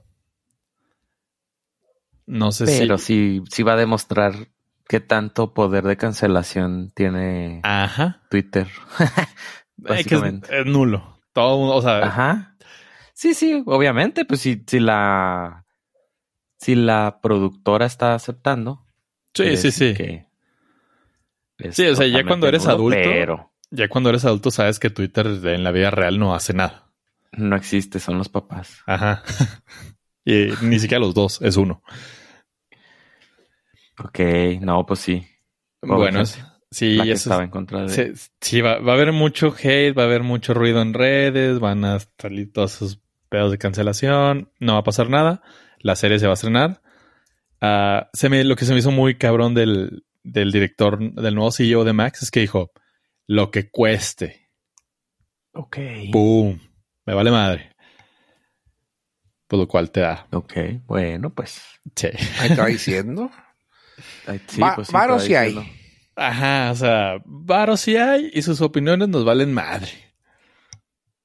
No 2.26 2.52
sé 2.52 2.66
Pero 2.66 2.98
si... 2.98 3.40
sí, 3.40 3.44
sí 3.50 3.64
va 3.64 3.74
a 3.74 3.78
demostrar 3.78 4.50
qué 4.88 5.00
tanto 5.00 5.54
poder 5.54 5.84
de 5.84 5.98
cancelación 5.98 6.92
tiene 6.96 7.62
Ajá. 7.64 8.22
Twitter. 8.30 8.68
Eh, 9.86 10.04
es, 10.50 10.66
nulo. 10.66 11.20
Todo, 11.34 11.76
o 11.76 11.82
sea, 11.84 12.00
Ajá. 12.04 12.58
Sí, 13.14 13.36
sí, 13.36 13.62
obviamente, 13.68 14.26
pues 14.26 14.42
si, 14.42 14.64
si 14.66 14.80
la 14.80 15.66
si 16.58 16.74
la 16.74 17.20
productora 17.22 17.86
está 17.86 18.16
aceptando. 18.16 18.88
sí, 19.36 19.56
sí, 19.56 19.72
sí. 19.72 19.94
Sí, 21.72 21.86
o 21.88 21.96
sea, 21.96 22.08
ya 22.08 22.24
cuando 22.26 22.48
eres 22.48 22.64
nulo, 22.64 22.76
adulto- 22.76 22.96
Pero 23.04 23.52
Ya 23.70 23.88
cuando 23.88 24.10
eres 24.10 24.26
adulto 24.26 24.50
sabes 24.50 24.80
que 24.80 24.90
Twitter 24.90 25.28
en 25.28 25.64
la 25.64 25.72
vida 25.72 25.92
real 25.92 26.18
no 26.20 26.34
hace 26.34 26.54
nada. 26.54 26.92
no 27.34 27.56
existe, 27.56 28.00
son 28.00 28.18
los 28.18 28.30
papás. 28.30 28.82
Ajá. 28.88 29.22
y 30.26 30.50
ni 30.62 30.80
siquiera 30.80 31.00
los 31.00 31.14
dos, 31.14 31.40
es 31.44 31.56
uno. 31.58 31.84
Ok, 34.04 34.20
no, 34.62 34.86
pues 34.86 35.00
sí. 35.00 35.28
Bueno, 35.82 36.24
sí, 36.72 37.00
eso 37.00 37.12
estaba 37.14 37.44
en 37.44 37.50
contra 37.50 37.84
de. 37.84 37.90
Sí, 37.90 38.30
sí, 38.42 38.62
va, 38.62 38.80
va 38.80 38.94
a 38.94 38.96
haber 38.96 39.12
mucho 39.12 39.54
hate, 39.58 39.98
va 39.98 40.04
a 40.04 40.06
haber 40.06 40.24
mucho 40.24 40.54
ruido 40.54 40.82
en 40.82 40.94
redes, 40.94 41.60
van 41.60 41.86
a 41.86 42.00
salir 42.20 42.52
todos 42.52 42.76
esos 42.76 43.00
pedos 43.30 43.52
de 43.52 43.58
cancelación, 43.58 44.52
no 44.60 44.74
va 44.74 44.80
a 44.80 44.84
pasar 44.84 45.10
nada, 45.10 45.42
la 45.80 45.96
serie 45.96 46.20
se 46.20 46.26
va 46.28 46.34
a 46.34 46.36
estrenar. 46.36 46.82
Ah, 47.62 48.10
se 48.14 48.30
me, 48.30 48.44
lo 48.44 48.56
que 48.56 48.66
se 48.66 48.74
me 48.74 48.80
hizo 48.80 48.92
muy 48.92 49.18
cabrón 49.18 49.54
del, 49.54 50.04
del 50.24 50.52
director, 50.52 51.00
del 51.14 51.36
nuevo 51.36 51.52
CEO 51.52 51.84
de 51.84 51.94
Max, 51.94 52.24
es 52.24 52.32
que 52.32 52.40
dijo, 52.42 52.72
lo 53.26 53.52
que 53.52 53.70
cueste, 53.70 54.48
Ok. 55.54 55.78
¡boom! 56.12 56.60
Me 57.06 57.16
vale 57.16 57.32
madre. 57.32 57.76
Por 59.48 59.58
lo 59.60 59.68
cual 59.68 59.90
te 59.92 60.02
da. 60.02 60.28
Ok, 60.32 60.54
bueno, 60.86 61.34
pues. 61.34 61.62
Sí. 61.96 62.10
Ahí 62.40 62.50
está 62.52 62.66
diciendo. 62.68 63.32
ay, 64.28 64.42
sí, 64.48 64.62
Va- 64.62 64.76
pues 64.76 64.88
sí, 64.88 64.94
varo 64.94 65.14
por 65.14 65.22
ahí 65.22 65.28
sí 65.28 65.36
hay. 65.36 65.74
Ajá, 66.16 66.72
o 66.72 66.76
sea, 66.76 67.22
varo 67.26 67.78
sí 67.78 67.96
hay 67.96 68.32
y 68.34 68.42
sus 68.42 68.62
opiniones 68.62 69.08
nos 69.10 69.24
valen 69.26 69.54
madre. 69.54 69.90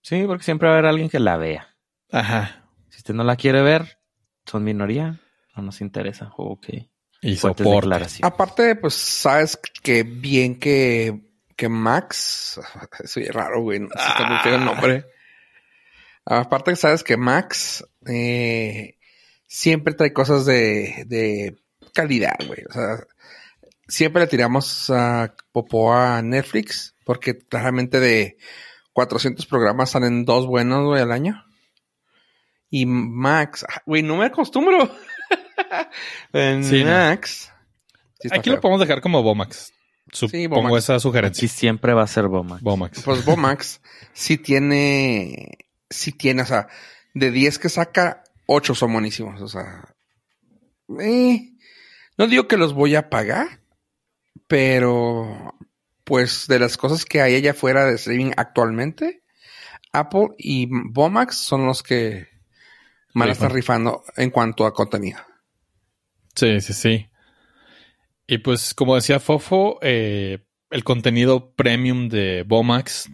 Sí, 0.03 0.25
porque 0.27 0.45
siempre 0.45 0.69
va 0.69 0.75
a 0.75 0.79
haber 0.79 0.91
alguien 0.91 1.09
que 1.09 1.19
la 1.21 1.37
vea. 1.37 1.75
Ajá. 2.11 2.67
Si 2.91 2.99
usted 2.99 3.15
no 3.15 3.25
la 3.25 3.37
quiere 3.37 3.63
ver, 3.63 3.99
son 4.45 4.65
minoría, 4.65 5.21
no 5.57 5.63
nos 5.63 5.81
interesa. 5.81 6.33
Ok. 6.37 6.67
Y 7.23 7.37
declaraciones. 7.37 8.19
Aparte, 8.25 8.75
pues 8.75 8.95
sabes 8.95 9.57
que 9.83 10.03
bien 10.03 10.59
que, 10.59 11.21
que 11.57 11.69
Max, 11.69 12.61
eso 13.03 13.21
es 13.21 13.33
raro, 13.33 13.63
güey, 13.63 13.79
no 13.81 13.89
sé 13.89 13.95
si 13.99 14.17
te 14.17 14.29
refiero 14.29 14.59
el 14.59 14.65
nombre. 14.65 15.05
Aparte 16.25 16.77
sabes 16.77 17.03
que 17.03 17.17
Max 17.17 17.85
eh, 18.07 18.99
siempre 19.47 19.95
trae 19.95 20.13
cosas 20.13 20.45
de, 20.47 21.05
de 21.07 21.57
calidad, 21.93 22.37
güey. 22.47 22.61
O 22.69 22.73
sea, 22.73 23.05
siempre 23.89 24.23
le 24.23 24.29
tiramos 24.29 24.91
a 24.91 25.35
popó 25.53 25.95
a 25.95 26.23
Netflix 26.23 26.95
porque 27.05 27.39
claramente 27.39 28.01
de 28.01 28.37
400 28.93 29.47
programas 29.47 29.91
salen 29.91 30.25
dos 30.25 30.47
buenos, 30.47 30.85
güey, 30.85 31.03
al 31.03 31.13
año. 31.13 31.45
Y 32.71 32.87
Max, 32.87 33.67
ah, 33.69 33.83
güey, 33.85 34.03
no 34.03 34.17
me 34.17 34.27
acostumbro. 34.27 34.91
en 36.33 36.65
Sí, 36.65 36.85
no. 36.85 36.91
Max. 36.91 37.53
sí 38.21 38.29
Aquí 38.33 38.51
lo 38.51 38.61
podemos 38.61 38.81
dejar 38.81 39.01
como 39.03 39.23
Bomax. 39.23 39.73
Supongo 40.11 40.57
Bomax. 40.57 40.85
esa 40.85 41.01
sugerencia. 41.01 41.49
siempre 41.49 41.95
va 41.95 42.03
a 42.03 42.07
ser 42.07 42.29
Boma. 42.29 42.59
Bomax. 42.61 43.03
Pues 43.03 43.25
Bomax 43.25 43.81
sí 44.13 44.37
tiene, 44.37 45.59
sí 45.89 46.13
tiene, 46.13 46.43
o 46.43 46.47
sea, 46.47 46.69
de 47.15 47.31
10 47.31 47.59
que 47.59 47.69
saca, 47.69 48.25
8 48.47 48.75
son 48.75 48.93
buenísimos, 48.93 49.41
o 49.41 49.49
sea, 49.49 49.95
eh, 51.01 51.52
no 52.23 52.29
digo 52.29 52.47
que 52.47 52.57
los 52.57 52.73
voy 52.73 52.95
a 52.95 53.11
pagar, 53.11 53.63
pero 54.47 55.57
pues 56.05 56.47
de 56.47 56.61
las 56.61 56.77
cosas 56.77 57.05
que 57.05 57.21
hay 57.21 57.35
allá 57.35 57.51
afuera 57.51 57.85
de 57.85 57.97
streaming 57.97 58.31
actualmente, 58.37 59.25
Apple 59.93 60.29
y 60.39 60.69
Bomax 60.71 61.35
son 61.39 61.67
los 61.67 61.83
que 61.83 62.29
van 63.13 63.29
a 63.29 63.33
estar 63.33 63.53
Rifan. 63.53 63.81
rifando 63.87 64.05
en 64.17 64.31
cuanto 64.31 64.67
a 64.67 64.73
contenido. 64.73 65.19
Sí, 66.37 66.61
sí, 66.61 66.73
sí. 66.73 67.11
Y 68.29 68.39
pues, 68.39 68.73
como 68.73 68.95
decía 68.95 69.19
Fofo, 69.19 69.81
eh, 69.83 70.47
el 70.71 70.85
contenido 70.85 71.53
premium 71.57 72.09
de 72.09 72.45
Bomax 72.47 73.11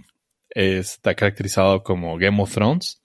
está 0.50 1.14
caracterizado 1.14 1.82
como 1.82 2.18
Game 2.18 2.42
of 2.42 2.52
Thrones, 2.52 3.02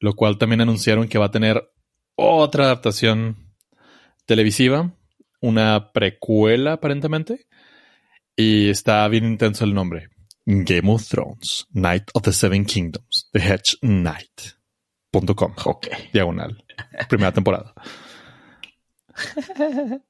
lo 0.00 0.14
cual 0.14 0.38
también 0.38 0.62
anunciaron 0.62 1.08
que 1.08 1.18
va 1.18 1.26
a 1.26 1.30
tener 1.30 1.62
otra 2.14 2.64
adaptación 2.64 3.52
televisiva, 4.24 4.96
una 5.40 5.92
precuela 5.92 6.74
aparentemente, 6.74 7.46
y 8.36 8.68
está 8.68 9.06
bien 9.08 9.24
intenso 9.24 9.64
el 9.64 9.74
nombre. 9.74 10.10
Game 10.44 10.92
of 10.92 11.08
Thrones, 11.08 11.66
Night 11.72 12.04
of 12.14 12.22
the 12.22 12.32
Seven 12.32 12.64
Kingdoms, 12.64 13.28
The 13.32 13.40
Hedge 13.40 13.78
Knight.com. 13.80 15.54
Ok. 15.64 15.88
Diagonal. 16.12 16.64
Primera 17.08 17.32
temporada. 17.32 17.74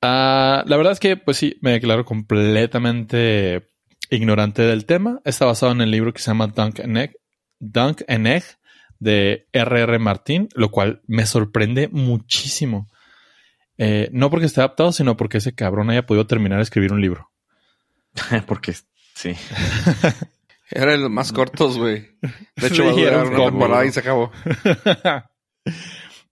Ah, 0.03 0.64
la 0.66 0.77
verdad 0.77 0.93
es 0.93 0.99
que, 0.99 1.16
pues 1.16 1.37
sí, 1.37 1.59
me 1.61 1.70
declaro 1.70 2.05
completamente 2.05 3.68
ignorante 4.11 4.62
del 4.62 4.85
tema. 4.85 5.20
Está 5.24 5.47
basado 5.47 5.70
en 5.70 5.81
el 5.81 5.93
libro 5.93 6.12
que 6.12 6.20
se 6.20 6.33
llama 6.33 6.49
Dunk 6.49 6.81
and 6.81 6.99
Egg, 6.99 7.16
Dunk 7.61 8.03
and 8.09 8.27
Egg 8.27 8.43
de 8.99 9.47
R.R. 9.53 9.99
Martín, 9.99 10.49
lo 10.55 10.70
cual 10.70 11.03
me 11.07 11.27
sorprende 11.27 11.89
muchísimo. 11.89 12.89
Eh, 13.79 14.09
no 14.12 14.31
porque 14.31 14.47
esté 14.47 14.61
adaptado, 14.61 14.93
sino 14.93 15.16
porque 15.16 15.39
ese 15.39 15.55
cabrón 15.55 15.91
haya 15.91 16.07
podido 16.07 16.27
terminar 16.27 16.59
de 16.59 16.62
escribir 16.64 16.93
un 16.93 17.01
libro. 17.01 17.31
porque 18.47 18.74
sí. 19.14 19.35
Era 20.70 20.93
de 20.93 20.99
los 20.99 21.11
más 21.11 21.33
cortos, 21.33 21.79
güey. 21.79 22.09
De 22.57 22.66
hecho, 22.66 22.74
Sí, 22.74 22.81
va 22.83 22.89
a 22.89 22.93
durar 22.93 23.07
era 23.12 23.22
un 23.22 23.35
una 23.35 23.45
temporada 23.45 23.87
y 23.87 23.93
se 23.93 24.01
acabó. 24.01 24.33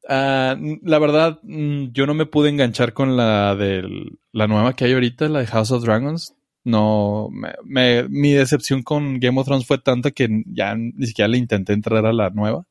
Ah, 0.07 0.55
la 0.83 0.99
verdad, 0.99 1.41
mm, 1.45 1.87
yo 1.93 2.05
no 2.07 2.13
me 2.13 2.27
pude 2.27 2.51
enganchar 2.51 2.93
con 2.93 3.17
la 3.17 3.55
de 3.57 3.85
la 4.33 4.47
nueva 4.47 4.75
que 4.77 4.85
hay 4.85 4.93
ahorita, 4.93 5.31
la 5.31 5.39
de 5.41 5.47
House 5.47 5.71
of 5.71 5.83
Dragons. 5.83 6.35
No, 6.63 7.29
me- 7.33 7.55
me- 7.65 8.07
mi 8.11 8.33
decepción 8.33 8.83
con 8.83 9.19
Game 9.19 9.41
of 9.41 9.47
Thrones 9.47 9.67
fue 9.67 9.79
tanta 9.79 10.11
que 10.11 10.29
ya 10.47 10.75
ni 10.75 11.07
siquiera 11.07 11.29
le 11.29 11.39
intenté 11.39 11.73
entrar 11.73 12.05
a 12.05 12.13
la 12.13 12.29
nueva. 12.29 12.67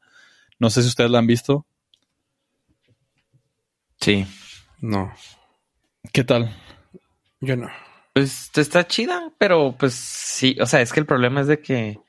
No 0.59 0.69
sé 0.69 0.83
si 0.83 0.89
ustedes 0.89 1.09
la 1.09 1.17
han 1.19 1.25
visto. 1.27 1.65
Sí. 3.99 4.25
No, 4.83 5.13
¿Qué 6.11 6.25
tal? 6.25 6.53
yo 7.39 7.55
no. 7.55 7.69
Pues 8.13 8.51
está 8.55 8.85
chida, 8.85 9.31
pero 9.37 9.75
pues 9.79 9.93
sí, 9.93 10.57
o 10.59 10.65
sea, 10.65 10.81
es 10.81 10.91
que 10.91 10.99
el 10.99 11.05
problema 11.05 11.39
es 11.39 11.47
de 11.47 11.61
que 11.61 11.99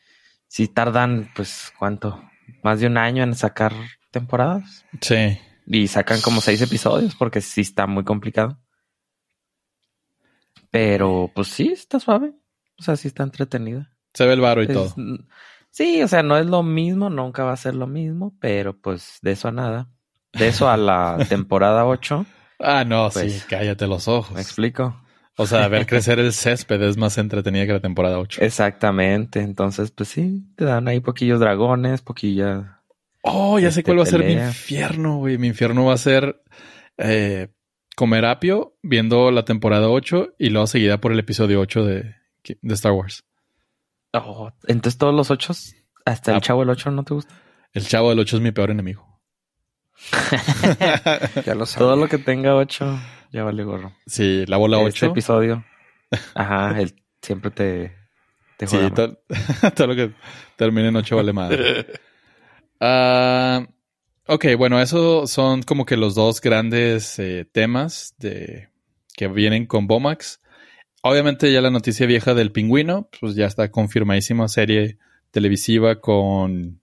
si 0.49 0.66
tardan, 0.66 1.31
pues, 1.37 1.72
¿cuánto? 1.79 2.20
Más 2.64 2.81
de 2.81 2.89
un 2.89 2.97
año 2.99 3.22
en 3.22 3.35
sacar 3.37 3.72
temporadas. 4.11 4.85
Sí. 5.01 5.39
Y 5.66 5.87
sacan 5.87 6.20
como 6.20 6.41
seis 6.41 6.61
episodios 6.62 7.14
porque 7.14 7.41
sí 7.41 7.61
está 7.61 7.87
muy 7.87 8.03
complicado. 8.03 8.59
Pero 10.70 11.31
pues 11.33 11.49
sí, 11.49 11.68
está 11.68 12.01
suave. 12.01 12.35
O 12.79 12.83
sea, 12.83 12.97
sí 12.97 13.07
está 13.09 13.22
entretenida. 13.22 13.93
Se 14.12 14.27
ve 14.27 14.33
el 14.33 14.41
varo 14.41 14.62
y 14.62 14.66
Es- 14.66 14.72
todo. 14.72 14.95
Sí, 15.70 16.03
o 16.03 16.09
sea, 16.09 16.22
no 16.25 16.37
es 16.37 16.47
lo 16.47 16.62
mismo, 16.64 17.09
nunca 17.09 17.45
va 17.45 17.53
a 17.53 17.57
ser 17.57 17.75
lo 17.77 17.87
mismo, 17.87 18.37
pero 18.41 18.77
pues 18.77 19.18
de 19.22 19.33
eso 19.33 19.49
a 19.49 19.53
nada. 19.53 19.89
De 20.33 20.49
eso 20.49 20.68
a 20.68 20.77
la 20.77 21.16
temporada 21.29 21.87
8, 21.87 22.27
Ah, 22.65 22.85
no, 22.85 23.11
Pues, 23.12 23.33
sí, 23.33 23.43
cállate 23.49 23.87
los 23.87 24.09
ojos. 24.09 24.33
me 24.35 24.41
explico. 24.41 25.01
O 25.37 25.47
sea, 25.47 25.67
ver 25.69 25.87
crecer 25.87 26.19
el 26.21 26.33
césped 26.33 26.81
es 26.83 26.97
más 26.97 27.19
entretenida 27.19 27.67
que 27.67 27.73
la 27.73 27.81
temporada 27.81 28.19
8. 28.21 28.41
Exactamente. 28.43 29.41
Entonces, 29.41 29.91
pues 29.91 30.09
sí, 30.09 30.45
te 30.57 30.65
dan 30.65 30.87
ahí 30.87 31.01
poquillos 31.01 31.41
dragones, 31.41 32.03
poquillas. 32.03 32.65
Oh, 33.23 33.59
ya 33.59 33.71
sé 33.73 33.81
Este, 33.81 33.85
cuál 33.85 33.99
va 33.99 34.03
a 34.05 34.07
ser 34.07 34.25
mi 34.25 34.33
infierno, 34.35 35.17
güey. 35.17 35.37
Mi 35.39 35.49
infierno 35.49 35.87
va 35.87 35.95
a 35.95 35.99
ser 35.99 36.43
eh, 36.99 37.49
comer 37.97 38.25
apio 38.27 38.77
viendo 38.83 39.31
la 39.33 39.45
temporada 39.45 39.89
8 39.89 40.35
y 40.39 40.51
luego 40.51 40.67
seguida 40.69 41.01
por 41.01 41.11
el 41.11 41.19
episodio 41.19 41.61
8 41.61 41.85
de, 41.85 42.15
de 42.62 42.75
Star 42.75 42.93
Wars. 42.93 43.25
Oh, 44.12 44.53
entonces 44.69 44.99
todos 44.99 45.12
los 45.15 45.31
ocho, 45.33 45.53
hasta 46.05 46.31
el 46.31 46.37
Ah. 46.37 46.41
chavo 46.41 46.62
el 46.62 46.71
8 46.71 46.91
no 46.93 47.03
te 47.03 47.15
gusta. 47.15 47.35
El 47.73 47.85
chavo 47.89 48.11
del 48.11 48.21
8 48.21 48.37
es 48.37 48.43
mi 48.43 48.53
peor 48.53 48.71
enemigo. 48.71 49.14
Ya 51.47 51.55
lo 51.55 51.66
sabes. 51.66 51.76
Todo 51.78 51.97
lo 51.97 52.09
que 52.09 52.18
tenga 52.18 52.55
8 52.55 52.99
ya 53.32 53.42
vale 53.45 53.64
gorro. 53.64 53.92
Sí, 54.07 54.45
la 54.47 54.57
bola 54.57 54.76
Este 54.78 55.07
8. 55.07 55.12
episodio. 55.12 55.64
Ajá, 56.34 56.80
él 56.80 56.95
siempre 57.22 57.51
te, 57.51 57.95
te 58.57 58.66
Sí, 58.66 58.76
juega. 58.76 58.90
todo, 58.95 59.18
todo 59.74 59.86
lo 59.88 59.97
que 59.97 60.12
termine 60.57 60.88
en 60.88 60.97
8 60.97 61.16
vale 61.16 61.32
madre. 61.32 61.86
Ah, 62.80 63.66
ok, 64.26 64.47
bueno, 64.57 64.80
eso 64.80 65.26
son 65.26 65.62
como 65.62 65.84
que 65.86 65.97
los 65.97 66.14
dos 66.14 66.40
grandes 66.40 67.18
eh, 67.18 67.47
temas 67.51 68.14
de 68.18 68.68
que 69.16 69.28
vienen 69.28 69.66
con 69.66 69.86
Bomax. 69.86 70.40
Obviamente 71.03 71.53
ya 71.53 71.61
la 71.61 71.70
noticia 71.70 72.07
vieja 72.07 72.34
del 72.34 72.51
pingüino, 72.53 73.09
pues 73.20 73.34
ya 73.34 73.47
está 73.47 73.70
confirmadísima 73.70 74.49
serie 74.49 74.99
televisiva 75.30 76.01
con... 76.01 76.80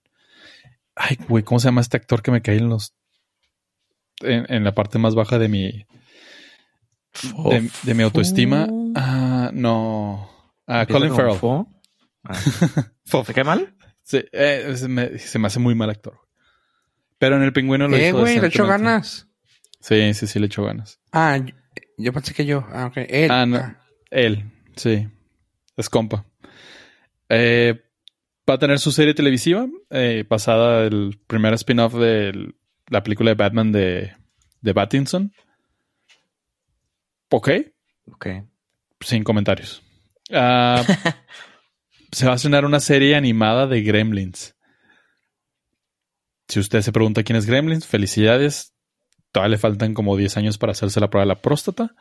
Ay, 0.95 1.17
güey, 1.27 1.43
¿cómo 1.43 1.59
se 1.59 1.69
llama 1.69 1.81
este 1.81 1.97
actor 1.97 2.21
que 2.21 2.31
me 2.31 2.41
cae 2.41 2.57
en 2.57 2.69
los... 2.69 2.93
En, 4.23 4.45
en 4.53 4.63
la 4.63 4.73
parte 4.73 4.97
más 4.99 5.15
baja 5.15 5.37
de 5.39 5.47
mi... 5.47 5.85
De, 7.49 7.69
de 7.83 7.93
mi 7.93 8.03
autoestima. 8.03 8.67
Ah, 8.95 9.51
no. 9.53 10.29
Ah, 10.65 10.85
Colin 10.85 11.13
Farrell. 11.13 11.35
fo. 11.37 11.67
Ah, 12.23 12.33
¿Te 13.25 13.33
cae 13.33 13.43
mal? 13.43 13.75
Sí, 14.03 14.23
eh, 14.31 14.73
se, 14.75 14.87
me, 14.87 15.17
se 15.19 15.37
me 15.39 15.47
hace 15.47 15.59
muy 15.59 15.75
mal 15.75 15.89
actor. 15.89 16.17
Pero 17.17 17.35
en 17.35 17.43
el 17.43 17.53
pingüino 17.53 17.87
lo 17.87 17.97
Eh, 17.97 18.09
hizo 18.09 18.19
güey, 18.19 18.39
le 18.39 18.47
echó 18.47 18.65
ganas. 18.65 19.27
Sí, 19.79 20.13
sí, 20.13 20.27
sí, 20.27 20.39
le 20.39 20.45
echó 20.47 20.63
ganas. 20.63 20.99
Ah, 21.11 21.37
yo, 21.37 21.53
yo 21.97 22.13
pensé 22.13 22.33
que 22.33 22.45
yo. 22.45 22.65
Ah, 22.71 22.85
ok. 22.87 22.97
Él. 23.09 23.29
Ah, 23.31 23.45
no. 23.45 23.57
Ah. 23.57 23.77
Él, 24.09 24.51
sí. 24.75 25.07
Es 25.77 25.89
compa. 25.89 26.25
Eh, 27.29 27.79
va 28.49 28.55
a 28.55 28.59
tener 28.59 28.79
su 28.79 28.91
serie 28.91 29.13
televisiva 29.13 29.67
eh, 29.89 30.25
basada 30.29 30.83
el 30.85 31.19
primer 31.27 31.53
spin-off 31.53 31.93
de 31.95 32.53
la 32.91 33.01
película 33.01 33.31
de 33.31 33.35
Batman 33.35 33.71
de, 33.71 34.13
de 34.61 34.73
Pattinson. 34.73 35.31
Ok, 37.31 37.49
Ok. 38.11 38.27
sin 38.99 39.23
comentarios. 39.23 39.81
Ah, 40.31 40.83
se 42.11 42.25
va 42.25 42.33
a 42.33 42.35
estrenar 42.35 42.65
una 42.65 42.79
serie 42.81 43.15
animada 43.15 43.65
de 43.65 43.81
Gremlins. 43.81 44.55
Si 46.49 46.59
usted 46.59 46.81
se 46.81 46.91
pregunta 46.91 47.23
quién 47.23 47.37
es 47.37 47.45
Gremlins, 47.45 47.87
felicidades. 47.87 48.73
Todavía 49.31 49.51
le 49.55 49.57
faltan 49.57 49.93
como 49.93 50.17
10 50.17 50.35
años 50.35 50.57
para 50.57 50.73
hacerse 50.73 50.99
la 50.99 51.09
prueba 51.09 51.23
de 51.23 51.29
la 51.29 51.41
próstata. 51.41 51.95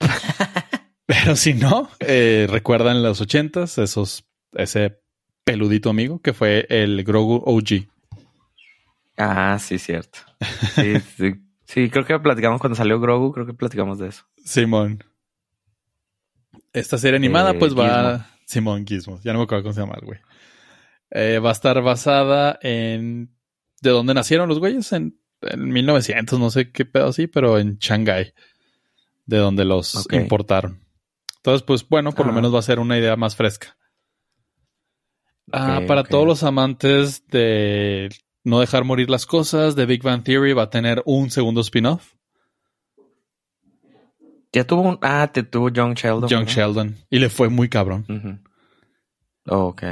Pero 1.06 1.34
si 1.36 1.54
no, 1.54 1.88
eh, 2.00 2.46
recuerdan 2.50 3.02
los 3.02 3.22
ochentas, 3.22 3.78
esos, 3.78 4.26
ese 4.52 5.00
peludito 5.44 5.88
amigo 5.88 6.20
que 6.20 6.34
fue 6.34 6.66
el 6.68 7.02
Grogu 7.04 7.42
OG. 7.46 7.88
Ah, 9.16 9.58
sí, 9.60 9.78
cierto. 9.78 10.18
Sí, 10.74 11.00
sí. 11.16 11.34
Sí, 11.64 11.88
creo 11.90 12.04
que 12.04 12.18
platicamos 12.18 12.60
cuando 12.60 12.74
salió 12.76 13.00
Grogu, 13.00 13.32
creo 13.32 13.46
que 13.46 13.54
platicamos 13.54 13.98
de 13.98 14.08
eso. 14.08 14.24
Simón. 14.44 15.02
Esta 16.72 16.98
serie 16.98 17.16
animada, 17.16 17.52
Eh, 17.52 17.54
pues 17.58 17.76
va. 17.76 18.18
Gizmo. 18.18 18.26
Simón 18.46 18.86
Gizmo. 18.86 19.20
Ya 19.22 19.32
no 19.32 19.38
me 19.38 19.44
acuerdo 19.44 19.62
cómo 19.64 19.72
se 19.74 19.80
llama 19.80 19.96
el 20.00 20.06
güey. 20.06 20.20
Eh, 21.10 21.38
va 21.38 21.50
a 21.50 21.52
estar 21.52 21.80
basada 21.82 22.58
en. 22.62 23.34
¿De 23.80 23.90
dónde 23.90 24.12
nacieron 24.14 24.48
los 24.48 24.58
güeyes? 24.58 24.92
En, 24.92 25.18
en 25.42 25.68
1900, 25.68 26.38
no 26.38 26.50
sé 26.50 26.70
qué 26.72 26.84
pedo 26.84 27.08
así, 27.08 27.26
pero 27.26 27.58
en 27.58 27.78
Shanghái. 27.78 28.32
De 29.26 29.38
donde 29.38 29.64
los 29.64 30.06
importaron. 30.12 30.84
Entonces, 31.36 31.62
pues 31.62 31.88
bueno, 31.88 32.12
por 32.12 32.26
lo 32.26 32.32
Ah. 32.32 32.34
menos 32.36 32.54
va 32.54 32.58
a 32.58 32.62
ser 32.62 32.78
una 32.80 32.98
idea 32.98 33.16
más 33.16 33.34
fresca. 33.36 33.76
Ah, 35.52 35.80
para 35.86 36.04
todos 36.04 36.26
los 36.26 36.42
amantes 36.44 37.26
de 37.28 38.08
no 38.44 38.60
dejar 38.60 38.84
morir 38.84 39.08
las 39.10 39.26
cosas, 39.26 39.76
de 39.76 39.86
Big 39.86 40.02
Bang 40.02 40.22
Theory 40.24 40.52
va 40.52 40.64
a 40.64 40.70
tener 40.70 41.02
un 41.06 41.30
segundo 41.30 41.60
spin-off. 41.60 42.14
Ya 44.52 44.64
tuvo 44.66 44.82
un. 44.82 44.98
Ah, 45.00 45.30
te 45.32 45.42
tuvo 45.42 45.70
Young 45.70 45.94
Sheldon. 45.94 46.28
¿verdad? 46.28 46.46
Sheldon. 46.46 46.96
Y 47.08 47.18
le 47.18 47.30
fue 47.30 47.48
muy 47.48 47.68
cabrón. 47.68 48.42
Oh, 49.46 49.66
ok. 49.68 49.82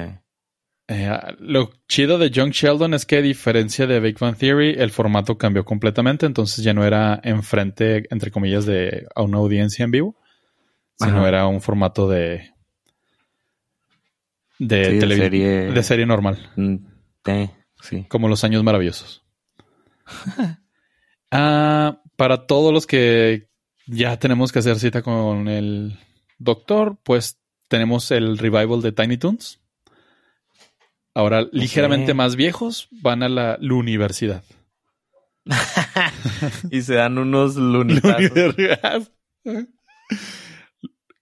Eh, 0.93 1.19
lo 1.39 1.71
chido 1.89 2.19
de 2.19 2.31
Young 2.31 2.51
Sheldon 2.51 2.93
es 2.95 3.07
que 3.07 3.19
a 3.19 3.23
diferencia 3.23 3.87
de 3.87 4.01
Big 4.01 4.19
Bang 4.19 4.37
Theory, 4.37 4.75
el 4.77 4.91
formato 4.91 5.39
cambió 5.39 5.65
completamente, 5.65 6.27
entonces 6.27 6.65
ya 6.65 6.75
no 6.75 6.85
era 6.85 7.21
enfrente, 7.23 8.07
entre 8.11 8.31
comillas, 8.33 8.67
de 8.67 9.07
a 9.15 9.23
una 9.23 9.39
audiencia 9.39 9.85
en 9.85 9.93
vivo, 9.93 10.17
sino 10.99 11.19
Ajá. 11.19 11.29
era 11.29 11.47
un 11.47 11.61
formato 11.61 12.09
de 12.09 12.51
de, 14.59 14.85
Sí, 14.85 14.99
de 15.09 15.17
serie. 15.17 15.49
de 15.73 15.83
serie 15.85 16.07
normal, 16.07 16.51
Mm, 16.57 16.75
eh, 17.29 17.51
sí. 17.83 18.05
como 18.09 18.29
los 18.29 18.45
años 18.45 18.63
maravillosos. 18.63 19.25
Ah, 21.33 22.03
para 22.17 22.49
todos 22.49 22.75
los 22.75 22.89
que 22.89 23.49
ya 23.87 24.19
tenemos 24.19 24.51
que 24.51 24.59
hacer 24.59 24.81
cita 24.81 25.01
con 25.01 25.47
el 25.47 25.97
doctor, 26.39 26.99
pues 27.05 27.39
tenemos 27.69 28.11
el 28.11 28.37
revival 28.37 28.83
de 28.83 28.91
Tiny 28.91 29.17
Toons. 29.17 29.61
Ahora, 31.15 31.47
ligeramente 31.53 32.15
más 32.15 32.35
viejos, 32.35 32.89
van 32.91 33.23
a 33.23 33.29
la, 33.29 33.59
la 33.61 33.75
universidad. 33.75 34.43
y 36.71 36.83
se 36.83 36.95
dan 36.95 37.19
unos 37.19 37.57
lunitazos. 37.57 39.13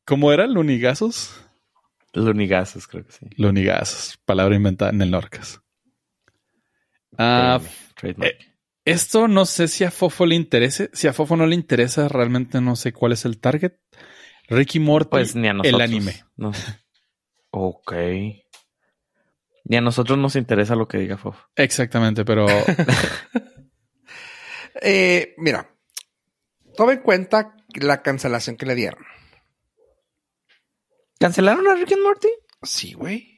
¿Cómo 0.04 0.32
era? 0.32 0.46
¿Lunigazos? 0.46 1.38
Lunigazos, 2.14 2.86
creo 2.86 3.04
que 3.04 3.12
sí. 3.12 3.26
Lunigazos, 3.36 4.18
palabra 4.24 4.56
inventada 4.56 4.90
en 4.90 5.02
el 5.02 5.10
Norcas. 5.10 5.60
Ah, 7.18 7.60
Trademark. 7.96 8.32
eh, 8.32 8.38
esto 8.84 9.28
no 9.28 9.44
sé 9.44 9.68
si 9.68 9.84
a 9.84 9.90
Fofo 9.90 10.24
le 10.24 10.34
interese. 10.34 10.88
Si 10.92 11.06
a 11.08 11.12
Fofo 11.12 11.36
no 11.36 11.46
le 11.46 11.54
interesa, 11.54 12.08
realmente 12.08 12.60
no 12.60 12.76
sé 12.76 12.92
cuál 12.92 13.12
es 13.12 13.24
el 13.24 13.38
target. 13.38 13.72
Ricky 14.48 14.78
Morty, 14.80 15.10
pues 15.10 15.34
ni 15.36 15.48
a 15.48 15.52
nosotros. 15.52 15.74
el 15.74 15.80
anime. 15.84 16.24
No. 16.36 16.52
Ok. 17.50 17.92
Ni 19.64 19.76
a 19.76 19.80
nosotros 19.82 20.16
nos 20.16 20.36
interesa 20.36 20.74
lo 20.74 20.88
que 20.88 20.96
diga 20.98 21.18
Fof. 21.18 21.36
Exactamente, 21.56 22.24
pero 22.24 22.46
Eh, 24.80 25.34
mira, 25.38 25.74
toma 26.76 26.92
en 26.92 27.00
cuenta 27.00 27.56
la 27.80 28.00
cancelación 28.02 28.56
que 28.56 28.64
le 28.66 28.74
dieron. 28.76 29.04
¿Cancelaron 31.18 31.66
a 31.66 31.74
Rick 31.74 31.92
and 31.92 32.02
Morty? 32.02 32.28
Sí, 32.62 32.92
güey. 32.92 33.37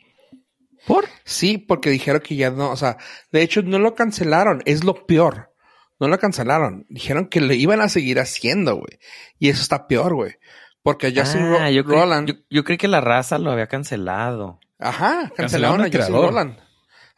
¿Por? 0.86 1.06
Sí, 1.24 1.58
porque 1.58 1.90
dijeron 1.90 2.20
que 2.22 2.36
ya 2.36 2.50
no, 2.50 2.70
o 2.70 2.76
sea, 2.76 2.96
de 3.32 3.42
hecho 3.42 3.62
no 3.62 3.78
lo 3.78 3.94
cancelaron, 3.94 4.62
es 4.64 4.84
lo 4.84 5.06
peor. 5.06 5.52
No 5.98 6.08
lo 6.08 6.18
cancelaron. 6.18 6.86
Dijeron 6.88 7.26
que 7.28 7.40
lo 7.42 7.52
iban 7.52 7.80
a 7.82 7.88
seguir 7.90 8.18
haciendo, 8.20 8.76
güey. 8.76 8.98
Y 9.38 9.50
eso 9.50 9.60
está 9.60 9.86
peor, 9.86 10.14
güey. 10.14 10.36
Porque 10.82 11.12
Justin 11.14 11.42
Ah, 11.42 11.58
Ro- 11.66 11.70
yo, 11.70 11.84
creí, 11.84 11.98
Roland. 12.00 12.28
yo, 12.28 12.34
yo 12.48 12.64
creí 12.64 12.78
que 12.78 12.88
la 12.88 13.02
raza 13.02 13.38
lo 13.38 13.50
había 13.52 13.66
cancelado. 13.66 14.60
Ajá, 14.78 15.30
Cancelaron 15.36 15.76
cancelaron 15.76 15.80
a 15.80 15.84
al 15.84 15.92
Justin. 15.92 16.14
Roland. 16.14 16.58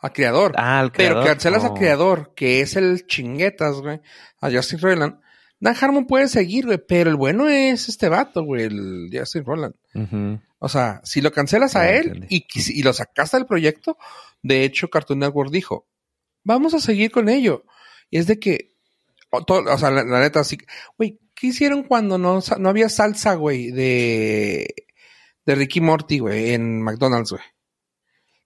A 0.00 0.10
creador. 0.12 0.52
Ah, 0.56 0.80
al 0.80 0.90
Pero 0.90 1.10
creador. 1.14 1.26
cancelas 1.28 1.62
Oh. 1.62 1.66
al 1.68 1.74
creador, 1.74 2.32
que 2.34 2.60
es 2.60 2.74
el 2.74 3.06
chinguetas, 3.06 3.76
güey. 3.76 4.00
A 4.40 4.50
Justin 4.50 4.80
Roland. 4.80 5.20
Dan 5.60 5.76
Harmon 5.80 6.08
puede 6.08 6.26
seguir, 6.26 6.66
güey, 6.66 6.78
pero 6.84 7.08
el 7.08 7.14
bueno 7.14 7.48
es 7.48 7.88
este 7.88 8.08
vato, 8.08 8.42
güey, 8.42 8.64
el 8.64 9.10
Justin 9.12 9.44
Roland. 9.44 9.74
O 10.64 10.68
sea, 10.68 11.00
si 11.02 11.20
lo 11.20 11.32
cancelas 11.32 11.74
a 11.74 11.90
él 11.90 12.24
y, 12.28 12.82
lo 12.84 12.92
sacaste 12.92 13.36
del 13.36 13.46
proyecto, 13.46 13.98
de 14.42 14.62
hecho, 14.62 14.88
Cartoon 14.88 15.18
Network 15.18 15.50
dijo, 15.50 15.88
vamos 16.44 16.72
a 16.72 16.78
seguir 16.78 17.10
con 17.10 17.28
ello. 17.28 17.64
Y 18.10 18.18
es 18.18 18.28
de 18.28 18.38
que, 18.38 18.76
o, 19.32 19.76
sea, 19.76 19.90
la, 19.90 20.04
la 20.04 20.20
neta, 20.20 20.38
así, 20.38 20.58
güey, 20.96 21.18
¿qué 21.34 21.48
hicieron 21.48 21.82
cuando 21.82 22.16
no, 22.16 22.38
no 22.60 22.68
había 22.68 22.88
salsa, 22.88 23.34
güey, 23.34 23.72
de, 23.72 24.72
de 25.44 25.54
Ricky 25.56 25.80
Morty, 25.80 26.20
güey, 26.20 26.54
en 26.54 26.80
McDonald's, 26.80 27.32
güey? 27.32 27.42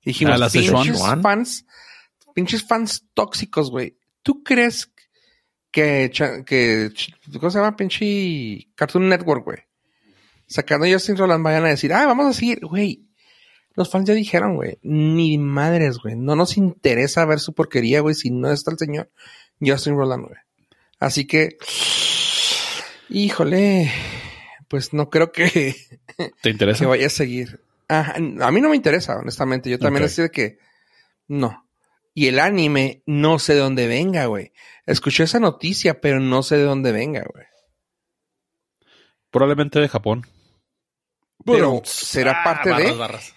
Dijimos, 0.02 0.40
Ah, 0.40 0.48
pinches 0.48 1.22
fans, 1.22 1.66
pinches 2.34 2.66
fans 2.66 3.04
tóxicos, 3.12 3.70
güey. 3.70 3.98
¿Tú 4.22 4.42
crees 4.42 4.90
que, 5.70 6.10
que, 6.46 6.90
¿cómo 7.38 7.50
se 7.50 7.58
llama? 7.58 7.76
Pinche 7.76 8.68
Cartoon 8.74 9.06
Network, 9.06 9.44
güey. 9.44 9.65
Sacando 10.46 10.86
a 10.86 10.90
Justin 10.90 11.16
Roland 11.16 11.44
vayan 11.44 11.64
a 11.64 11.68
decir, 11.68 11.92
ah, 11.92 12.06
vamos 12.06 12.26
a 12.26 12.32
seguir, 12.32 12.60
güey. 12.60 13.02
Los 13.74 13.90
fans 13.90 14.06
ya 14.08 14.14
dijeron, 14.14 14.54
güey, 14.56 14.78
ni 14.82 15.36
madres, 15.38 15.98
güey. 15.98 16.14
No 16.16 16.34
nos 16.36 16.56
interesa 16.56 17.24
ver 17.26 17.40
su 17.40 17.52
porquería, 17.52 18.00
güey, 18.00 18.14
si 18.14 18.30
no 18.30 18.50
está 18.50 18.70
el 18.70 18.78
señor 18.78 19.10
Justin 19.60 19.96
Roland, 19.96 20.24
güey. 20.28 20.38
Así 20.98 21.26
que, 21.26 21.58
híjole, 23.08 23.90
pues 24.68 24.92
no 24.92 25.10
creo 25.10 25.32
que, 25.32 25.76
¿te 26.42 26.50
interesa? 26.50 26.80
que 26.80 26.86
vaya 26.86 27.06
a 27.06 27.10
seguir. 27.10 27.60
A 27.88 28.18
mí 28.18 28.60
no 28.60 28.70
me 28.70 28.76
interesa, 28.76 29.16
honestamente. 29.18 29.70
Yo 29.70 29.78
también 29.78 30.02
Ok. 30.04 30.06
así 30.10 30.22
de 30.22 30.30
que, 30.30 30.58
no. 31.28 31.66
Y 32.14 32.28
el 32.28 32.38
anime, 32.38 33.02
no 33.06 33.38
sé 33.38 33.54
de 33.54 33.60
dónde 33.60 33.86
venga, 33.86 34.26
güey. 34.26 34.52
Escuché 34.86 35.24
esa 35.24 35.38
noticia, 35.38 36.00
pero 36.00 36.18
no 36.18 36.42
sé 36.42 36.56
de 36.56 36.62
dónde 36.64 36.90
venga, 36.92 37.24
güey. 37.30 37.44
Probablemente 39.30 39.78
de 39.80 39.88
Japón. 39.88 40.26
Pero, 41.44 41.82
¿será 41.84 42.42
parte 42.42 42.70
de? 42.74 42.88
Ah, 42.88 42.92
barras. 42.94 43.34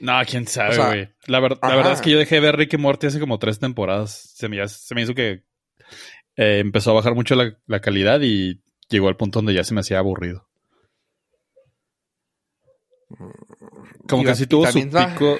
No, 0.00 0.12
quién 0.26 0.46
sabe, 0.46 0.70
O 0.70 0.72
sea, 0.74 0.86
güey. 0.86 1.08
la, 1.26 1.40
ver- 1.40 1.58
la 1.60 1.74
verdad 1.74 1.92
es 1.94 2.00
que 2.00 2.10
yo 2.10 2.18
dejé 2.18 2.36
de 2.36 2.40
ver 2.42 2.56
Rick 2.56 2.74
y 2.74 2.76
Morty 2.76 3.08
hace 3.08 3.18
como 3.20 3.38
tres 3.38 3.58
temporadas. 3.58 4.32
Se 4.34 4.48
me, 4.48 4.56
ya- 4.56 4.68
se 4.68 4.94
me 4.94 5.02
hizo 5.02 5.14
que 5.14 5.44
eh, 6.36 6.58
empezó 6.60 6.92
a 6.92 6.94
bajar 6.94 7.14
mucho 7.14 7.34
la, 7.34 7.56
la 7.66 7.80
calidad 7.80 8.20
y 8.22 8.62
llegó 8.88 9.08
al 9.08 9.16
punto 9.16 9.40
donde 9.40 9.54
ya 9.54 9.64
se 9.64 9.74
me 9.74 9.80
hacía 9.80 9.98
aburrido. 9.98 10.46
Como 14.08 14.22
Y 14.22 14.26
que 14.26 14.34
sí 14.34 14.46
tuvo 14.46 14.66
su 14.66 14.80
pico, 14.88 15.38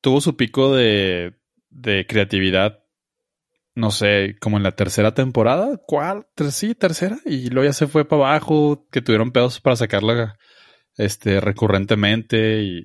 tuvo 0.00 0.20
su 0.20 0.36
pico 0.36 0.74
de, 0.74 1.34
de 1.70 2.06
creatividad, 2.06 2.84
no 3.74 3.90
sé, 3.90 4.36
como 4.40 4.56
en 4.58 4.62
la 4.62 4.72
tercera 4.72 5.14
temporada, 5.14 5.80
¿cuál? 5.86 6.26
Sí, 6.50 6.74
tercera, 6.74 7.18
y 7.24 7.48
luego 7.50 7.68
ya 7.68 7.72
se 7.72 7.86
fue 7.86 8.04
para 8.06 8.28
abajo, 8.28 8.86
que 8.90 9.00
tuvieron 9.02 9.32
pedos 9.32 9.60
para 9.60 9.76
sacarla 9.76 10.36
este, 10.96 11.40
recurrentemente 11.40 12.62
y... 12.62 12.84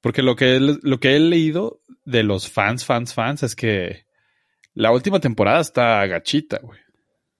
Porque 0.00 0.22
lo 0.22 0.34
que, 0.36 0.56
él- 0.56 0.80
lo 0.82 0.98
que 0.98 1.14
he 1.16 1.20
leído 1.20 1.80
de 2.04 2.22
los 2.22 2.48
fans, 2.50 2.84
fans, 2.86 3.12
fans 3.14 3.42
es 3.42 3.54
que 3.54 4.06
la 4.72 4.92
última 4.92 5.20
temporada 5.20 5.60
está 5.60 6.06
gachita, 6.06 6.58
güey. 6.62 6.80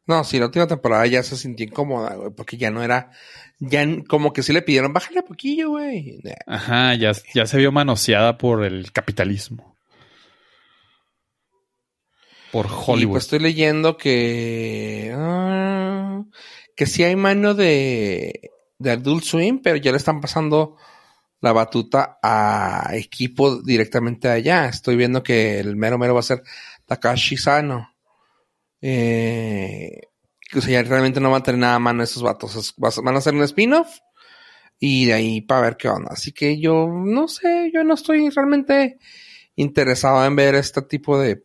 No, 0.07 0.25
sí, 0.25 0.39
la 0.39 0.47
última 0.47 0.67
temporada 0.67 1.07
ya 1.07 1.23
se 1.23 1.37
sintió 1.37 1.65
incómoda, 1.65 2.15
güey, 2.17 2.31
porque 2.37 2.57
ya 2.57 2.71
no 2.71 2.83
era, 2.83 3.13
ya 3.61 3.87
como 4.09 4.33
que 4.33 4.43
sí 4.43 4.53
le 4.53 4.61
pidieron, 4.63 4.93
bájale 4.93 5.23
poquillo, 5.23 5.71
güey. 5.71 6.19
Ajá, 6.47 6.95
ya, 6.97 7.13
ya 7.33 7.47
se 7.47 7.59
vio 7.59 7.71
manoseada 7.71 8.37
por 8.37 8.65
el 8.65 8.91
capitalismo. 8.93 9.77
Por 12.51 12.67
Y 12.67 12.71
Hollywood. 12.87 13.13
pues 13.13 13.25
estoy 13.25 13.39
leyendo 13.39 13.97
que, 13.97 15.13
ah, 15.17 16.25
que 16.77 16.87
sí 16.87 17.05
hay 17.05 17.15
mano 17.15 17.55
de, 17.55 18.50
de 18.81 18.91
Adult 18.91 19.23
Swim, 19.23 19.61
pero 19.63 19.77
ya 19.77 19.93
le 19.93 19.99
están 19.99 20.21
pasando 20.21 20.77
la 21.41 21.53
batuta 21.53 22.19
a 22.23 22.91
equipo 22.95 23.63
directamente 23.63 24.29
allá. 24.29 24.67
Estoy 24.67 24.97
viendo 24.97 25.23
que 25.23 25.61
el 25.61 25.77
mero 25.77 25.99
mero 25.99 26.15
va 26.15 26.21
a 26.21 26.25
ser 26.25 26.43
Takashi 26.87 27.37
Sano. 27.37 27.95
Eh, 28.81 30.01
que, 30.41 30.59
o 30.59 30.63
sea, 30.63 30.83
ya 30.83 30.89
realmente 30.89 31.21
no 31.21 31.31
van 31.31 31.43
a 31.43 31.45
tener 31.45 31.61
nada 31.61 31.75
a 31.75 31.79
mano 31.79 32.03
esos 32.03 32.23
vatos. 32.23 32.75
Van 32.79 33.15
a 33.15 33.19
hacer 33.19 33.35
un 33.35 33.43
spin-off 33.43 33.99
y 34.79 35.05
de 35.07 35.13
ahí 35.13 35.41
para 35.43 35.61
ver 35.61 35.77
qué 35.77 35.89
onda. 35.89 36.13
Así 36.13 36.33
que 36.33 36.59
yo 36.59 36.89
no 36.89 37.29
sé, 37.29 37.71
yo 37.73 37.85
no 37.85 37.95
estoy 37.95 38.31
realmente 38.31 38.99
interesado 39.57 40.25
en 40.25 40.37
ver 40.37 40.55
este 40.55 40.81
tipo 40.83 41.19
de 41.19 41.45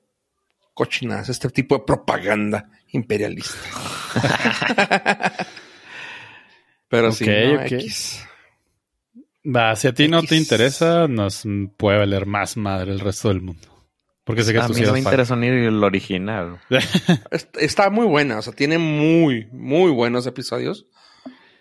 cochinadas, 0.73 1.27
este 1.27 1.49
tipo 1.49 1.77
de 1.77 1.83
propaganda 1.83 2.69
imperialista. 2.93 3.55
Pero 6.89 7.11
sí, 7.11 7.23
Ok, 7.25 7.29
¿no? 7.29 7.53
ok. 7.55 7.71
X. 7.71 8.25
Va, 9.55 9.75
si 9.75 9.87
a 9.87 9.93
ti 9.93 10.07
no 10.07 10.23
te 10.23 10.35
interesa, 10.35 11.07
nos 11.07 11.43
puede 11.77 11.99
valer 11.99 12.25
más 12.25 12.57
madre 12.57 12.91
el 12.91 12.99
resto 12.99 13.27
del 13.29 13.41
mundo. 13.41 13.67
Porque 14.23 14.41
sé 14.43 14.53
que 14.53 14.59
A 14.59 14.65
tú 14.65 14.73
mí 14.73 14.79
sí 14.79 14.85
no 14.85 14.93
me 14.93 14.99
interesó 14.99 15.35
ni 15.35 15.47
el 15.47 15.83
original. 15.83 16.59
Est- 17.31 17.55
Está 17.57 17.91
muy 17.91 18.07
buena, 18.07 18.39
o 18.39 18.41
sea, 18.41 18.53
tiene 18.53 18.79
muy, 18.79 19.47
muy 19.51 19.91
buenos 19.91 20.25
episodios. 20.25 20.87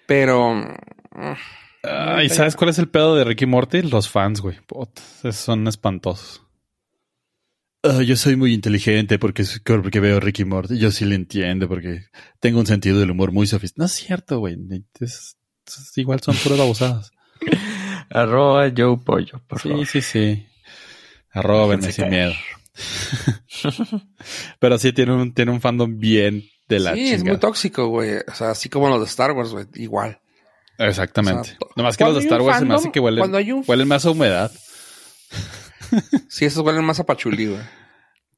Pero. 0.07 0.55
mm, 0.55 1.33
Ah, 1.87 2.23
¿Y 2.25 2.31
sabes 2.31 2.57
cuál 2.57 2.71
es 2.71 2.79
el 2.79 2.89
pedo 2.89 3.15
de 3.15 3.25
Ricky 3.25 3.45
Morty? 3.45 3.83
Los 3.83 4.09
fans, 4.09 4.41
güey. 4.41 4.57
Son 5.33 5.69
espantosos. 5.69 6.43
Ah, 7.87 8.03
yo 8.03 8.17
soy 8.17 8.35
muy 8.37 8.55
inteligente 8.55 9.19
porque, 9.19 9.45
porque 9.65 10.01
veo 10.01 10.19
Ricky 10.19 10.45
Morty. 10.47 10.79
Yo 10.79 10.91
sí 10.91 11.05
le 11.05 11.15
entiendo 11.17 11.69
porque 11.69 12.07
tengo 12.41 12.59
un 12.61 12.67
sentido 12.67 12.99
del 12.99 13.11
humor 13.11 13.31
muy 13.31 13.47
sofisticado. 13.47 13.83
No 13.83 13.87
es 13.87 13.93
cierto, 13.93 14.39
güey. 14.39 14.57
Es- 15.01 15.37
es- 15.67 15.99
igual 15.99 16.21
son 16.23 16.35
puras 16.37 16.59
babosadas. 16.59 17.11
Arroba 18.11 18.73
Joe 18.75 18.97
Pollo, 19.05 19.43
por 19.47 19.61
Sí, 19.61 19.69
favor. 19.69 19.87
sí, 19.87 20.01
sí. 20.01 20.47
Arróbenme 21.31 21.87
Déjense 21.87 22.03
sin 22.03 22.11
miedo. 22.11 22.33
Pero 24.59 24.79
sí 24.79 24.93
tiene 24.93 25.13
un, 25.13 25.35
tiene 25.35 25.51
un 25.53 25.61
fandom 25.61 25.99
bien 25.99 26.45
de 26.69 26.81
la 26.81 26.95
sí, 26.95 27.13
es 27.13 27.23
muy 27.25 27.39
tóxico, 27.39 27.89
güey. 27.89 28.17
O 28.27 28.35
sea, 28.35 28.51
así 28.51 28.69
como 28.69 28.89
los 28.89 29.01
de 29.01 29.07
Star 29.07 29.33
Wars, 29.33 29.51
güey. 29.51 29.67
Igual. 29.75 30.21
Exactamente. 30.79 31.41
O 31.41 31.45
sea, 31.45 31.57
Nomás 31.77 31.97
que 31.97 32.05
los 32.05 32.15
de 32.15 32.21
Star 32.21 32.41
Wars 32.41 32.59
se 32.59 32.65
me 32.65 32.75
hace 32.75 32.91
que 32.93 33.01
huelen, 33.01 33.21
cuando 33.21 33.39
hay 33.39 33.53
un- 33.53 33.65
huelen 33.67 33.89
más 33.89 34.05
a 34.07 34.11
humedad. 34.11 34.51
Sí, 36.29 36.45
esos 36.45 36.65
huelen 36.65 36.85
más 36.85 37.01
a 37.01 37.05
pachulí, 37.07 37.47
güey. 37.47 37.61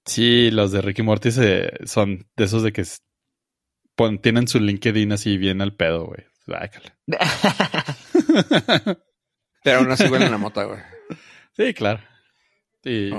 Sí, 0.05 0.51
los 0.51 0.71
de 0.73 0.81
Ricky 0.83 1.03
Morty 1.03 1.31
se- 1.33 1.73
son 1.87 2.29
de 2.37 2.45
esos 2.45 2.63
de 2.63 2.73
que 2.73 2.85
pon- 3.95 4.21
tienen 4.21 4.47
su 4.49 4.61
LinkedIn 4.61 5.13
así 5.13 5.37
bien 5.37 5.61
al 5.63 5.75
pedo, 5.75 6.07
güey. 6.07 6.25
Pero 9.63 9.79
aún 9.79 9.91
así 9.91 10.07
huelen 10.07 10.33
a 10.33 10.39
mota, 10.39 10.65
güey. 10.65 10.79
Sí, 11.57 11.75
claro. 11.75 12.01
Sí. 12.85 13.11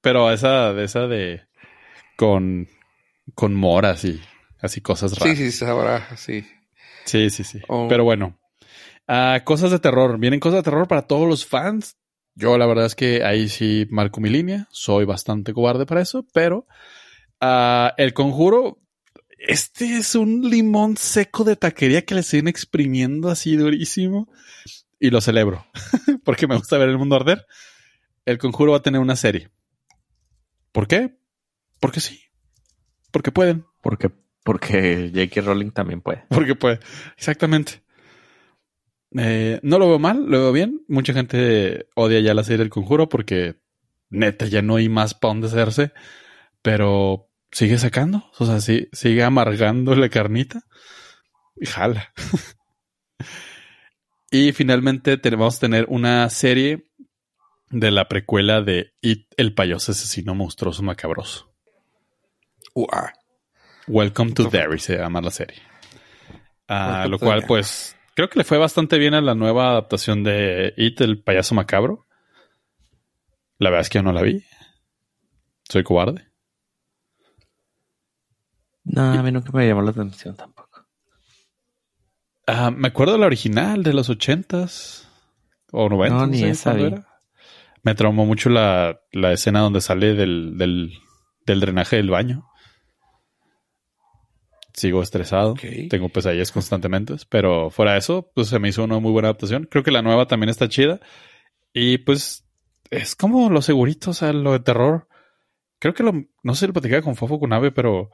Pero 0.00 0.30
esa, 0.30 0.72
de 0.74 0.84
esa 0.84 1.06
de 1.06 1.42
con, 2.16 2.68
con 3.34 3.54
moras 3.54 4.04
y 4.04 4.20
así 4.60 4.80
cosas 4.82 5.18
raras. 5.18 5.38
sí, 5.38 5.50
sí, 5.50 5.64
ahora 5.64 6.16
sí. 6.16 6.46
Sí, 7.06 7.30
sí, 7.30 7.44
sí. 7.44 7.60
Oh. 7.68 7.86
Pero 7.88 8.04
bueno. 8.04 8.38
Ah, 9.08 9.40
cosas 9.44 9.70
de 9.70 9.78
terror. 9.78 10.18
Vienen 10.18 10.40
cosas 10.40 10.58
de 10.58 10.62
terror 10.64 10.86
para 10.88 11.02
todos 11.06 11.26
los 11.28 11.46
fans. 11.46 11.96
Yo 12.34 12.58
la 12.58 12.66
verdad 12.66 12.86
es 12.86 12.94
que 12.94 13.24
ahí 13.24 13.48
sí 13.48 13.86
marco 13.90 14.20
mi 14.20 14.28
línea. 14.28 14.66
Soy 14.70 15.04
bastante 15.04 15.52
cobarde 15.52 15.86
para 15.86 16.00
eso, 16.00 16.26
pero 16.32 16.66
ah, 17.40 17.94
el 17.96 18.12
conjuro, 18.12 18.80
este 19.38 19.98
es 19.98 20.14
un 20.14 20.48
limón 20.48 20.96
seco 20.96 21.44
de 21.44 21.56
taquería 21.56 22.04
que 22.04 22.14
le 22.14 22.22
siguen 22.22 22.48
exprimiendo 22.48 23.28
así 23.28 23.56
durísimo 23.56 24.28
y 24.98 25.10
lo 25.10 25.20
celebro 25.20 25.66
porque 26.24 26.46
me 26.46 26.56
gusta 26.56 26.78
ver 26.78 26.88
el 26.88 26.98
mundo 26.98 27.16
arder. 27.16 27.46
El 28.24 28.38
conjuro 28.38 28.72
va 28.72 28.78
a 28.78 28.82
tener 28.82 29.00
una 29.00 29.16
serie. 29.16 29.50
¿Por 30.72 30.88
qué? 30.88 31.16
Porque 31.78 32.00
sí. 32.00 32.20
Porque 33.12 33.30
pueden. 33.30 33.64
Porque, 33.80 34.10
porque 34.42 35.12
J.K. 35.14 35.42
Rowling 35.42 35.70
también 35.70 36.00
puede. 36.00 36.24
Porque 36.30 36.54
pues, 36.56 36.80
exactamente. 37.16 37.83
Eh, 39.16 39.60
no 39.62 39.78
lo 39.78 39.88
veo 39.88 39.98
mal, 39.98 40.26
lo 40.26 40.40
veo 40.40 40.52
bien. 40.52 40.84
Mucha 40.88 41.12
gente 41.12 41.88
odia 41.94 42.20
ya 42.20 42.34
la 42.34 42.44
serie 42.44 42.58
del 42.58 42.70
conjuro 42.70 43.08
porque 43.08 43.60
neta 44.10 44.46
ya 44.46 44.62
no 44.62 44.76
hay 44.76 44.88
más 44.88 45.14
para 45.14 45.34
dónde 45.34 45.48
hacerse. 45.48 45.92
Pero 46.62 47.28
sigue 47.52 47.78
sacando, 47.78 48.30
o 48.38 48.46
sea, 48.46 48.60
sí, 48.60 48.88
sigue 48.92 49.22
amargando 49.22 49.94
la 49.94 50.08
carnita 50.08 50.62
y 51.56 51.66
jala. 51.66 52.12
y 54.30 54.52
finalmente 54.52 55.18
tenemos 55.18 55.60
tener 55.60 55.86
una 55.88 56.28
serie 56.30 56.90
de 57.70 57.90
la 57.90 58.08
precuela 58.08 58.60
de 58.60 58.94
It, 59.00 59.32
el 59.36 59.54
payaso 59.54 59.92
asesino 59.92 60.34
monstruoso 60.34 60.82
macabroso. 60.82 61.52
Uah. 62.74 63.12
Welcome 63.86 64.32
to 64.32 64.48
Derry 64.48 64.78
se 64.78 64.96
llama 64.96 65.20
la 65.20 65.30
serie. 65.30 65.60
Welcome 66.68 67.08
lo 67.08 67.18
cual, 67.18 67.44
pues, 67.46 67.96
creo 68.14 68.28
que 68.28 68.38
le 68.38 68.44
fue 68.44 68.58
bastante 68.58 68.98
bien 68.98 69.14
a 69.14 69.20
la 69.20 69.34
nueva 69.34 69.70
adaptación 69.70 70.22
de 70.24 70.72
It, 70.76 71.00
el 71.00 71.22
payaso 71.22 71.54
macabro. 71.54 72.06
La 73.58 73.70
verdad 73.70 73.82
es 73.82 73.90
que 73.90 73.98
yo 73.98 74.02
no 74.02 74.12
la 74.12 74.22
vi. 74.22 74.44
Soy 75.68 75.82
cobarde. 75.84 76.28
No, 78.84 79.02
a 79.12 79.22
mí 79.22 79.32
nunca 79.32 79.50
me 79.52 79.66
llamó 79.66 79.82
la 79.82 79.90
atención 79.92 80.36
tampoco. 80.36 80.86
Ah, 82.46 82.70
me 82.70 82.88
acuerdo 82.88 83.14
de 83.14 83.20
la 83.20 83.26
original 83.26 83.82
de 83.82 83.94
los 83.94 84.10
ochentas 84.10 85.08
o 85.72 85.88
noventas. 85.88 86.20
No, 86.20 86.26
ni 86.26 86.38
sé 86.40 86.50
esa 86.50 86.74
vi. 86.74 86.84
era. 86.84 87.06
Me 87.82 87.94
traumó 87.94 88.26
mucho 88.26 88.50
la, 88.50 89.00
la 89.12 89.32
escena 89.32 89.60
donde 89.60 89.80
sale 89.80 90.14
del, 90.14 90.58
del, 90.58 90.92
del 91.46 91.60
drenaje 91.60 91.96
del 91.96 92.10
baño. 92.10 92.46
Sigo 94.74 95.02
estresado. 95.02 95.52
Ok. 95.52 95.62
Tengo 95.88 96.08
pesadillas 96.08 96.50
constantemente. 96.52 97.14
Pero 97.28 97.70
fuera 97.70 97.92
de 97.92 97.98
eso, 98.00 98.30
pues 98.34 98.48
se 98.48 98.58
me 98.58 98.68
hizo 98.68 98.82
una 98.84 98.98
muy 98.98 99.12
buena 99.12 99.28
adaptación. 99.28 99.68
Creo 99.70 99.84
que 99.84 99.92
la 99.92 100.02
nueva 100.02 100.26
también 100.26 100.50
está 100.50 100.68
chida. 100.68 101.00
Y 101.72 101.98
pues 101.98 102.44
es 102.90 103.14
como 103.14 103.50
lo 103.50 103.62
segurito, 103.62 104.10
o 104.10 104.14
sea, 104.14 104.32
lo 104.32 104.52
de 104.52 104.60
terror. 104.60 105.08
Creo 105.78 105.94
que 105.94 106.02
lo, 106.02 106.12
no 106.42 106.54
sé 106.54 106.60
si 106.60 106.66
lo 106.66 106.72
platicaba 106.72 107.02
con 107.02 107.14
Fofo 107.16 107.38
con 107.38 107.52
Ave, 107.52 107.70
pero 107.70 108.10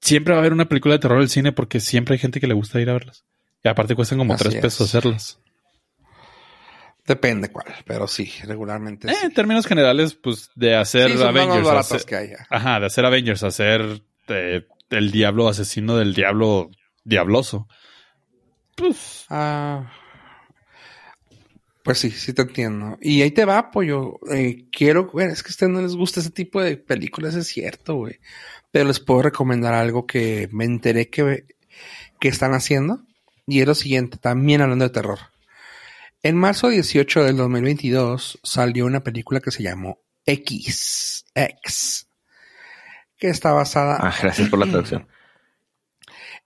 siempre 0.00 0.32
va 0.32 0.38
a 0.38 0.40
haber 0.40 0.52
una 0.54 0.68
película 0.68 0.94
de 0.94 1.00
terror 1.00 1.18
en 1.18 1.22
el 1.24 1.28
cine 1.28 1.52
porque 1.52 1.80
siempre 1.80 2.14
hay 2.14 2.18
gente 2.18 2.40
que 2.40 2.46
le 2.46 2.54
gusta 2.54 2.80
ir 2.80 2.88
a 2.88 2.94
verlas. 2.94 3.24
Y 3.62 3.68
aparte 3.68 3.94
cuestan 3.94 4.18
como 4.18 4.32
Así 4.34 4.44
tres 4.44 4.54
es. 4.54 4.60
pesos 4.62 4.88
hacerlas. 4.88 5.38
Depende 7.06 7.50
cuál, 7.50 7.66
pero 7.86 8.06
sí, 8.06 8.30
regularmente. 8.44 9.10
Eh, 9.10 9.14
sí. 9.14 9.26
en 9.26 9.34
términos 9.34 9.66
generales, 9.66 10.14
pues 10.14 10.50
de 10.54 10.76
hacer 10.76 11.10
Sí, 11.16 11.22
Avengers. 11.22 11.68
hacer- 11.68 12.04
que 12.04 12.16
haya. 12.16 12.46
ajá, 12.48 12.78
de 12.80 12.86
hacer 12.86 13.04
Avengers, 13.04 13.42
hacer 13.42 14.02
eh, 14.28 14.66
el 14.90 15.10
diablo 15.10 15.48
asesino 15.48 15.96
del 15.96 16.14
diablo 16.14 16.70
diabloso. 17.04 17.68
Pues, 18.76 19.26
Ah, 19.28 19.90
pues 21.82 21.98
sí, 21.98 22.10
sí 22.10 22.32
te 22.32 22.42
entiendo. 22.42 22.98
Y 23.00 23.22
ahí 23.22 23.30
te 23.30 23.44
va, 23.44 23.70
pollo. 23.70 24.18
Eh, 24.30 24.66
quiero, 24.70 25.06
güey, 25.08 25.28
es 25.28 25.42
que 25.42 25.48
a 25.48 25.50
ustedes 25.50 25.72
no 25.72 25.80
les 25.82 25.96
gusta 25.96 26.20
ese 26.20 26.30
tipo 26.30 26.60
de 26.62 26.76
películas, 26.76 27.34
es 27.34 27.48
cierto, 27.48 27.94
güey. 27.94 28.20
Pero 28.70 28.86
les 28.86 29.00
puedo 29.00 29.22
recomendar 29.22 29.74
algo 29.74 30.06
que 30.06 30.48
me 30.52 30.64
enteré 30.64 31.08
que, 31.08 31.46
que 32.20 32.28
están 32.28 32.52
haciendo. 32.54 33.02
Y 33.46 33.60
es 33.60 33.66
lo 33.66 33.74
siguiente, 33.74 34.18
también 34.18 34.60
hablando 34.60 34.84
de 34.84 34.90
terror. 34.90 35.18
En 36.22 36.36
marzo 36.36 36.68
18 36.68 37.24
del 37.24 37.36
2022 37.38 38.40
salió 38.42 38.84
una 38.84 39.02
película 39.02 39.40
que 39.40 39.50
se 39.50 39.62
llamó 39.62 40.00
X, 40.26 41.24
X, 41.34 42.09
que 43.20 43.28
está 43.28 43.52
basada 43.52 43.98
Ah, 44.00 44.12
gracias 44.20 44.48
por 44.48 44.58
la 44.58 44.66
traducción. 44.66 45.06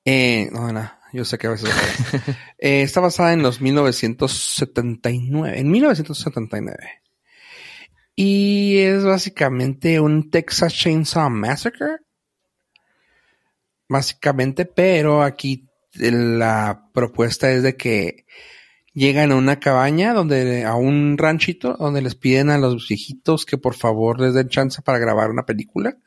eh, 0.04 0.50
no, 0.52 0.70
no, 0.72 0.90
yo 1.12 1.24
sé 1.24 1.38
que 1.38 1.46
a 1.46 1.50
veces. 1.50 1.70
Eh, 2.58 2.82
está 2.82 3.00
basada 3.00 3.32
en 3.34 3.42
los 3.42 3.60
1979, 3.60 5.58
en 5.58 5.70
1979. 5.70 6.76
Y 8.16 8.78
es 8.78 9.04
básicamente 9.04 10.00
un 10.00 10.30
Texas 10.30 10.72
Chainsaw 10.74 11.28
Massacre. 11.30 11.98
Básicamente, 13.88 14.64
pero 14.64 15.22
aquí 15.22 15.68
la 15.94 16.88
propuesta 16.94 17.50
es 17.52 17.62
de 17.62 17.76
que 17.76 18.24
llegan 18.94 19.30
a 19.32 19.36
una 19.36 19.60
cabaña 19.60 20.14
donde, 20.14 20.64
a 20.64 20.74
un 20.74 21.18
ranchito, 21.18 21.76
donde 21.78 22.00
les 22.00 22.14
piden 22.14 22.48
a 22.50 22.56
los 22.58 22.88
viejitos 22.88 23.44
que 23.44 23.58
por 23.58 23.74
favor 23.74 24.20
les 24.20 24.32
den 24.32 24.48
chance 24.48 24.80
para 24.80 24.98
grabar 24.98 25.30
una 25.30 25.44
película. 25.44 25.98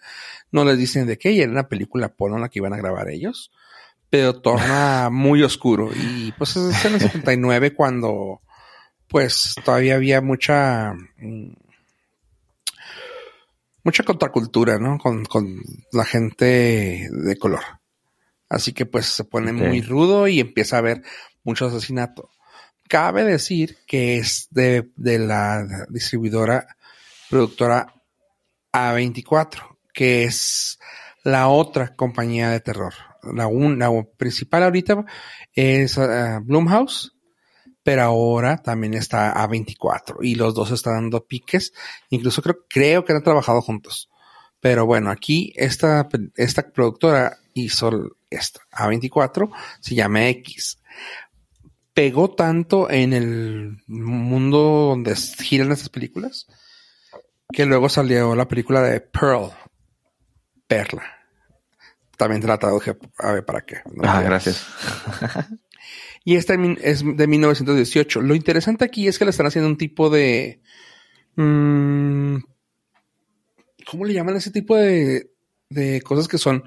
No 0.52 0.66
les 0.66 0.78
dicen 0.78 1.08
de 1.08 1.18
qué, 1.18 1.32
y 1.32 1.41
era 1.41 1.52
una 1.52 1.68
película 1.68 2.10
porno 2.10 2.38
la 2.38 2.50
que 2.50 2.60
iban 2.60 2.74
a 2.74 2.78
grabar 2.78 3.10
ellos 3.10 3.52
pero 4.10 4.39
torna 4.41 5.10
muy 5.12 5.43
oscuro. 5.43 5.89
Y 5.93 6.32
pues 6.34 6.56
es 6.56 6.86
en 6.86 6.95
el 6.95 7.02
79 7.02 7.74
cuando 7.74 8.41
pues 9.08 9.56
todavía 9.64 9.95
había 9.95 10.22
mucha 10.22 10.93
mm, 11.18 11.54
mucha 13.84 14.04
contracultura, 14.04 14.80
¿no? 14.80 14.98
Con, 14.98 15.26
con 15.26 15.62
la 15.91 16.06
gente 16.06 17.08
de 17.10 17.38
color. 17.38 17.64
Así 18.50 18.74
que 18.74 18.86
pues 18.86 19.08
se 19.08 19.24
pone 19.24 19.52
muy 19.52 19.82
rudo 19.82 20.28
y 20.28 20.39
empieza 20.39 20.78
a 20.78 20.80
haber 20.80 21.04
mucho 21.43 21.66
asesinato. 21.66 22.30
Cabe 22.88 23.26
decir 23.26 23.78
que 23.86 24.18
es 24.18 24.48
de, 24.52 24.89
de 24.95 25.20
la 25.20 25.66
distribuidora 25.89 26.78
productora 27.30 27.93
A24, 28.72 29.77
que 29.98 30.26
es 30.26 30.78
la 31.24 31.48
otra 31.48 31.95
compañía 31.95 32.52
de 32.52 32.60
terror. 32.60 32.93
La, 33.34 33.48
un- 33.48 33.80
la 33.80 33.89
principal 34.16 34.62
ahorita 34.62 35.04
es 35.54 35.98
ah, 35.98 36.39
Blumhouse, 36.43 37.14
pero 37.82 38.04
ahora 38.04 38.58
también 38.62 38.93
está 38.93 39.34
A24 39.34 40.18
y 40.22 40.36
los 40.36 40.54
dos 40.54 40.70
están 40.70 40.93
dando 40.93 41.26
piques. 41.26 41.74
Incluso 42.12 42.43
creo, 42.43 42.58
creo 42.70 43.06
que 43.06 43.14
han 43.14 43.24
trabajado 43.24 43.60
juntos. 43.64 44.12
Pero 44.60 44.86
bueno, 44.86 45.10
aquí 45.10 45.52
esta, 45.56 46.08
esta 46.36 46.70
productora 46.70 47.39
hizo 47.56 47.89
esta 48.30 48.60
A24, 48.72 49.50
se 49.80 49.95
llama 49.95 50.28
X. 50.30 50.78
Pegó 51.95 52.30
tanto 52.36 52.88
en 52.91 53.14
el 53.14 53.78
mundo 53.88 54.60
donde 54.89 55.16
giran 55.16 55.72
estas 55.72 55.89
películas 55.89 56.45
que 57.52 57.66
luego 57.66 57.89
salió 57.89 58.36
la 58.36 58.48
película 58.48 58.82
de 58.82 59.00
Pearl, 59.02 59.52
Perla. 60.68 61.03
También 62.18 62.41
te 62.41 62.47
la 62.47 62.57
traduje 62.57 62.97
a 63.20 63.32
ver 63.32 63.45
para 63.45 63.61
qué. 63.61 63.82
No 63.93 64.09
Ah, 64.09 64.22
gracias. 64.22 64.65
Y 66.24 66.36
esta 66.36 66.55
es 66.82 67.03
de 67.05 67.26
1918. 67.26 68.20
Lo 68.22 68.36
interesante 68.36 68.84
aquí 68.84 69.07
es 69.07 69.18
que 69.18 69.24
le 69.24 69.32
están 69.32 69.45
haciendo 69.45 69.70
un 69.70 69.78
tipo 69.78 70.09
de... 70.09 70.61
mm, 71.38 72.39
¿Cómo 73.89 74.03
le 74.03 74.13
llaman 74.13 74.36
ese 74.36 74.51
tipo 74.51 74.76
de, 74.76 75.32
de 75.70 76.01
cosas 76.01 76.28
que 76.28 76.38
son 76.38 76.65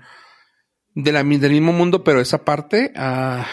de 0.95 1.13
la, 1.13 1.23
del 1.23 1.53
mismo 1.53 1.75
mundo, 1.75 2.03
pero 2.03 2.23
esa 2.23 2.43
parte... 2.43 2.91
ah, 2.97 3.47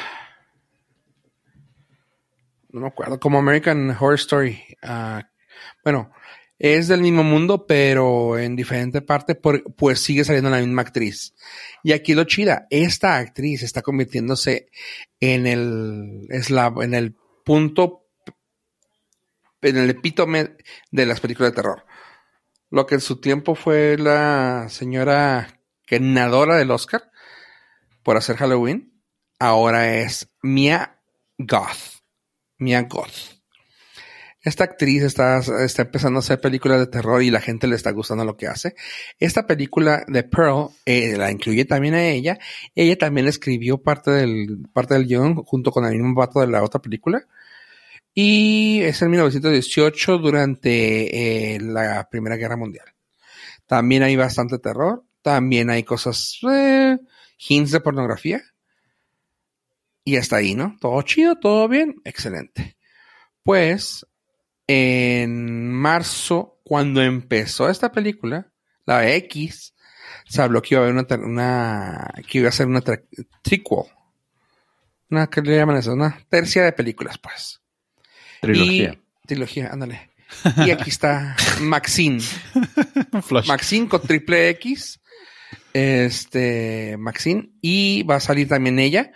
no 2.70 2.80
me 2.80 2.88
acuerdo, 2.88 3.20
como 3.20 3.40
American 3.40 3.90
Horror 3.90 4.16
Story. 4.16 4.64
ah, 4.84 5.30
bueno, 5.84 6.12
es 6.60 6.88
del 6.88 7.02
mismo 7.02 7.24
mundo, 7.24 7.68
pero 7.68 8.38
en 8.38 8.56
diferente 8.56 9.02
parte, 9.02 9.36
pues 9.36 10.00
sigue 10.00 10.24
saliendo 10.24 10.50
la 10.50 10.60
misma 10.60 10.82
actriz. 10.82 11.34
Y 11.84 11.92
aquí 11.92 12.14
lo 12.14 12.24
chida, 12.24 12.68
esta 12.70 13.18
actriz 13.18 13.64
está 13.64 13.82
convirtiéndose 13.82 14.70
en 15.20 15.46
el, 15.46 16.28
es 16.30 16.50
la, 16.50 16.74
en 16.82 16.94
el 16.94 17.16
punto, 17.46 18.08
en 19.62 19.78
el 19.78 19.90
epítome 19.90 20.58
de 20.92 21.06
las 21.06 21.20
películas 21.20 21.52
de 21.52 21.56
terror. 21.56 21.86
Lo 22.70 22.86
que 22.86 22.96
en 22.96 23.02
su 23.02 23.22
tiempo 23.22 23.56
fue 23.56 23.98
la 23.98 24.68
señora 24.70 25.62
ganadora 25.88 26.58
del 26.58 26.72
Oscar 26.72 27.12
por 28.04 28.18
hacer 28.18 28.38
Halloween, 28.38 29.02
ahora 29.40 30.00
es 30.00 30.30
Mia 30.42 31.02
Goth. 31.38 32.02
Mia 32.58 32.82
Goth. 32.84 33.37
Esta 34.48 34.64
actriz 34.64 35.04
está, 35.04 35.40
está 35.40 35.82
empezando 35.82 36.20
a 36.20 36.22
hacer 36.22 36.40
películas 36.40 36.80
de 36.80 36.88
terror 36.88 37.22
y 37.22 37.30
la 37.30 37.42
gente 37.42 37.68
le 37.68 37.76
está 37.76 37.92
gustando 37.92 38.24
lo 38.24 38.38
que 38.38 38.48
hace. 38.48 38.76
Esta 39.20 39.46
película 39.46 40.06
de 40.08 40.24
Pearl 40.24 40.70
eh, 40.86 41.18
la 41.18 41.30
incluye 41.30 41.66
también 41.66 41.96
a 41.96 42.08
ella. 42.08 42.40
Ella 42.74 42.98
también 42.98 43.28
escribió 43.28 43.78
parte 43.78 44.10
del, 44.10 44.66
parte 44.72 44.94
del 44.94 45.06
guion 45.06 45.36
junto 45.44 45.72
con 45.72 45.84
el 45.84 45.98
mismo 45.98 46.16
vato 46.16 46.40
de 46.40 46.48
la 46.48 46.64
otra 46.64 46.82
película. 46.82 47.28
Y 48.14 48.80
es 48.84 49.02
en 49.02 49.12
1918 49.12 50.18
durante 50.18 51.56
eh, 51.56 51.60
la 51.60 52.08
Primera 52.10 52.38
Guerra 52.38 52.56
Mundial. 52.56 52.86
También 53.66 54.02
hay 54.02 54.16
bastante 54.16 54.60
terror. 54.60 55.04
También 55.22 55.70
hay 55.70 55.84
cosas, 55.84 56.40
eh, 56.50 56.98
hints 57.38 57.72
de 57.72 57.82
pornografía. 57.82 58.42
Y 60.06 60.16
hasta 60.16 60.38
ahí, 60.38 60.56
¿no? 60.56 60.78
Todo 60.80 61.02
chido, 61.02 61.38
todo 61.38 61.68
bien, 61.68 61.96
excelente. 62.06 62.78
Pues 63.44 64.07
en 64.68 65.72
marzo, 65.72 66.60
cuando 66.64 67.02
empezó 67.02 67.70
esta 67.70 67.92
película, 67.92 68.52
la 68.86 69.10
X, 69.14 69.74
se 70.28 70.42
habló 70.42 70.62
que 70.62 70.76
iba 70.76 70.82
a 70.82 70.88
haber 70.88 70.96
una, 70.96 71.26
una 71.26 72.14
que 72.28 72.40
iba 72.40 72.50
a 72.50 72.52
ser 72.52 72.68
una 72.68 72.82
sequel. 73.44 73.84
Una, 75.10 75.28
¿qué 75.28 75.42
le 75.42 75.56
llaman 75.56 75.78
eso? 75.78 75.94
Una 75.94 76.20
tercia 76.30 76.64
de 76.64 76.74
películas, 76.74 77.18
pues. 77.18 77.62
Trilogía. 78.42 78.94
Y, 78.94 79.28
trilogía, 79.28 79.70
ándale. 79.72 80.12
Y 80.58 80.72
aquí 80.72 80.90
está 80.90 81.36
Maxine. 81.62 82.22
Maxine 83.48 83.88
con 83.88 84.02
triple 84.02 84.50
X. 84.50 85.00
Este, 85.72 86.98
Maxine. 87.00 87.52
Y 87.62 88.04
va 88.04 88.16
a 88.16 88.20
salir 88.20 88.50
también 88.50 88.80
ella. 88.80 89.14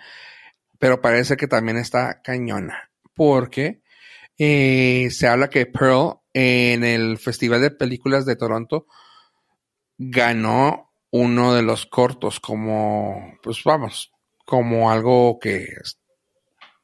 Pero 0.79 1.01
parece 1.01 1.35
que 1.35 1.47
también 1.47 1.77
está 1.77 2.21
cañona. 2.21 2.89
Porque 3.13 3.80
eh, 4.43 5.11
se 5.11 5.27
habla 5.27 5.51
que 5.51 5.67
Pearl 5.67 6.15
en 6.33 6.83
el 6.83 7.19
Festival 7.19 7.61
de 7.61 7.69
Películas 7.69 8.25
de 8.25 8.35
Toronto 8.35 8.87
ganó 9.99 10.91
uno 11.11 11.53
de 11.53 11.61
los 11.61 11.85
cortos 11.85 12.39
como, 12.39 13.37
pues 13.43 13.63
vamos, 13.63 14.11
como 14.43 14.89
algo 14.89 15.37
que 15.37 15.67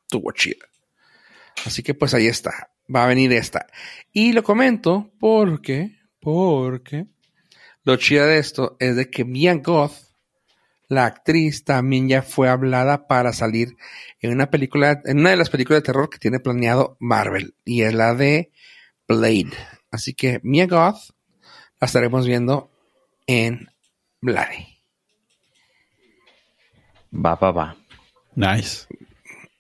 estuvo 0.04 0.32
chido. 0.34 0.68
Así 1.66 1.82
que 1.82 1.96
pues 1.96 2.14
ahí 2.14 2.28
está. 2.28 2.70
Va 2.96 3.06
a 3.06 3.08
venir 3.08 3.34
esta. 3.34 3.66
Y 4.14 4.34
lo 4.34 4.44
comento 4.44 5.12
porque, 5.20 5.98
porque 6.20 7.08
lo 7.84 7.96
chido 7.96 8.28
de 8.28 8.38
esto 8.38 8.78
es 8.80 8.96
de 8.96 9.10
que 9.10 9.26
Mia 9.26 9.56
Goth, 9.56 10.07
la 10.88 11.06
actriz, 11.06 11.64
también 11.64 12.08
ya 12.08 12.22
fue 12.22 12.50
hablada 12.50 13.08
para 13.08 13.34
salir 13.34 13.76
en 14.22 14.32
una 14.32 14.50
película, 14.50 15.02
en 15.06 15.20
una 15.20 15.32
de 15.32 15.38
las 15.38 15.50
películas 15.50 15.82
de 15.82 15.86
terror 15.86 16.10
que 16.10 16.18
tiene 16.18 16.40
planeado 16.40 16.98
Marvel. 17.00 17.56
Y 17.66 17.82
es 17.82 17.94
la 17.94 18.14
de 18.14 18.52
Blade. 19.08 19.52
Así 19.92 20.14
que 20.14 20.40
Mia 20.44 20.68
Goth 20.68 21.12
la 21.80 21.86
estaremos 21.86 22.26
viendo 22.26 22.72
en 23.26 23.70
Blade. 24.22 24.68
Va, 27.14 27.36
va, 27.36 27.52
va. 27.52 27.76
Nice. 28.36 28.88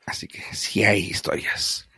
Así 0.05 0.27
que 0.27 0.41
sí 0.53 0.83
hay 0.83 0.99
historias. 0.99 1.89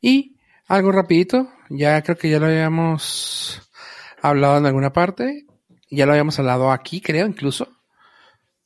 Y 0.00 0.36
algo 0.66 0.92
rapidito, 0.92 1.50
ya 1.68 2.00
creo 2.02 2.16
que 2.16 2.30
ya 2.30 2.38
lo 2.38 2.46
habíamos 2.46 3.62
hablado 4.20 4.58
en 4.58 4.66
alguna 4.66 4.92
parte, 4.92 5.46
ya 5.90 6.06
lo 6.06 6.12
habíamos 6.12 6.38
hablado 6.38 6.70
aquí, 6.70 7.00
creo 7.00 7.26
incluso, 7.26 7.68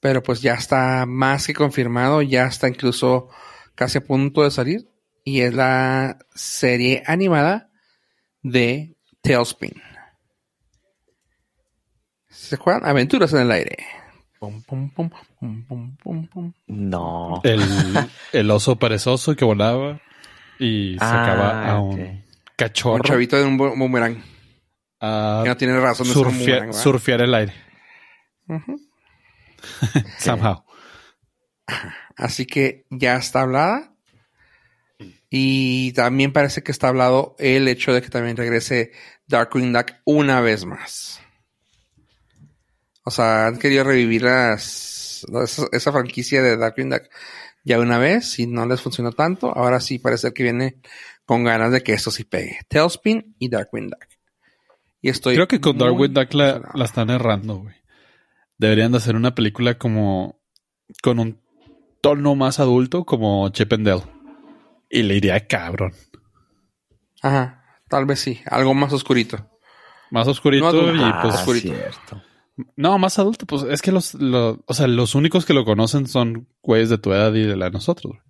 pero 0.07 0.22
pues 0.22 0.40
ya 0.40 0.54
está 0.54 1.04
más 1.04 1.48
que 1.48 1.52
confirmado, 1.52 2.22
ya 2.22 2.46
está 2.46 2.68
incluso 2.68 3.28
casi 3.74 3.98
a 3.98 4.04
punto 4.04 4.44
de 4.44 4.52
salir, 4.52 4.88
y 5.24 5.40
es 5.40 5.52
la 5.52 6.16
serie 6.32 7.02
animada 7.09 7.70
de 8.40 8.94
Tailspin. 9.20 9.72
¿Se 12.28 12.54
acuerdan? 12.54 12.88
Aventuras 12.88 13.32
en 13.32 13.40
el 13.40 13.50
aire. 13.50 13.76
Pum, 14.38 14.62
pum, 14.62 14.90
pum, 14.90 15.11
pum, 15.40 15.64
pum, 15.66 15.96
pum, 15.96 16.26
pum. 16.28 16.52
No. 16.68 17.40
El, 17.42 17.61
el 18.32 18.50
oso 18.52 18.76
perezoso 18.78 19.34
que 19.34 19.44
volaba 19.44 20.00
y 20.61 20.94
Ah, 21.00 21.11
sacaba 21.11 21.68
a 21.68 21.80
un 21.80 21.98
Un 22.00 22.22
cachorro 22.54 23.02
chavito 23.02 23.36
de 23.36 23.44
un 23.44 23.57
boomerang. 23.57 24.22
a 25.00 25.40
Que 25.42 25.48
no 25.48 25.57
tiene 25.57 25.80
razón 25.80 26.07
de 26.07 26.12
ser 26.14 26.26
un 26.28 26.32
surfea- 26.32 26.38
boomerang, 26.38 26.66
¿verdad? 26.68 26.80
surfear 26.82 27.20
el 27.22 27.34
aire. 27.34 27.52
Ujú. 28.48 28.76
Somehow. 30.19 30.64
Así 32.17 32.47
que 32.47 32.87
ya 32.91 33.17
está 33.17 33.43
hablada. 33.43 33.93
Y 35.29 35.93
también 35.93 36.33
parece 36.33 36.62
que 36.62 36.73
está 36.73 36.89
hablado 36.89 37.35
el 37.39 37.69
hecho 37.69 37.93
de 37.93 38.01
que 38.01 38.09
también 38.09 38.37
regrese 38.37 38.93
Darkwing 39.27 39.73
Duck 39.73 39.93
una 40.05 40.41
vez 40.41 40.64
más. 40.64 41.21
O 43.05 43.11
sea, 43.11 43.47
han 43.47 43.59
querido 43.59 43.85
revivir 43.85 44.23
las, 44.23 45.27
esa, 45.43 45.67
esa 45.73 45.93
franquicia 45.93 46.43
de 46.43 46.57
Darkwing 46.57 46.91
Duck 46.91 47.03
ya 47.64 47.81
una 47.81 47.99
vez 47.99 48.39
y 48.39 48.47
no 48.47 48.64
les 48.67 48.81
funcionó 48.81 49.12
tanto. 49.12 49.51
Ahora 49.55 49.81
sí 49.81 49.99
parece 49.99 50.33
que 50.33 50.45
viene 50.45 50.81
con 51.25 51.45
ganas 51.45 51.73
de 51.73 51.83
que 51.83 51.93
esto 51.93 52.11
sí 52.11 52.25
pegue. 52.25 52.61
Tailspin 52.69 53.35
y 53.39 53.49
Darkwing 53.49 53.89
Duck. 53.89 54.07
Y 55.03 55.11
estoy 55.11 55.35
Creo 55.35 55.49
que 55.49 55.61
con 55.61 55.77
Darwin 55.77 56.14
Duck 56.14 56.33
la 56.33 56.85
están 56.85 57.11
errando, 57.11 57.57
güey. 57.57 57.75
Deberían 58.59 58.92
de 58.92 58.98
hacer 58.98 59.16
una 59.16 59.34
película 59.34 59.78
como 59.78 60.40
con 61.02 61.18
un 61.18 61.40
tono 62.00 62.34
más 62.34 62.61
adulto 62.61 63.04
como 63.04 63.48
Chip 63.50 63.72
and 63.72 63.86
Dale. 63.86 64.02
Y 64.88 65.02
le 65.02 65.16
iría 65.16 65.46
cabrón. 65.46 65.92
Ajá, 67.22 67.64
tal 67.88 68.07
vez 68.07 68.20
sí. 68.20 68.40
Algo 68.46 68.74
más 68.74 68.92
oscurito. 68.92 69.50
Más 70.11 70.28
oscurito 70.28 70.72
No, 70.72 70.94
y 70.94 71.00
ah, 71.02 71.18
pues 71.22 71.34
ah, 71.34 71.38
oscurito. 71.38 71.74
cierto. 71.74 72.22
no, 72.76 72.98
más 72.98 73.18
adulto, 73.18 73.46
pues 73.46 73.64
es 73.64 73.82
que 73.82 73.90
los, 73.92 74.14
los 74.14 74.59
o 74.64 74.74
sea, 74.74 74.86
los 74.86 75.14
únicos 75.14 75.44
que 75.44 75.54
lo 75.54 75.64
conocen 75.64 76.07
son 76.07 76.48
güeyes 76.62 76.88
de 76.88 76.98
tu 76.98 77.12
edad 77.12 77.34
y 77.34 77.42
de 77.42 77.57
la 77.57 77.66
de 77.66 77.70
nosotros. 77.72 78.12
güey. 78.12 78.22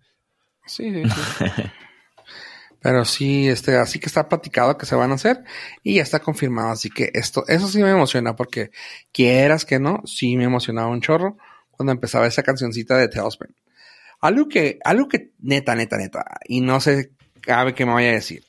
Sí, 0.66 0.92
sí, 0.92 1.02
sí. 1.08 1.44
Pero 2.80 3.04
sí, 3.04 3.48
este, 3.48 3.76
así 3.76 3.98
que 3.98 4.06
está 4.06 4.28
platicado 4.28 4.78
que 4.78 4.86
se 4.86 4.94
van 4.94 5.10
a 5.10 5.14
hacer 5.14 5.42
y 5.82 5.96
ya 5.96 6.02
está 6.02 6.20
confirmado. 6.20 6.70
Así 6.70 6.90
que 6.90 7.10
esto, 7.14 7.44
eso 7.48 7.68
sí 7.68 7.82
me 7.82 7.90
emociona 7.90 8.36
porque 8.36 8.70
quieras 9.12 9.64
que 9.64 9.78
no, 9.80 10.02
sí 10.06 10.36
me 10.36 10.44
emocionaba 10.44 10.88
un 10.88 11.00
chorro 11.00 11.36
cuando 11.70 11.92
empezaba 11.92 12.26
esa 12.26 12.42
cancioncita 12.42 12.96
de 12.96 13.08
Tailspin. 13.08 13.54
Algo 14.20 14.48
que, 14.48 14.78
algo 14.84 15.08
que 15.08 15.32
neta, 15.40 15.74
neta, 15.74 15.96
neta, 15.98 16.24
y 16.46 16.60
no 16.62 16.80
sé 16.80 17.12
cabe 17.42 17.74
que 17.74 17.86
me 17.86 17.94
vaya 17.94 18.10
a 18.10 18.14
decir. 18.14 18.44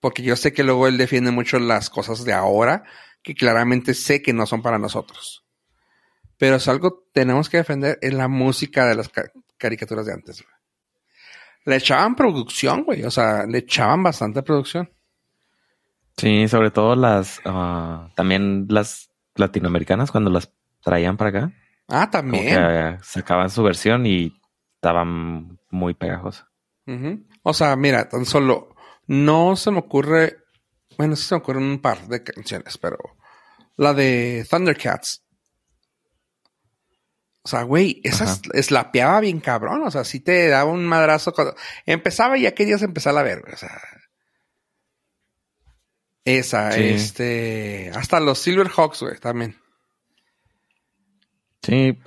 Porque 0.00 0.22
yo 0.22 0.36
sé 0.36 0.52
que 0.52 0.64
luego 0.64 0.86
él 0.86 0.98
defiende 0.98 1.30
mucho 1.30 1.58
las 1.58 1.88
cosas 1.90 2.24
de 2.24 2.32
ahora, 2.32 2.84
que 3.22 3.34
claramente 3.34 3.94
sé 3.94 4.22
que 4.22 4.32
no 4.32 4.46
son 4.46 4.62
para 4.62 4.78
nosotros. 4.78 5.44
Pero 6.38 6.60
si 6.60 6.70
algo 6.70 7.06
tenemos 7.12 7.48
que 7.48 7.58
defender 7.58 7.98
es 8.02 8.14
la 8.14 8.28
música 8.28 8.86
de 8.86 8.96
las 8.96 9.08
ca- 9.08 9.30
caricaturas 9.58 10.06
de 10.06 10.12
antes. 10.14 10.44
Le 11.64 11.76
echaban 11.76 12.14
producción, 12.14 12.84
güey. 12.84 13.04
O 13.04 13.10
sea, 13.10 13.46
le 13.46 13.58
echaban 13.58 14.02
bastante 14.02 14.42
producción. 14.42 14.90
Sí, 16.16 16.46
sobre 16.48 16.70
todo 16.70 16.94
las, 16.94 17.40
ah, 17.44 18.08
también 18.14 18.66
las 18.68 19.10
latinoamericanas 19.34 20.10
cuando 20.10 20.30
las 20.30 20.52
traían 20.82 21.16
para 21.16 21.30
acá. 21.30 21.52
Ah, 21.88 22.10
también. 22.10 22.46
que 22.46 22.98
sacaban 23.02 23.50
su 23.50 23.62
versión 23.62 24.06
y 24.06 24.32
estaban 24.76 25.58
muy 25.70 25.94
pegajosas. 25.94 26.46
O 27.42 27.54
sea, 27.54 27.74
mira, 27.76 28.08
tan 28.08 28.26
solo 28.26 28.74
no 29.06 29.56
se 29.56 29.70
me 29.70 29.78
ocurre. 29.78 30.36
Bueno, 30.96 31.16
sí 31.16 31.24
se 31.24 31.34
me 31.34 31.40
ocurren 31.40 31.64
un 31.64 31.80
par 31.80 32.06
de 32.06 32.22
canciones, 32.22 32.78
pero 32.78 32.98
la 33.76 33.94
de 33.94 34.46
Thundercats. 34.48 35.23
O 37.44 37.48
sea, 37.48 37.62
güey, 37.62 38.00
esa 38.04 38.24
Ajá. 38.24 38.40
es- 38.54 38.66
slapeaba 38.66 39.20
bien 39.20 39.38
cabrón. 39.40 39.82
O 39.86 39.90
sea, 39.90 40.04
sí 40.04 40.18
te 40.20 40.48
daba 40.48 40.70
un 40.70 40.84
madrazo 40.86 41.32
cuando 41.34 41.54
empezaba 41.84 42.38
y 42.38 42.42
ya 42.42 42.54
querías 42.54 42.80
empezar 42.82 43.16
a 43.18 43.22
ver, 43.22 43.42
güey. 43.42 43.52
O 43.52 43.56
sea. 43.56 43.70
Esa, 46.24 46.72
Sí. 46.72 46.82
este. 46.84 47.90
Hasta 47.94 48.18
los 48.20 48.38
Silverhawks, 48.38 49.00
güey, 49.02 49.18
también. 49.18 49.56
Sí, 51.62 51.98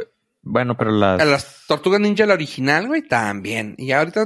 bueno, 0.42 0.78
pero 0.78 0.92
las... 0.92 1.24
Las 1.26 1.64
Tortugas 1.68 2.00
Ninja, 2.00 2.26
la 2.26 2.34
original, 2.36 2.88
güey, 2.88 3.02
también. 3.08 3.76
Y 3.78 3.92
ahorita, 3.92 4.26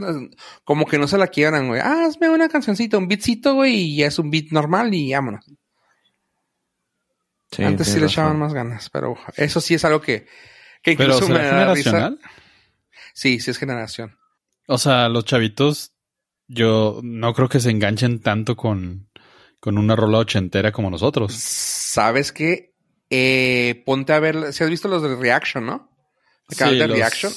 como 0.63 0.85
que 0.85 0.97
no 0.97 1.07
se 1.07 1.17
la 1.17 1.27
quiebran, 1.27 1.67
güey. 1.67 1.81
Ah, 1.83 2.05
hazme 2.05 2.29
una 2.29 2.47
cancioncita, 2.49 2.97
un 2.97 3.07
beatcito, 3.07 3.55
güey, 3.55 3.73
y 3.75 3.97
ya 3.97 4.07
es 4.07 4.19
un 4.19 4.29
beat 4.29 4.51
normal 4.51 4.93
y 4.93 5.13
vámonos. 5.13 5.45
sí, 7.51 7.63
Antes 7.63 7.87
sí 7.87 7.99
le 7.99 8.05
echaban 8.05 8.39
más 8.39 8.53
ganas, 8.53 8.89
pero 8.89 9.17
eso 9.35 9.59
sí 9.59 9.73
es 9.73 9.83
algo 9.83 9.99
que, 10.01 10.25
que 10.81 10.95
Pero 10.95 11.19
me 11.19 11.25
¿será 11.27 11.73
risa. 11.73 11.89
generacional? 11.91 12.19
Sí, 13.13 13.39
sí 13.39 13.51
es 13.51 13.57
generación. 13.57 14.17
O 14.67 14.77
sea, 14.77 15.09
los 15.09 15.25
chavitos, 15.25 15.93
yo 16.47 16.99
no 17.03 17.33
creo 17.33 17.49
que 17.49 17.59
se 17.59 17.69
enganchen 17.69 18.21
tanto 18.21 18.55
con, 18.55 19.09
con 19.59 19.77
una 19.77 19.95
rola 19.95 20.19
ochentera 20.19 20.71
como 20.71 20.89
nosotros. 20.89 21.33
¿Sabes 21.33 22.31
qué? 22.31 22.73
Eh, 23.09 23.83
ponte 23.85 24.13
a 24.13 24.19
ver, 24.19 24.53
si 24.53 24.63
has 24.63 24.69
visto 24.69 24.87
los 24.87 25.03
de 25.03 25.15
Reaction, 25.15 25.65
¿no? 25.65 25.89
El 26.49 26.57
canal 26.57 26.73
Sí, 26.75 26.79
de 26.79 26.87
los- 26.87 26.97
Reaction. 26.97 27.33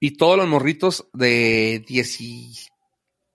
Y 0.00 0.16
todos 0.16 0.36
los 0.36 0.46
morritos 0.48 1.08
de 1.14 1.84
10 1.86 2.20
y... 2.20 2.52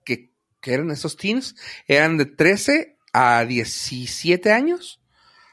que, 0.04 0.32
que 0.60 0.74
eran 0.74 0.90
esos 0.90 1.16
teens, 1.16 1.56
eran 1.88 2.16
de 2.18 2.26
13 2.26 2.98
a 3.12 3.44
17 3.44 4.52
años. 4.52 5.00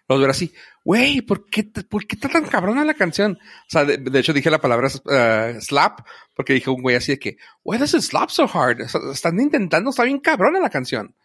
Los 0.08 0.20
ver 0.22 0.30
así, 0.32 0.54
güey, 0.90 1.22
¿por 1.22 1.48
qué, 1.52 1.62
te- 1.64 1.84
¿por 1.84 2.08
qué 2.08 2.16
está 2.16 2.30
tan 2.30 2.46
cabrona 2.46 2.84
la 2.84 2.96
canción? 2.96 3.38
O 3.42 3.70
sea, 3.70 3.86
de, 3.86 3.98
de 3.98 4.20
hecho 4.20 4.34
dije 4.34 4.50
la 4.50 4.60
palabra 4.60 4.90
eh, 5.12 5.58
slap, 5.62 6.00
porque 6.36 6.54
dije 6.54 6.72
un 6.72 6.82
güey 6.82 6.96
así 6.96 7.12
de 7.12 7.20
que, 7.20 7.38
why 7.64 7.78
does 7.78 7.94
it 7.94 8.02
slap 8.02 8.32
so 8.32 8.50
hard? 8.52 8.82
O 8.82 8.88
sea, 8.88 9.00
están 9.14 9.40
intentando, 9.40 9.92
está 9.92 10.04
bien 10.04 10.18
cabrona 10.20 10.60
la 10.60 10.70
canción. 10.72 11.16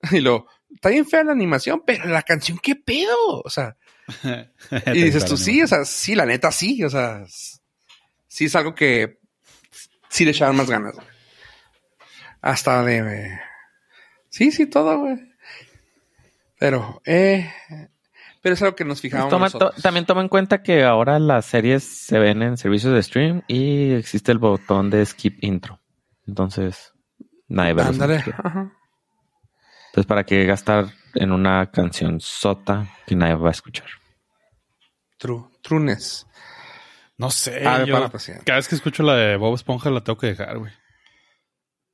Y 0.12 0.20
luego, 0.20 0.46
está 0.74 0.88
bien 0.88 1.04
fea 1.06 1.24
la 1.24 1.32
animación, 1.32 1.82
pero 1.86 2.06
la 2.06 2.22
canción, 2.22 2.58
¿qué 2.62 2.74
pedo? 2.74 3.42
O 3.44 3.50
sea, 3.50 3.76
y 4.94 5.02
dices 5.02 5.26
tú, 5.26 5.36
sí, 5.36 5.60
o 5.62 5.66
sea, 5.66 5.84
sí, 5.84 6.14
la 6.14 6.24
neta 6.24 6.50
sí, 6.50 6.82
o 6.82 6.88
sea, 6.88 7.22
sí 8.28 8.46
es 8.46 8.56
algo 8.56 8.74
que 8.74 9.18
sí 10.08 10.24
le 10.24 10.30
echaban 10.30 10.56
más 10.56 10.70
ganas. 10.70 10.94
güey. 10.94 11.06
Hasta 12.40 12.82
de... 12.82 12.96
eh, 13.26 13.40
sí, 14.30 14.50
sí, 14.52 14.66
todo, 14.66 14.98
güey. 15.00 15.16
Pero, 16.58 17.02
eh... 17.04 17.52
Pero 18.46 18.54
es 18.54 18.62
algo 18.62 18.76
que 18.76 18.84
nos 18.84 19.00
fijábamos 19.00 19.28
Toma- 19.32 19.50
to- 19.50 19.58
nosotros. 19.58 19.82
también 19.82 20.06
toma 20.06 20.20
en 20.20 20.28
cuenta 20.28 20.62
que 20.62 20.84
ahora 20.84 21.18
las 21.18 21.46
series 21.46 21.82
se 21.82 22.16
ven 22.20 22.42
en 22.44 22.56
servicios 22.56 22.94
de 22.94 23.02
stream 23.02 23.42
y 23.48 23.90
existe 23.94 24.30
el 24.30 24.38
botón 24.38 24.88
de 24.88 25.04
skip 25.04 25.42
intro. 25.42 25.80
Entonces, 26.28 26.92
nadie 27.48 27.74
ve 27.74 27.82
Ándale. 27.82 28.22
Entonces, 29.88 30.06
¿para 30.06 30.22
qué 30.22 30.44
gastar 30.44 30.86
en 31.14 31.32
una 31.32 31.72
canción 31.72 32.20
sota 32.20 32.86
que 33.04 33.16
nadie 33.16 33.34
va 33.34 33.48
a 33.48 33.50
escuchar? 33.50 33.88
True, 35.18 35.46
trueness. 35.60 36.24
No 37.18 37.30
sé. 37.32 37.66
A 37.66 37.78
ver, 37.78 37.88
yo 37.88 37.94
para, 37.94 38.10
presidente. 38.10 38.44
cada 38.44 38.58
vez 38.58 38.68
que 38.68 38.76
escucho 38.76 39.02
la 39.02 39.16
de 39.16 39.36
Bob 39.38 39.56
Esponja 39.56 39.90
la 39.90 40.04
tengo 40.04 40.18
que 40.18 40.28
dejar, 40.28 40.56
güey. 40.56 40.72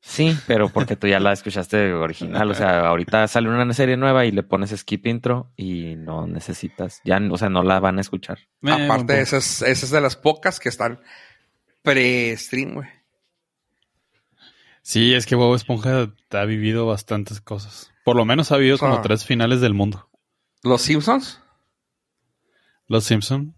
Sí, 0.05 0.36
pero 0.48 0.68
porque 0.68 0.96
tú 0.96 1.07
ya 1.07 1.20
la 1.20 1.32
escuchaste 1.32 1.92
original. 1.94 2.50
O 2.50 2.55
sea, 2.55 2.88
ahorita 2.88 3.28
sale 3.28 3.48
una 3.48 3.72
serie 3.72 3.96
nueva 3.96 4.24
y 4.26 4.32
le 4.32 4.42
pones 4.42 4.70
skip 4.76 5.07
intro 5.07 5.53
y 5.57 5.94
no 5.94 6.26
necesitas, 6.26 7.00
ya, 7.05 7.20
o 7.30 7.38
sea, 7.38 7.48
no 7.48 7.62
la 7.62 7.78
van 7.78 7.98
a 7.98 8.00
escuchar. 8.00 8.38
Me- 8.61 8.72
Aparte, 8.84 9.14
me- 9.14 9.20
esa 9.20 9.36
es, 9.36 9.62
esa 9.62 9.86
es 9.86 9.90
de 9.92 10.00
las 10.00 10.16
pocas 10.16 10.59
que 10.59 10.68
están 10.70 11.00
pre-stream, 11.82 12.74
güey. 12.74 12.88
Sí, 14.82 15.14
es 15.14 15.26
que 15.26 15.36
Bob 15.36 15.55
Esponja 15.55 16.09
ha 16.30 16.44
vivido 16.44 16.86
bastantes 16.86 17.40
cosas. 17.40 17.92
Por 18.05 18.16
lo 18.16 18.24
menos 18.24 18.50
ha 18.50 18.57
vivido 18.57 18.74
O 18.74 18.78
sea- 18.78 18.88
como 18.90 19.00
tres 19.03 19.24
finales 19.24 19.61
del 19.61 19.74
mundo. 19.74 20.09
Los 20.64 20.82
Simpsons, 20.82 21.40
Los 22.88 23.05
Simpson. 23.05 23.55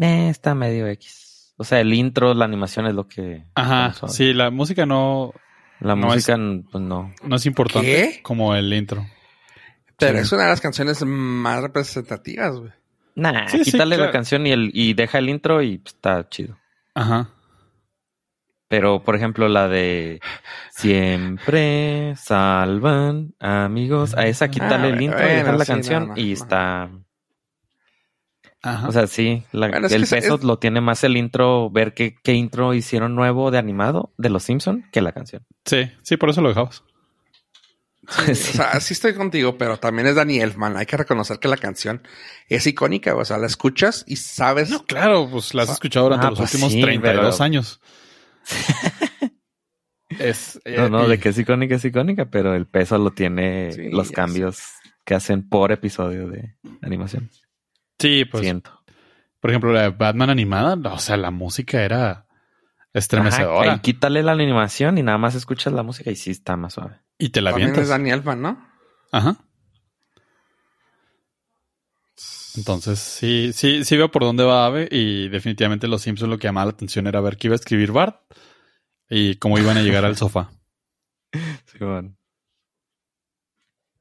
Eh, 0.00 0.28
está 0.28 0.54
medio 0.54 0.86
X. 0.88 1.54
O 1.56 1.64
sea, 1.64 1.80
el 1.80 1.92
intro, 1.94 2.34
la 2.34 2.44
animación 2.44 2.86
es 2.86 2.94
lo 2.94 3.06
que... 3.06 3.44
Ajá, 3.54 3.94
sí, 4.08 4.32
la 4.32 4.50
música 4.50 4.84
no, 4.86 5.32
La 5.80 5.96
no 5.96 6.06
música, 6.08 6.36
pues 6.70 6.84
no. 6.84 7.12
no 7.22 7.36
es 7.36 7.46
importante 7.46 7.86
¿Qué? 8.14 8.22
como 8.22 8.54
el 8.54 8.72
intro. 8.72 9.06
pero 9.98 10.18
Sí. 10.18 10.22
es 10.24 10.32
una 10.32 10.44
de 10.44 10.48
las 10.50 10.60
canciones 10.60 11.02
más 11.04 11.62
representativas, 11.62 12.56
güey. 12.58 12.72
Nah, 13.16 13.48
Sí, 13.48 13.64
sí, 13.64 13.72
quítale 13.72 13.96
la 13.96 14.04
claro. 14.04 14.12
canción 14.12 14.46
y, 14.46 14.52
el, 14.52 14.70
y 14.72 14.94
deja 14.94 15.18
el 15.18 15.28
intro 15.28 15.62
y 15.62 15.78
pues, 15.78 15.94
está 15.94 16.28
chido. 16.28 16.58
Ajá. 16.94 17.30
Pero, 18.68 19.02
por 19.02 19.16
ejemplo, 19.16 19.48
la 19.48 19.68
de 19.68 20.20
Siempre 20.70 22.14
salvan 22.16 23.34
amigos. 23.40 24.14
A 24.16 24.26
esa 24.26 24.48
quítale 24.48 24.88
Ah, 24.88 24.90
el 24.90 25.00
intro 25.02 25.18
y 25.18 25.22
bueno, 25.22 25.38
dejar 25.38 25.54
la 25.58 25.64
sí, 25.64 25.72
canción 25.72 26.08
no, 26.08 26.14
no, 26.14 26.20
y 26.20 26.26
no. 26.26 26.32
está... 26.32 26.90
Ajá. 28.62 28.88
O 28.88 28.92
sea, 28.92 29.06
sí, 29.06 29.42
la- 29.52 29.68
Bueno, 29.68 29.86
es 29.86 29.92
el 29.94 30.06
peso 30.06 30.34
es- 30.34 30.44
lo 30.44 30.58
tiene 30.58 30.80
más 30.80 31.02
el 31.04 31.16
intro, 31.16 31.70
ver 31.70 31.94
qué, 31.94 32.14
qué 32.22 32.34
intro 32.34 32.74
hicieron 32.74 33.14
nuevo 33.14 33.50
de 33.50 33.56
animado 33.58 34.12
de 34.18 34.28
Los 34.30 34.42
Simpson 34.42 34.84
que 34.92 35.00
la 35.00 35.12
canción. 35.12 35.46
sí, 35.64 35.90
sí, 36.02 36.16
por 36.16 36.28
eso 36.30 36.40
lo 36.42 36.48
dejabas. 36.50 36.82
O 38.30 38.34
sea, 38.34 38.80
sí 38.80 38.94
estoy 38.94 39.14
contigo, 39.14 39.56
pero 39.56 39.76
también 39.78 40.08
es 40.08 40.16
Danny 40.16 40.40
Elfman. 40.40 40.76
Hay 40.76 40.86
que 40.86 40.96
reconocer 40.96 41.38
que 41.38 41.46
la 41.48 41.56
canción 41.58 42.02
es 42.48 42.66
icónica. 42.66 43.14
O 43.14 43.24
sea, 43.24 43.38
la 43.38 43.46
escuchas 43.46 44.04
y 44.08 44.16
sabes. 44.16 44.68
No, 44.70 44.84
claro, 44.84 45.28
pues 45.30 45.54
la 45.54 45.62
has 45.62 45.70
escuchado 45.70 46.06
durante 46.06 46.26
Ah, 46.26 46.30
los 46.30 46.38
pues 46.40 46.52
últimos 46.54 46.72
sí, 46.72 46.80
32 46.82 47.36
pero- 47.36 47.44
años. 47.44 47.80
es, 50.18 50.60
No, 50.76 50.88
no, 50.88 51.06
y- 51.06 51.10
de 51.10 51.18
que 51.20 51.28
es 51.28 51.38
icónica, 51.38 51.76
es 51.76 51.84
icónica, 51.84 52.26
pero 52.30 52.54
el 52.54 52.66
peso 52.66 52.98
lo 52.98 53.12
tiene 53.12 53.72
Sí, 53.72 53.90
los 53.90 54.10
cambios 54.10 54.58
que 55.04 55.14
hacen 55.14 55.48
por 55.48 55.70
episodio 55.72 56.28
de 56.28 56.56
animación. 56.82 57.30
Sí, 58.00 58.24
pues, 58.24 58.42
Siento. 58.42 58.82
por 59.40 59.50
ejemplo, 59.50 59.72
la 59.72 59.82
de 59.82 59.88
Batman 59.90 60.30
animada, 60.30 60.74
o 60.92 60.98
sea, 60.98 61.16
la 61.16 61.30
música 61.30 61.82
era 61.82 62.26
estremecedora. 62.92 63.72
Ajá, 63.72 63.76
y 63.76 63.80
quítale 63.80 64.22
la 64.22 64.32
animación 64.32 64.98
y 64.98 65.02
nada 65.02 65.18
más 65.18 65.34
escuchas 65.34 65.72
la 65.72 65.82
música 65.82 66.10
y 66.10 66.16
sí 66.16 66.30
está 66.30 66.56
más 66.56 66.74
suave. 66.74 67.00
y 67.18 67.28
te 67.28 67.40
la 67.40 67.50
también 67.50 67.70
avientas. 67.70 68.00
es 68.00 68.12
Elfman, 68.12 68.42
¿no? 68.42 68.68
Ajá. 69.12 69.36
Entonces, 72.56 72.98
sí, 72.98 73.52
sí, 73.54 73.84
sí 73.84 73.96
veo 73.96 74.10
por 74.10 74.22
dónde 74.22 74.42
va 74.44 74.66
Ave 74.66 74.88
y 74.90 75.28
definitivamente 75.28 75.86
los 75.86 76.02
Simpsons 76.02 76.30
lo 76.30 76.38
que 76.38 76.48
llamaba 76.48 76.66
la 76.66 76.72
atención 76.72 77.06
era 77.06 77.20
ver 77.20 77.36
qué 77.36 77.46
iba 77.46 77.54
a 77.54 77.56
escribir 77.56 77.92
Bart 77.92 78.20
y 79.08 79.36
cómo 79.36 79.58
iban 79.58 79.76
a 79.76 79.82
llegar 79.82 80.04
al 80.04 80.16
sofá. 80.16 80.50
Sí, 81.32 81.78
bueno. 81.80 82.16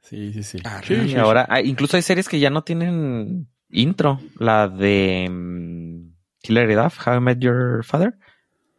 Sí, 0.02 0.34
sí, 0.34 0.44
sí. 0.44 0.58
Ah, 0.64 0.82
Sí, 0.84 0.96
sí, 0.96 1.02
Y 1.02 1.10
sí, 1.10 1.16
ahora, 1.18 1.46
ah, 1.50 1.62
incluso 1.62 1.96
hay 1.96 2.02
series 2.02 2.28
que 2.28 2.40
ya 2.40 2.50
no 2.50 2.64
tienen 2.64 3.48
intro. 3.70 4.20
La 4.38 4.68
de 4.68 5.28
mm, 5.30 6.14
Hilary 6.44 6.76
Duff, 6.76 7.06
How 7.06 7.18
I 7.18 7.20
Met 7.20 7.40
Your 7.40 7.84
Father. 7.84 8.18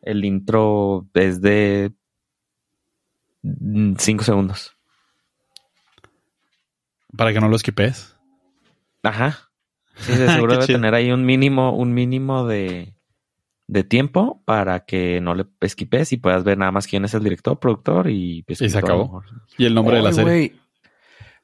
El 0.02 0.24
intro 0.24 1.06
es 1.14 1.40
de 1.40 1.92
5 3.42 4.24
segundos. 4.24 4.58
sí. 4.62 4.70
Para 7.16 7.32
que 7.32 7.40
no 7.40 7.48
lo 7.48 7.56
esquipes. 7.56 8.16
Ajá. 9.02 9.50
Sí, 9.96 10.12
de 10.16 10.28
seguro 10.28 10.52
debe 10.52 10.66
chido. 10.66 10.78
tener 10.78 10.94
ahí 10.94 11.10
un 11.10 11.24
mínimo, 11.24 11.76
un 11.76 11.92
mínimo 11.92 12.46
de, 12.46 12.94
de 13.66 13.84
tiempo 13.84 14.42
para 14.44 14.84
que 14.84 15.20
no 15.20 15.34
le 15.34 15.46
esquipes 15.60 16.12
y 16.12 16.16
puedas 16.16 16.44
ver 16.44 16.58
nada 16.58 16.72
más 16.72 16.86
quién 16.86 17.04
es 17.04 17.14
el 17.14 17.22
director, 17.22 17.58
productor 17.58 18.10
y, 18.10 18.44
se 18.48 18.66
a 18.66 18.68
lo 18.70 18.78
acabó. 18.78 19.22
Y 19.58 19.66
el 19.66 19.74
nombre 19.74 19.96
de 19.96 20.02
la 20.02 20.12
serie. 20.12 20.54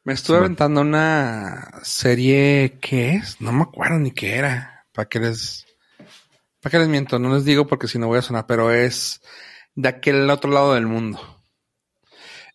Me 0.07 0.13
estuve 0.13 0.37
aventando 0.37 0.83
una 0.83 1.81
serie, 1.83 2.79
¿qué 2.81 3.15
es? 3.15 3.41
No 3.41 3.51
me 3.51 3.63
acuerdo 3.63 3.99
ni 3.99 4.13
qué 4.13 4.37
era. 4.37 4.87
¿Para 4.93 5.09
qué 5.09 5.19
les, 5.19 5.67
para 6.61 6.71
qué 6.71 6.79
les 6.79 6.87
miento? 6.87 7.19
No 7.19 7.35
les 7.35 7.45
digo 7.45 7.67
porque 7.67 7.89
si 7.89 7.99
no 7.99 8.07
voy 8.07 8.21
a 8.21 8.23
sonar, 8.23 8.47
pero 8.47 8.71
es 8.71 9.21
de 9.75 9.89
aquel 9.89 10.31
otro 10.31 10.53
lado 10.53 10.75
del 10.75 10.87
mundo. 10.87 11.43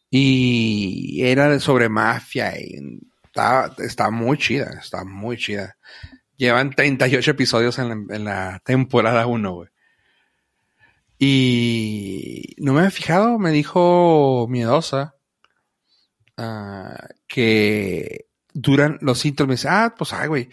Y 0.10 1.24
era 1.26 1.60
sobre 1.60 1.90
mafia 1.90 2.58
y 2.58 3.02
está, 3.26 3.76
está 3.80 4.10
muy 4.12 4.38
chida, 4.38 4.72
está 4.80 5.04
muy 5.04 5.36
chida. 5.36 5.76
Llevan 6.38 6.70
38 6.70 7.32
episodios 7.32 7.78
en 7.80 7.90
la, 7.90 8.16
en 8.16 8.24
la 8.24 8.62
temporada 8.64 9.28
1, 9.28 9.54
güey. 9.54 9.70
Y 11.20 12.56
no 12.60 12.72
me 12.72 12.80
había 12.80 12.92
fijado, 12.92 13.38
me 13.40 13.52
dijo 13.52 14.48
miedosa 14.50 15.16
ah, 16.38 17.08
que 17.28 18.28
duran 18.54 18.98
los 19.02 19.22
dice, 19.24 19.68
ah, 19.70 19.96
pues, 19.98 20.14
ay, 20.14 20.28
güey. 20.28 20.50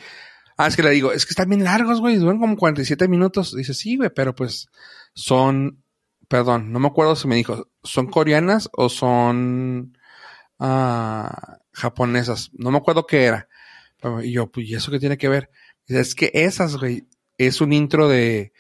Ah, 0.57 0.67
es 0.67 0.77
que 0.77 0.83
le 0.83 0.91
digo, 0.91 1.13
es 1.13 1.25
que 1.25 1.31
están 1.31 1.49
bien 1.49 1.65
largos, 1.65 2.01
güey, 2.01 2.17
duran 2.17 2.39
como 2.39 2.57
47 2.57 3.09
minutos. 3.09 3.55
Dice, 3.55 3.75
sí, 3.75 3.97
güey, 3.97 4.11
pero 4.11 4.35
pues 4.35 4.69
son, 5.15 5.85
perdón, 6.29 6.73
no 6.73 6.81
me 6.81 6.89
acuerdo 6.89 7.17
si 7.17 7.29
me 7.29 7.37
dijo, 7.37 7.69
¿son 7.83 8.09
coreanas 8.09 8.69
o 8.73 8.89
son 8.89 9.97
ah, 10.59 11.59
japonesas? 11.73 12.51
No 12.55 12.71
me 12.71 12.79
acuerdo 12.79 13.07
qué 13.07 13.25
era. 13.25 13.49
Y 14.23 14.33
yo, 14.33 14.51
pues, 14.51 14.69
¿y 14.69 14.75
eso 14.75 14.91
qué 14.91 14.99
tiene 14.99 15.19
que 15.19 15.29
ver? 15.29 15.51
Dice, 15.87 16.01
es 16.01 16.15
que 16.15 16.31
esas, 16.35 16.77
güey, 16.77 17.09
es 17.39 17.61
un 17.61 17.73
intro 17.73 18.09
de 18.09 18.53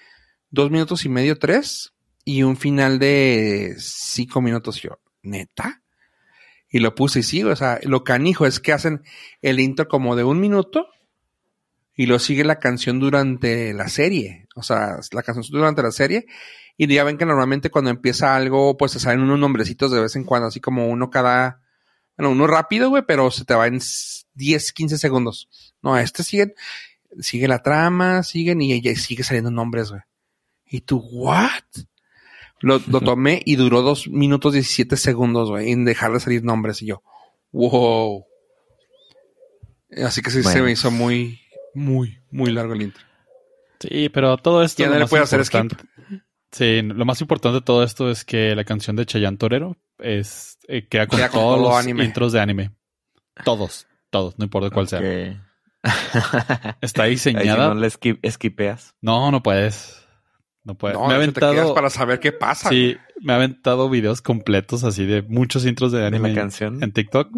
dos 0.50 0.70
minutos 0.70 1.04
y 1.04 1.08
medio, 1.08 1.38
tres, 1.38 1.94
y 2.24 2.42
un 2.42 2.56
final 2.56 2.98
de 2.98 3.74
cinco 3.78 4.40
minutos. 4.40 4.80
Yo, 4.80 5.00
neta. 5.22 5.82
Y 6.70 6.80
lo 6.80 6.94
puse 6.94 7.20
y 7.20 7.22
sigo. 7.22 7.50
O 7.50 7.56
sea, 7.56 7.80
lo 7.82 8.04
canijo 8.04 8.46
es 8.46 8.60
que 8.60 8.72
hacen 8.72 9.02
el 9.42 9.60
intro 9.60 9.88
como 9.88 10.16
de 10.16 10.24
un 10.24 10.40
minuto 10.40 10.88
y 11.94 12.06
lo 12.06 12.18
sigue 12.18 12.44
la 12.44 12.58
canción 12.58 13.00
durante 13.00 13.74
la 13.74 13.88
serie. 13.88 14.46
O 14.54 14.62
sea, 14.62 15.00
la 15.12 15.22
canción 15.22 15.44
durante 15.50 15.82
la 15.82 15.90
serie. 15.90 16.26
Y 16.76 16.86
ya 16.86 17.02
ven 17.02 17.18
que 17.18 17.26
normalmente 17.26 17.70
cuando 17.70 17.90
empieza 17.90 18.36
algo, 18.36 18.76
pues 18.76 18.92
se 18.92 19.00
salen 19.00 19.20
unos 19.20 19.38
nombrecitos 19.40 19.90
de 19.90 20.00
vez 20.00 20.14
en 20.14 20.24
cuando, 20.24 20.46
así 20.46 20.60
como 20.60 20.88
uno 20.88 21.10
cada. 21.10 21.60
Bueno, 22.16 22.30
uno 22.30 22.46
rápido, 22.46 22.88
güey, 22.90 23.02
pero 23.06 23.30
se 23.32 23.44
te 23.44 23.54
va 23.54 23.66
en 23.66 23.80
10, 24.34 24.72
15 24.72 24.98
segundos. 24.98 25.74
No, 25.82 25.98
este 25.98 26.22
sigue, 26.22 26.54
sigue 27.20 27.48
la 27.48 27.62
trama, 27.62 28.22
siguen 28.22 28.62
y 28.62 28.80
sigue 28.94 29.24
saliendo 29.24 29.50
nombres, 29.50 29.90
güey. 29.90 30.02
Y 30.66 30.82
tú, 30.82 30.98
¿what? 30.98 31.64
Lo, 32.60 32.80
lo 32.88 33.00
tomé 33.00 33.40
y 33.44 33.56
duró 33.56 33.82
dos 33.82 34.08
minutos 34.08 34.52
17 34.52 34.96
segundos, 34.96 35.48
güey, 35.50 35.70
en 35.70 35.84
dejar 35.84 36.12
de 36.12 36.20
salir 36.20 36.42
nombres. 36.44 36.82
Y 36.82 36.86
yo, 36.86 37.02
wow. 37.52 38.24
Así 40.04 40.22
que 40.22 40.30
sí, 40.30 40.42
se 40.42 40.60
me 40.62 40.72
hizo 40.72 40.90
muy, 40.90 41.40
muy, 41.74 42.18
muy 42.30 42.50
largo 42.52 42.74
el 42.74 42.82
intro. 42.82 43.02
Sí, 43.80 44.08
pero 44.08 44.36
todo 44.38 44.62
esto. 44.62 44.82
Ya 44.82 44.88
lo 44.88 44.94
no 44.94 44.98
le 44.98 45.04
más 45.04 45.10
puede 45.10 45.22
hacer 45.22 45.40
importante- 45.40 45.76
Sí, 46.50 46.80
lo 46.82 47.04
más 47.04 47.20
importante 47.20 47.56
de 47.56 47.60
todo 47.64 47.84
esto 47.84 48.10
es 48.10 48.24
que 48.24 48.56
la 48.56 48.64
canción 48.64 48.96
de 48.96 49.04
Chayanne 49.06 49.36
Torero 49.36 49.76
es, 49.98 50.58
eh, 50.66 50.86
queda 50.88 51.06
con 51.06 51.18
Queda 51.18 51.28
con 51.28 51.40
todos 51.40 51.56
todo 51.58 51.68
los 51.70 51.78
anime. 51.78 52.04
intros 52.04 52.32
de 52.32 52.40
anime. 52.40 52.70
Todos, 53.44 53.86
todos, 54.10 54.38
no 54.38 54.44
importa 54.46 54.70
cuál 54.70 54.88
sea. 54.88 55.00
Está 56.80 57.02
Ahí 57.04 57.16
si 57.18 57.30
diseñada. 57.34 57.68
no 57.68 57.74
le 57.74 57.88
esquipeas. 58.22 58.94
No, 59.00 59.30
no 59.30 59.42
puedes. 59.42 60.07
No 60.68 60.74
puedes. 60.74 60.98
No, 60.98 61.06
me 61.08 61.14
ha 61.14 61.16
te 61.16 61.22
aventado. 61.24 61.74
para 61.74 61.88
saber 61.88 62.20
qué 62.20 62.30
pasa. 62.30 62.68
Sí, 62.68 62.94
me 63.22 63.32
ha 63.32 63.36
aventado 63.36 63.88
videos 63.88 64.20
completos 64.20 64.84
así 64.84 65.06
de 65.06 65.22
muchos 65.22 65.64
intros 65.64 65.92
de 65.92 66.00
De 66.00 66.06
anime 66.08 66.28
la 66.28 66.34
canción. 66.42 66.82
en 66.82 66.92
TikTok 66.92 67.30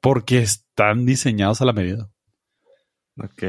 porque 0.00 0.38
están 0.40 1.06
diseñados 1.06 1.62
a 1.62 1.64
la 1.64 1.72
medida. 1.72 2.10
Ok. 3.16 3.44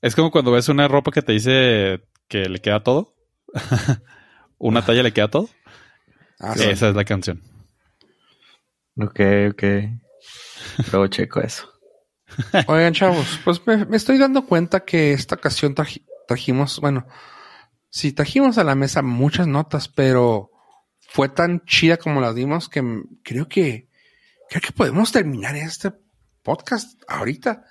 Es 0.00 0.14
como 0.14 0.30
cuando 0.30 0.52
ves 0.52 0.68
una 0.68 0.86
ropa 0.86 1.10
que 1.10 1.22
te 1.22 1.32
dice 1.32 2.04
que 2.28 2.48
le 2.48 2.60
queda 2.60 2.84
todo. 2.84 3.16
una 4.58 4.84
talla 4.84 5.02
le 5.02 5.12
queda 5.12 5.26
todo. 5.26 5.48
Ah, 6.38 6.54
sí. 6.56 6.62
Esa 6.70 6.88
es 6.90 6.94
la 6.94 7.04
canción. 7.04 7.42
Ok, 8.96 9.20
ok. 9.50 9.62
Luego 10.92 11.06
checo 11.08 11.40
eso. 11.40 11.68
Oigan, 12.68 12.94
chavos, 12.94 13.40
pues 13.44 13.60
me, 13.66 13.84
me 13.86 13.96
estoy 13.96 14.18
dando 14.18 14.46
cuenta 14.46 14.84
que 14.84 15.12
esta 15.12 15.34
ocasión 15.34 15.74
traji- 15.74 16.04
trajimos, 16.28 16.78
bueno, 16.80 17.06
sí, 17.92 18.12
trajimos 18.12 18.58
a 18.58 18.64
la 18.64 18.74
mesa 18.74 19.02
muchas 19.02 19.46
notas, 19.46 19.88
pero 19.88 20.50
fue 20.98 21.28
tan 21.28 21.64
chida 21.66 21.98
como 21.98 22.20
las 22.20 22.34
dimos 22.34 22.68
que 22.68 22.82
creo 23.22 23.46
que, 23.46 23.88
creo 24.48 24.62
que 24.62 24.72
podemos 24.72 25.12
terminar 25.12 25.54
este 25.54 25.92
podcast 26.42 27.00
ahorita. 27.06 27.64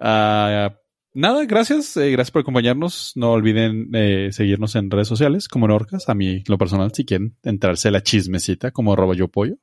Ah, 0.00 0.74
nada, 1.12 1.44
gracias. 1.44 1.96
eh, 1.98 2.10
gracias 2.10 2.30
por 2.30 2.40
acompañarnos. 2.40 3.12
No 3.16 3.32
olviden 3.32 3.90
eh, 3.92 4.30
seguirnos 4.32 4.74
en 4.76 4.90
redes 4.90 5.08
sociales 5.08 5.46
como 5.46 5.68
Norcas. 5.68 6.08
A 6.08 6.14
mí, 6.14 6.42
lo 6.48 6.56
personal, 6.56 6.92
si 6.92 7.04
quieren 7.04 7.36
entrarse 7.42 7.88
a 7.88 7.92
la 7.92 8.02
chismecita 8.02 8.70
como 8.70 8.94
arroba 8.94 9.14
yo 9.14 9.28
pollo. 9.28 9.56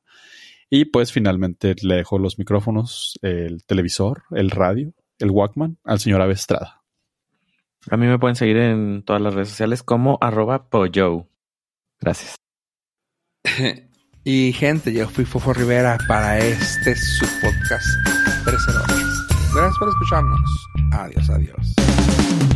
Y 0.70 0.86
pues 0.86 1.12
finalmente 1.12 1.74
le 1.82 1.96
dejo 1.96 2.18
los 2.18 2.38
micrófonos, 2.38 3.18
el 3.22 3.64
televisor, 3.66 4.22
el 4.30 4.50
radio, 4.50 4.94
el 5.18 5.30
Walkman 5.30 5.78
al 5.84 6.00
señor 6.00 6.22
Avestrada. 6.22 6.83
A 7.90 7.96
mí 7.96 8.06
me 8.06 8.18
pueden 8.18 8.36
seguir 8.36 8.56
en 8.56 9.02
todas 9.02 9.20
las 9.20 9.34
redes 9.34 9.50
sociales 9.50 9.82
como 9.82 10.18
arroba 10.20 10.68
pollo. 10.68 11.28
Gracias. 12.00 12.36
Y 14.26 14.54
gente, 14.54 14.90
yo 14.90 15.06
fui 15.06 15.26
Fofo 15.26 15.52
Rivera 15.52 15.98
para 16.08 16.38
este 16.38 16.96
su 16.96 17.26
podcast 17.42 17.86
308. 18.46 19.14
Gracias 19.54 19.78
por 19.78 19.88
escucharnos. 19.90 20.68
Adiós, 20.92 21.28
adiós. 21.28 22.53